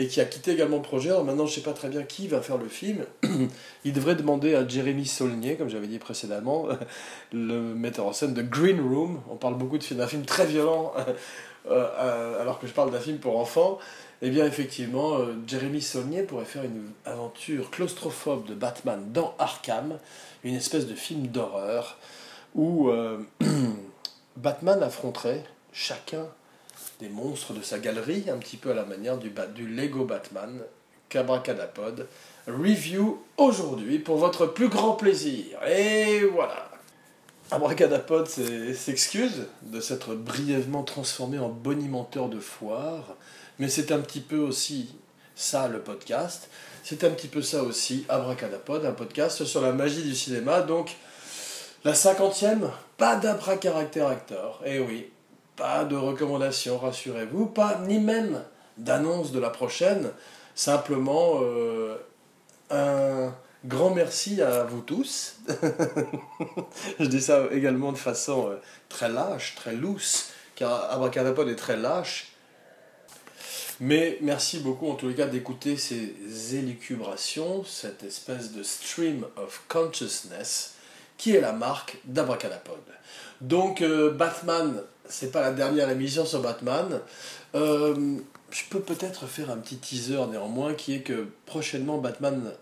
Et 0.00 0.06
qui 0.06 0.18
a 0.22 0.24
quitté 0.24 0.52
également 0.52 0.76
le 0.76 0.82
projet. 0.82 1.10
Alors 1.10 1.24
maintenant, 1.24 1.44
je 1.44 1.50
ne 1.50 1.54
sais 1.56 1.60
pas 1.60 1.74
très 1.74 1.90
bien 1.90 2.02
qui 2.04 2.26
va 2.26 2.40
faire 2.40 2.56
le 2.56 2.68
film. 2.68 3.04
Il 3.84 3.92
devrait 3.92 4.14
demander 4.14 4.54
à 4.54 4.66
Jérémy 4.66 5.04
Saulnier, 5.04 5.56
comme 5.56 5.68
j'avais 5.68 5.88
dit 5.88 5.98
précédemment, 5.98 6.68
le 7.34 7.74
metteur 7.74 8.06
en 8.06 8.14
scène 8.14 8.32
de 8.32 8.40
Green 8.40 8.80
Room. 8.80 9.20
On 9.30 9.36
parle 9.36 9.56
beaucoup 9.56 9.76
d'un 9.76 10.06
film 10.06 10.24
très 10.24 10.46
violent, 10.46 10.94
euh, 11.70 11.86
euh, 11.98 12.40
alors 12.40 12.58
que 12.58 12.66
je 12.66 12.72
parle 12.72 12.90
d'un 12.90 12.98
film 12.98 13.18
pour 13.18 13.38
enfants. 13.38 13.78
Eh 14.22 14.30
bien, 14.30 14.46
effectivement, 14.46 15.18
euh, 15.18 15.34
Jérémy 15.46 15.82
Saulnier 15.82 16.22
pourrait 16.22 16.46
faire 16.46 16.64
une 16.64 16.88
aventure 17.04 17.70
claustrophobe 17.70 18.46
de 18.46 18.54
Batman 18.54 19.12
dans 19.12 19.34
Arkham, 19.38 19.98
une 20.44 20.54
espèce 20.54 20.86
de 20.86 20.94
film 20.94 21.26
d'horreur 21.26 21.98
où 22.54 22.90
Batman 24.36 24.82
affronterait 24.82 25.44
chacun 25.72 26.26
des 27.00 27.08
monstres 27.08 27.54
de 27.54 27.62
sa 27.62 27.78
galerie, 27.78 28.24
un 28.30 28.36
petit 28.36 28.56
peu 28.56 28.70
à 28.70 28.74
la 28.74 28.84
manière 28.84 29.18
du, 29.18 29.32
Lego 29.66 30.04
Batman, 30.04 30.60
Cabracadapod. 31.08 32.06
Review 32.46 33.22
aujourd'hui 33.36 33.98
pour 33.98 34.18
votre 34.18 34.46
plus 34.46 34.68
grand 34.68 34.92
plaisir. 34.92 35.58
Et 35.66 36.24
voilà. 36.24 36.70
Abracadapod 37.50 38.28
s'excuse 38.28 39.46
de 39.62 39.80
s'être 39.80 40.14
brièvement 40.14 40.84
transformé 40.84 41.38
en 41.38 41.48
bonimenteur 41.48 42.28
de 42.28 42.38
foire, 42.38 43.16
mais 43.58 43.68
c'est 43.68 43.90
un 43.90 43.98
petit 43.98 44.20
peu 44.20 44.38
aussi 44.38 44.94
ça 45.34 45.66
le 45.66 45.80
podcast. 45.80 46.48
C'est 46.84 47.02
un 47.02 47.10
petit 47.10 47.28
peu 47.28 47.42
ça 47.42 47.62
aussi, 47.62 48.04
Abracadapod, 48.08 48.84
un 48.84 48.92
podcast 48.92 49.44
sur 49.44 49.62
la 49.62 49.72
magie 49.72 50.02
du 50.02 50.14
cinéma. 50.14 50.60
Donc, 50.60 50.96
la 51.84 51.94
cinquantième, 51.94 52.70
pas 52.98 53.16
d'abracaractère 53.16 54.06
acteur. 54.06 54.60
Eh 54.64 54.78
oui, 54.78 55.10
pas 55.60 55.84
de 55.84 55.94
recommandations, 55.94 56.78
rassurez-vous, 56.78 57.44
pas 57.44 57.82
ni 57.86 57.98
même 57.98 58.42
d'annonce 58.78 59.30
de 59.30 59.38
la 59.38 59.50
prochaine, 59.50 60.10
simplement 60.54 61.40
euh, 61.42 61.98
un 62.70 63.34
grand 63.66 63.90
merci 63.90 64.40
à 64.40 64.64
vous 64.64 64.80
tous. 64.80 65.36
Je 66.98 67.04
dis 67.04 67.20
ça 67.20 67.42
également 67.52 67.92
de 67.92 67.98
façon 67.98 68.48
euh, 68.48 68.56
très 68.88 69.10
lâche, 69.10 69.54
très 69.54 69.74
loose, 69.74 70.30
car 70.54 70.90
Abracadapod 70.90 71.46
est 71.46 71.56
très 71.56 71.76
lâche. 71.76 72.32
Mais 73.80 74.16
merci 74.22 74.60
beaucoup 74.60 74.90
en 74.90 74.94
tous 74.94 75.08
les 75.08 75.14
cas 75.14 75.26
d'écouter 75.26 75.76
ces 75.76 76.56
élucubrations, 76.56 77.64
cette 77.64 78.02
espèce 78.02 78.52
de 78.52 78.62
stream 78.62 79.26
of 79.36 79.62
consciousness 79.68 80.76
qui 81.18 81.36
est 81.36 81.40
la 81.42 81.52
marque 81.52 81.98
d'Abracadapod. 82.06 82.80
Donc 83.42 83.82
euh, 83.82 84.10
Batman 84.10 84.82
c'est 85.10 85.32
pas 85.32 85.40
la 85.40 85.52
dernière 85.52 85.90
émission 85.90 86.24
sur 86.24 86.40
Batman. 86.40 87.00
Euh, 87.54 88.16
je 88.50 88.62
peux 88.70 88.80
peut-être 88.80 89.26
faire 89.26 89.50
un 89.50 89.56
petit 89.56 89.76
teaser 89.76 90.26
néanmoins 90.30 90.74
qui 90.74 90.94
est 90.94 91.00
que 91.00 91.28
prochainement 91.46 91.98
Batman, 91.98 92.52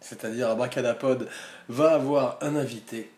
c'est-à-dire 0.00 0.48
Abracadapod, 0.48 1.28
va 1.68 1.94
avoir 1.94 2.38
un 2.40 2.56
invité. 2.56 3.10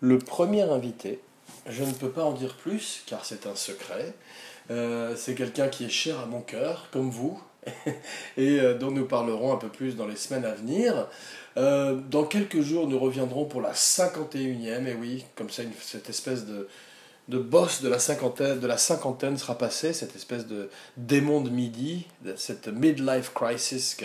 Le 0.00 0.18
premier 0.18 0.62
invité, 0.62 1.20
je 1.66 1.84
ne 1.84 1.92
peux 1.92 2.10
pas 2.10 2.24
en 2.24 2.32
dire 2.32 2.54
plus 2.56 3.02
car 3.06 3.24
c'est 3.24 3.46
un 3.46 3.54
secret. 3.54 4.14
Euh, 4.70 5.14
c'est 5.16 5.34
quelqu'un 5.34 5.68
qui 5.68 5.84
est 5.84 5.90
cher 5.90 6.18
à 6.20 6.26
mon 6.26 6.40
cœur, 6.40 6.88
comme 6.92 7.08
vous, 7.08 7.40
et 8.36 8.60
euh, 8.60 8.74
dont 8.74 8.90
nous 8.90 9.06
parlerons 9.06 9.52
un 9.52 9.56
peu 9.56 9.68
plus 9.68 9.96
dans 9.96 10.06
les 10.06 10.16
semaines 10.16 10.44
à 10.44 10.52
venir. 10.52 11.06
dans 11.56 12.24
quelques 12.24 12.60
jours, 12.60 12.86
nous 12.86 12.98
reviendrons 12.98 13.44
pour 13.46 13.60
la 13.60 13.72
51e, 13.72 14.86
et 14.86 14.94
oui, 14.94 15.24
comme 15.34 15.50
ça, 15.50 15.62
cette 15.80 16.08
espèce 16.08 16.44
de, 16.44 16.68
de 17.28 17.38
boss 17.38 17.82
de 17.82 17.88
la 17.88 17.98
cinquantaine, 17.98 18.58
de 18.58 18.66
la 18.66 18.78
cinquantaine 18.78 19.36
sera 19.36 19.56
passé, 19.56 19.92
cette 19.92 20.16
espèce 20.16 20.46
de 20.46 20.70
démon 20.96 21.42
de 21.42 21.50
midi, 21.50 22.06
cette 22.36 22.68
midlife 22.68 23.32
crisis 23.34 23.96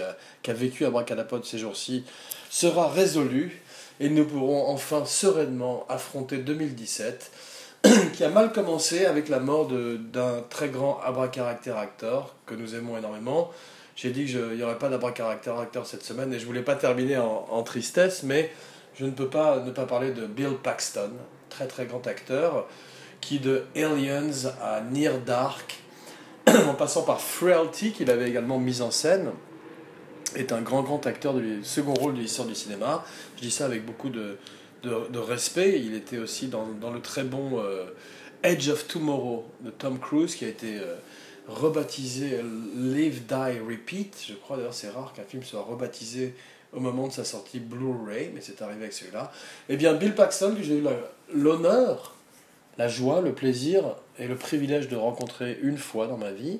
qu'a 0.43 0.53
vécu 0.53 0.85
Abracadapod 0.85 1.45
ces 1.45 1.57
jours-ci, 1.57 2.03
sera 2.49 2.89
résolue 2.89 3.61
et 3.99 4.09
nous 4.09 4.25
pourrons 4.25 4.67
enfin 4.67 5.05
sereinement 5.05 5.85
affronter 5.87 6.37
2017 6.37 7.31
qui 8.13 8.23
a 8.23 8.29
mal 8.29 8.51
commencé 8.51 9.05
avec 9.05 9.29
la 9.29 9.39
mort 9.39 9.67
d'un 9.67 10.43
très 10.49 10.67
grand 10.67 10.99
abracaractère 11.01 11.77
acteur 11.77 12.35
que 12.45 12.55
nous 12.55 12.75
aimons 12.75 12.97
énormément. 12.97 13.51
J'ai 13.95 14.11
dit 14.11 14.25
qu'il 14.25 14.55
n'y 14.55 14.63
aurait 14.63 14.79
pas 14.79 14.89
d'abracaractère 14.89 15.57
acteur 15.59 15.85
cette 15.85 16.03
semaine 16.03 16.33
et 16.33 16.39
je 16.39 16.45
voulais 16.45 16.61
pas 16.61 16.75
terminer 16.75 17.17
en, 17.17 17.47
en, 17.49 17.63
tristesse, 17.63 18.23
mais 18.23 18.51
je 18.95 19.05
ne 19.05 19.11
peux 19.11 19.29
pas 19.29 19.59
ne 19.59 19.71
pas 19.71 19.85
parler 19.85 20.11
de 20.11 20.25
Bill 20.25 20.55
Paxton, 20.61 21.11
très 21.49 21.67
très 21.67 21.85
grand 21.85 22.05
acteur 22.07 22.67
qui 23.23 23.39
de 23.39 23.63
Aliens 23.75 24.51
à 24.61 24.81
Near 24.81 25.19
Dark, 25.19 25.81
en 26.47 26.73
passant 26.73 27.03
par 27.03 27.21
Frailty, 27.21 27.91
qu'il 27.91 28.11
avait 28.11 28.29
également 28.29 28.59
mis 28.59 28.81
en 28.81 28.91
scène, 28.91 29.31
est 30.35 30.51
un 30.51 30.61
grand 30.61 30.83
grand 30.83 31.05
acteur 31.07 31.33
du 31.33 31.63
second 31.63 31.93
rôle 31.93 32.15
de 32.15 32.19
l'histoire 32.19 32.47
du 32.47 32.55
cinéma. 32.55 33.05
Je 33.37 33.41
dis 33.41 33.51
ça 33.51 33.65
avec 33.65 33.85
beaucoup 33.85 34.09
de, 34.09 34.37
de, 34.83 35.19
respect. 35.19 35.81
Il 35.81 35.93
était 35.93 36.17
aussi 36.17 36.47
dans, 36.47 36.67
dans 36.81 36.91
le 36.91 36.99
très 36.99 37.23
bon 37.23 37.59
euh, 37.59 37.85
Edge 38.41 38.69
of 38.69 38.87
Tomorrow 38.87 39.45
de 39.61 39.69
Tom 39.69 39.99
Cruise, 39.99 40.35
qui 40.35 40.45
a 40.45 40.49
été 40.49 40.79
euh, 40.79 40.95
rebaptisé 41.47 42.41
Live, 42.75 43.25
Die, 43.27 43.59
Repeat. 43.59 44.25
Je 44.27 44.33
crois 44.33 44.57
d'ailleurs 44.57 44.73
c'est 44.73 44.89
rare 44.89 45.13
qu'un 45.13 45.23
film 45.23 45.43
soit 45.43 45.61
rebaptisé 45.61 46.35
au 46.73 46.79
moment 46.79 47.07
de 47.07 47.13
sa 47.13 47.23
sortie 47.23 47.59
Blu-ray, 47.59 48.31
mais 48.33 48.41
c'est 48.41 48.61
arrivé 48.61 48.81
avec 48.81 48.93
celui-là. 48.93 49.31
Eh 49.69 49.77
bien, 49.77 49.93
Bill 49.93 50.15
Paxton, 50.15 50.55
que 50.55 50.63
j'ai 50.63 50.77
eu 50.79 50.83
l'honneur 51.31 52.15
la 52.77 52.87
joie, 52.87 53.21
le 53.21 53.33
plaisir 53.33 53.95
et 54.19 54.27
le 54.27 54.35
privilège 54.35 54.87
de 54.87 54.95
rencontrer 54.95 55.59
une 55.61 55.77
fois 55.77 56.07
dans 56.07 56.17
ma 56.17 56.31
vie, 56.31 56.59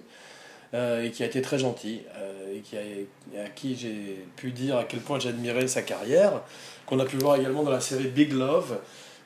euh, 0.74 1.04
et 1.04 1.12
qui 1.12 1.22
a 1.22 1.28
été 1.28 1.42
très 1.42 1.60
gentil, 1.60 2.02
euh, 2.18 2.56
et 2.56 2.62
qui 2.62 2.78
a, 2.78 3.44
à 3.44 3.50
qui 3.50 3.76
j'ai 3.76 4.26
pu 4.36 4.52
dire 4.52 4.78
à 4.78 4.84
quel 4.84 5.02
point 5.02 5.20
j'admirais 5.20 5.68
sa 5.68 5.84
carrière, 5.84 6.42
qu'on 6.88 7.00
a 7.00 7.06
pu 7.06 7.18
voir 7.18 7.36
également 7.36 7.64
dans 7.64 7.72
la 7.72 7.82
série 7.82 8.08
Big 8.08 8.34
Love 8.34 8.80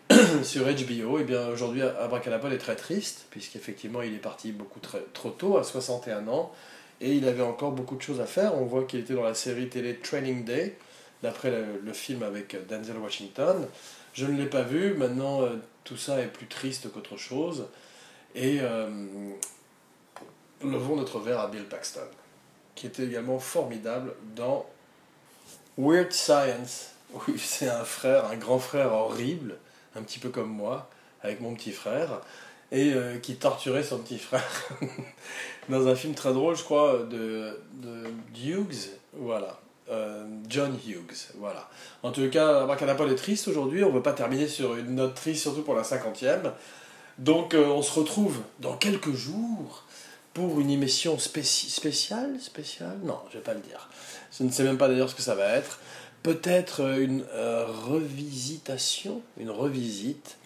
sur 0.43 0.65
HBO. 0.65 1.19
Et 1.19 1.23
bien 1.23 1.47
aujourd'hui, 1.47 1.81
Abracadabra 1.81 2.49
est 2.51 2.57
très 2.57 2.75
triste, 2.75 3.27
puisqu'effectivement 3.29 4.01
il 4.01 4.13
est 4.13 4.19
parti 4.19 4.51
beaucoup 4.51 4.81
trop 5.13 5.29
tôt, 5.29 5.57
à 5.57 5.63
61 5.63 6.27
ans, 6.27 6.51
et 6.99 7.13
il 7.13 7.27
avait 7.27 7.43
encore 7.43 7.71
beaucoup 7.71 7.95
de 7.95 8.01
choses 8.01 8.19
à 8.19 8.25
faire. 8.25 8.55
On 8.55 8.65
voit 8.65 8.83
qu'il 8.83 8.99
était 8.99 9.13
dans 9.13 9.23
la 9.23 9.33
série 9.33 9.69
télé 9.69 9.95
Training 9.95 10.43
Day, 10.43 10.77
d'après 11.23 11.51
le, 11.51 11.93
film 11.93 12.23
avec 12.23 12.55
Denzel 12.67 12.97
Washington. 12.97 13.65
Je 14.13 14.25
ne 14.25 14.37
l'ai 14.37 14.47
pas 14.47 14.63
vu, 14.63 14.95
maintenant 14.95 15.43
euh, 15.43 15.55
tout 15.87 15.97
ça 15.97 16.19
est 16.19 16.27
plus 16.27 16.47
triste 16.47 16.91
qu'autre 16.91 17.17
chose. 17.17 17.67
Et 18.35 18.59
euh, 18.61 18.89
levons 20.61 20.97
notre 20.97 21.19
verre 21.19 21.39
à 21.39 21.47
Bill 21.47 21.63
Paxton, 21.63 22.01
qui 22.75 22.87
était 22.87 23.05
également 23.05 23.39
formidable 23.39 24.13
dans 24.35 24.65
Weird 25.77 26.11
Science. 26.11 26.91
Oui, 27.13 27.39
c'est 27.39 27.69
un 27.69 27.85
frère, 27.85 28.25
un 28.25 28.35
grand 28.35 28.59
frère 28.59 28.91
horrible, 28.91 29.57
un 29.95 30.01
petit 30.01 30.19
peu 30.19 30.29
comme 30.29 30.49
moi, 30.49 30.89
avec 31.21 31.39
mon 31.39 31.55
petit 31.55 31.71
frère, 31.71 32.21
et 32.71 32.93
euh, 32.93 33.17
qui 33.17 33.37
torturait 33.37 33.83
son 33.83 33.99
petit 33.99 34.19
frère 34.19 34.67
dans 35.69 35.87
un 35.87 35.95
film 35.95 36.13
très 36.13 36.33
drôle, 36.33 36.57
je 36.57 36.63
crois, 36.63 37.03
de, 37.03 37.57
de 37.75 38.03
Hughes. 38.35 38.89
Voilà. 39.13 39.57
Euh, 39.89 40.25
John 40.49 40.77
Hughes. 40.87 41.31
Voilà. 41.37 41.69
En 42.03 42.11
tout 42.11 42.29
cas, 42.29 42.63
Abracadapod 42.63 43.11
est 43.11 43.15
triste 43.15 43.47
aujourd'hui. 43.47 43.83
On 43.83 43.89
ne 43.89 43.95
veut 43.95 44.03
pas 44.03 44.13
terminer 44.13 44.47
sur 44.47 44.75
une 44.75 44.95
note 44.95 45.15
triste, 45.15 45.41
surtout 45.41 45.61
pour 45.61 45.75
la 45.75 45.83
cinquantième. 45.83 46.51
Donc, 47.17 47.53
euh, 47.53 47.65
on 47.67 47.81
se 47.81 47.99
retrouve 47.99 48.41
dans 48.59 48.75
quelques 48.75 49.13
jours 49.13 49.83
pour 50.33 50.59
une 50.59 50.69
émission 50.69 51.17
spéciale. 51.17 52.39
Spéciale? 52.39 52.97
Non, 53.03 53.19
je 53.29 53.37
vais 53.37 53.43
pas 53.43 53.53
le 53.53 53.61
dire. 53.61 53.89
Je 54.37 54.43
ne 54.43 54.51
sais 54.51 54.63
même 54.63 54.77
pas 54.77 54.87
d'ailleurs 54.87 55.09
ce 55.09 55.15
que 55.15 55.21
ça 55.21 55.35
va 55.35 55.55
être. 55.55 55.79
Peut-être 56.23 56.99
une 56.99 57.23
revisitation, 57.87 59.21
une 59.37 59.49
revisite 59.49 60.37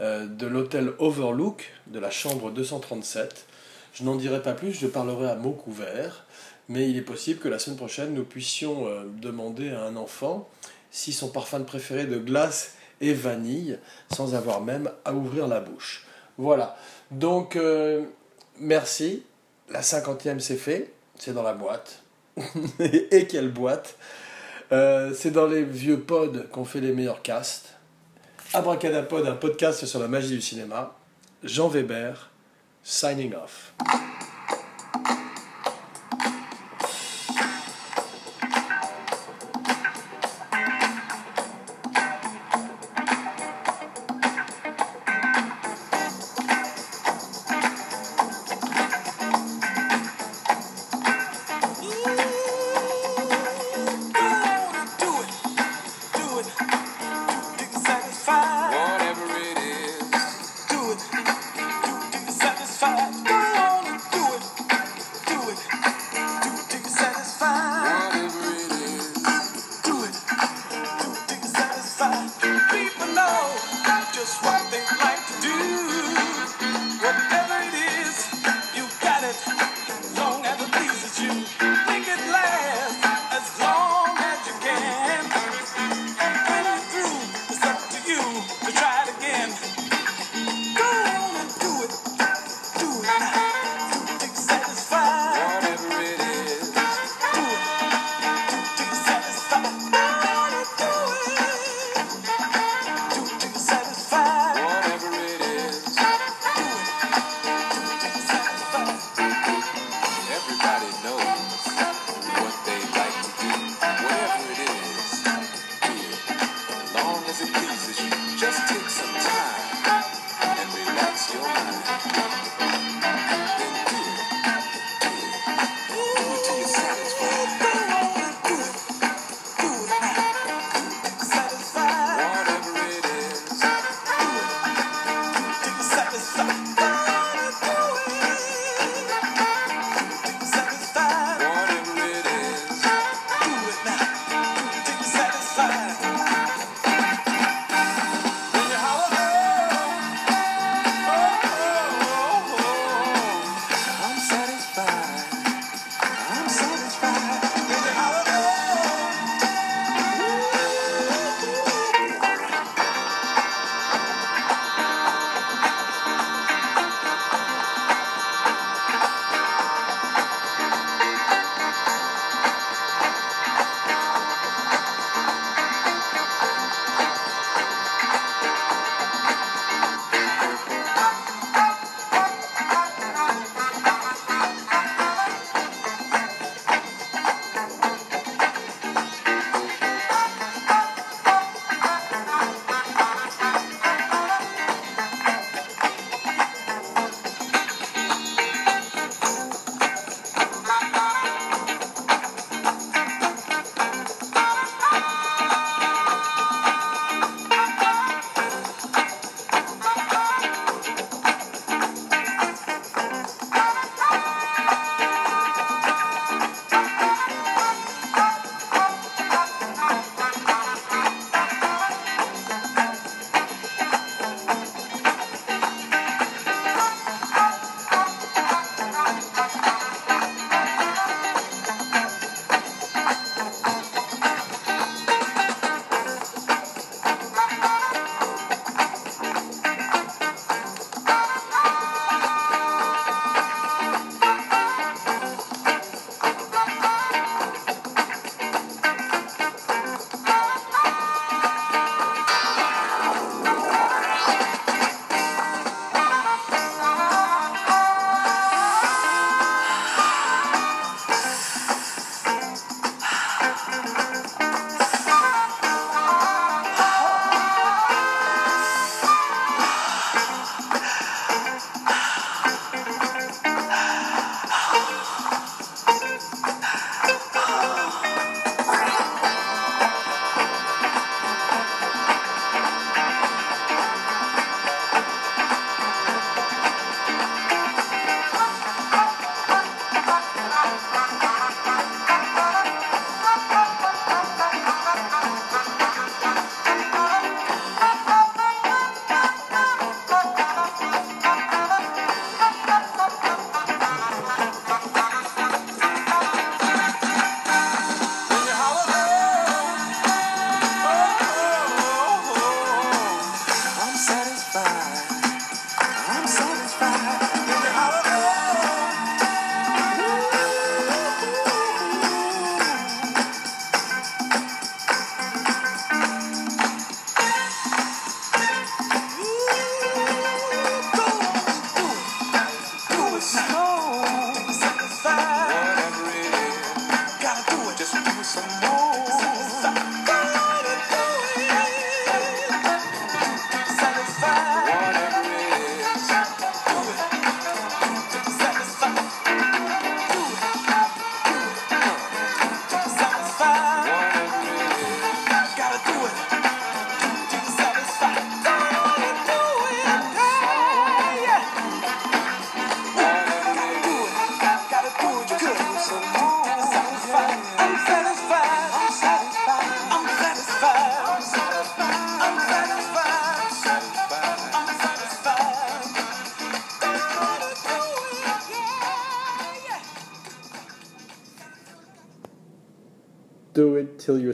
de 0.00 0.46
l'hôtel 0.46 0.92
Overlook 0.98 1.72
de 1.86 1.98
la 1.98 2.10
chambre 2.10 2.50
237 2.50 3.46
je 3.94 4.02
n'en 4.02 4.16
dirai 4.16 4.42
pas 4.42 4.52
plus, 4.52 4.72
je 4.72 4.86
parlerai 4.86 5.30
à 5.30 5.36
mots 5.36 5.52
couverts, 5.52 6.24
mais 6.68 6.88
il 6.88 6.96
est 6.96 7.02
possible 7.02 7.40
que 7.40 7.48
la 7.48 7.58
semaine 7.58 7.76
prochaine, 7.76 8.14
nous 8.14 8.24
puissions 8.24 8.86
euh, 8.86 9.04
demander 9.20 9.70
à 9.70 9.82
un 9.82 9.96
enfant 9.96 10.48
si 10.90 11.12
son 11.12 11.28
parfum 11.28 11.60
préféré 11.60 12.04
de 12.06 12.18
glace 12.18 12.74
est 13.00 13.12
vanille, 13.12 13.78
sans 14.14 14.34
avoir 14.34 14.60
même 14.60 14.90
à 15.04 15.12
ouvrir 15.12 15.48
la 15.48 15.60
bouche. 15.60 16.06
Voilà. 16.38 16.76
Donc, 17.10 17.56
euh, 17.56 18.04
merci. 18.60 19.24
La 19.70 19.82
cinquantième, 19.82 20.40
c'est 20.40 20.56
fait. 20.56 20.92
C'est 21.18 21.32
dans 21.32 21.42
la 21.42 21.54
boîte. 21.54 22.02
Et 22.80 23.26
quelle 23.26 23.50
boîte? 23.50 23.96
Euh, 24.72 25.12
C'est 25.14 25.30
dans 25.30 25.46
les 25.46 25.62
vieux 25.62 26.00
pods 26.00 26.46
qu'on 26.50 26.64
fait 26.64 26.80
les 26.80 26.92
meilleurs 26.92 27.22
casts. 27.22 27.74
Abracadapod, 28.52 29.26
un 29.26 29.34
podcast 29.34 29.84
sur 29.84 29.98
la 29.98 30.08
magie 30.08 30.30
du 30.30 30.40
cinéma. 30.40 30.94
Jean 31.42 31.68
Weber, 31.68 32.30
signing 32.82 33.34
off. 33.34 33.74
this 74.24 74.40
one. 74.40 74.53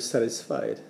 Satisfied. 0.00 0.80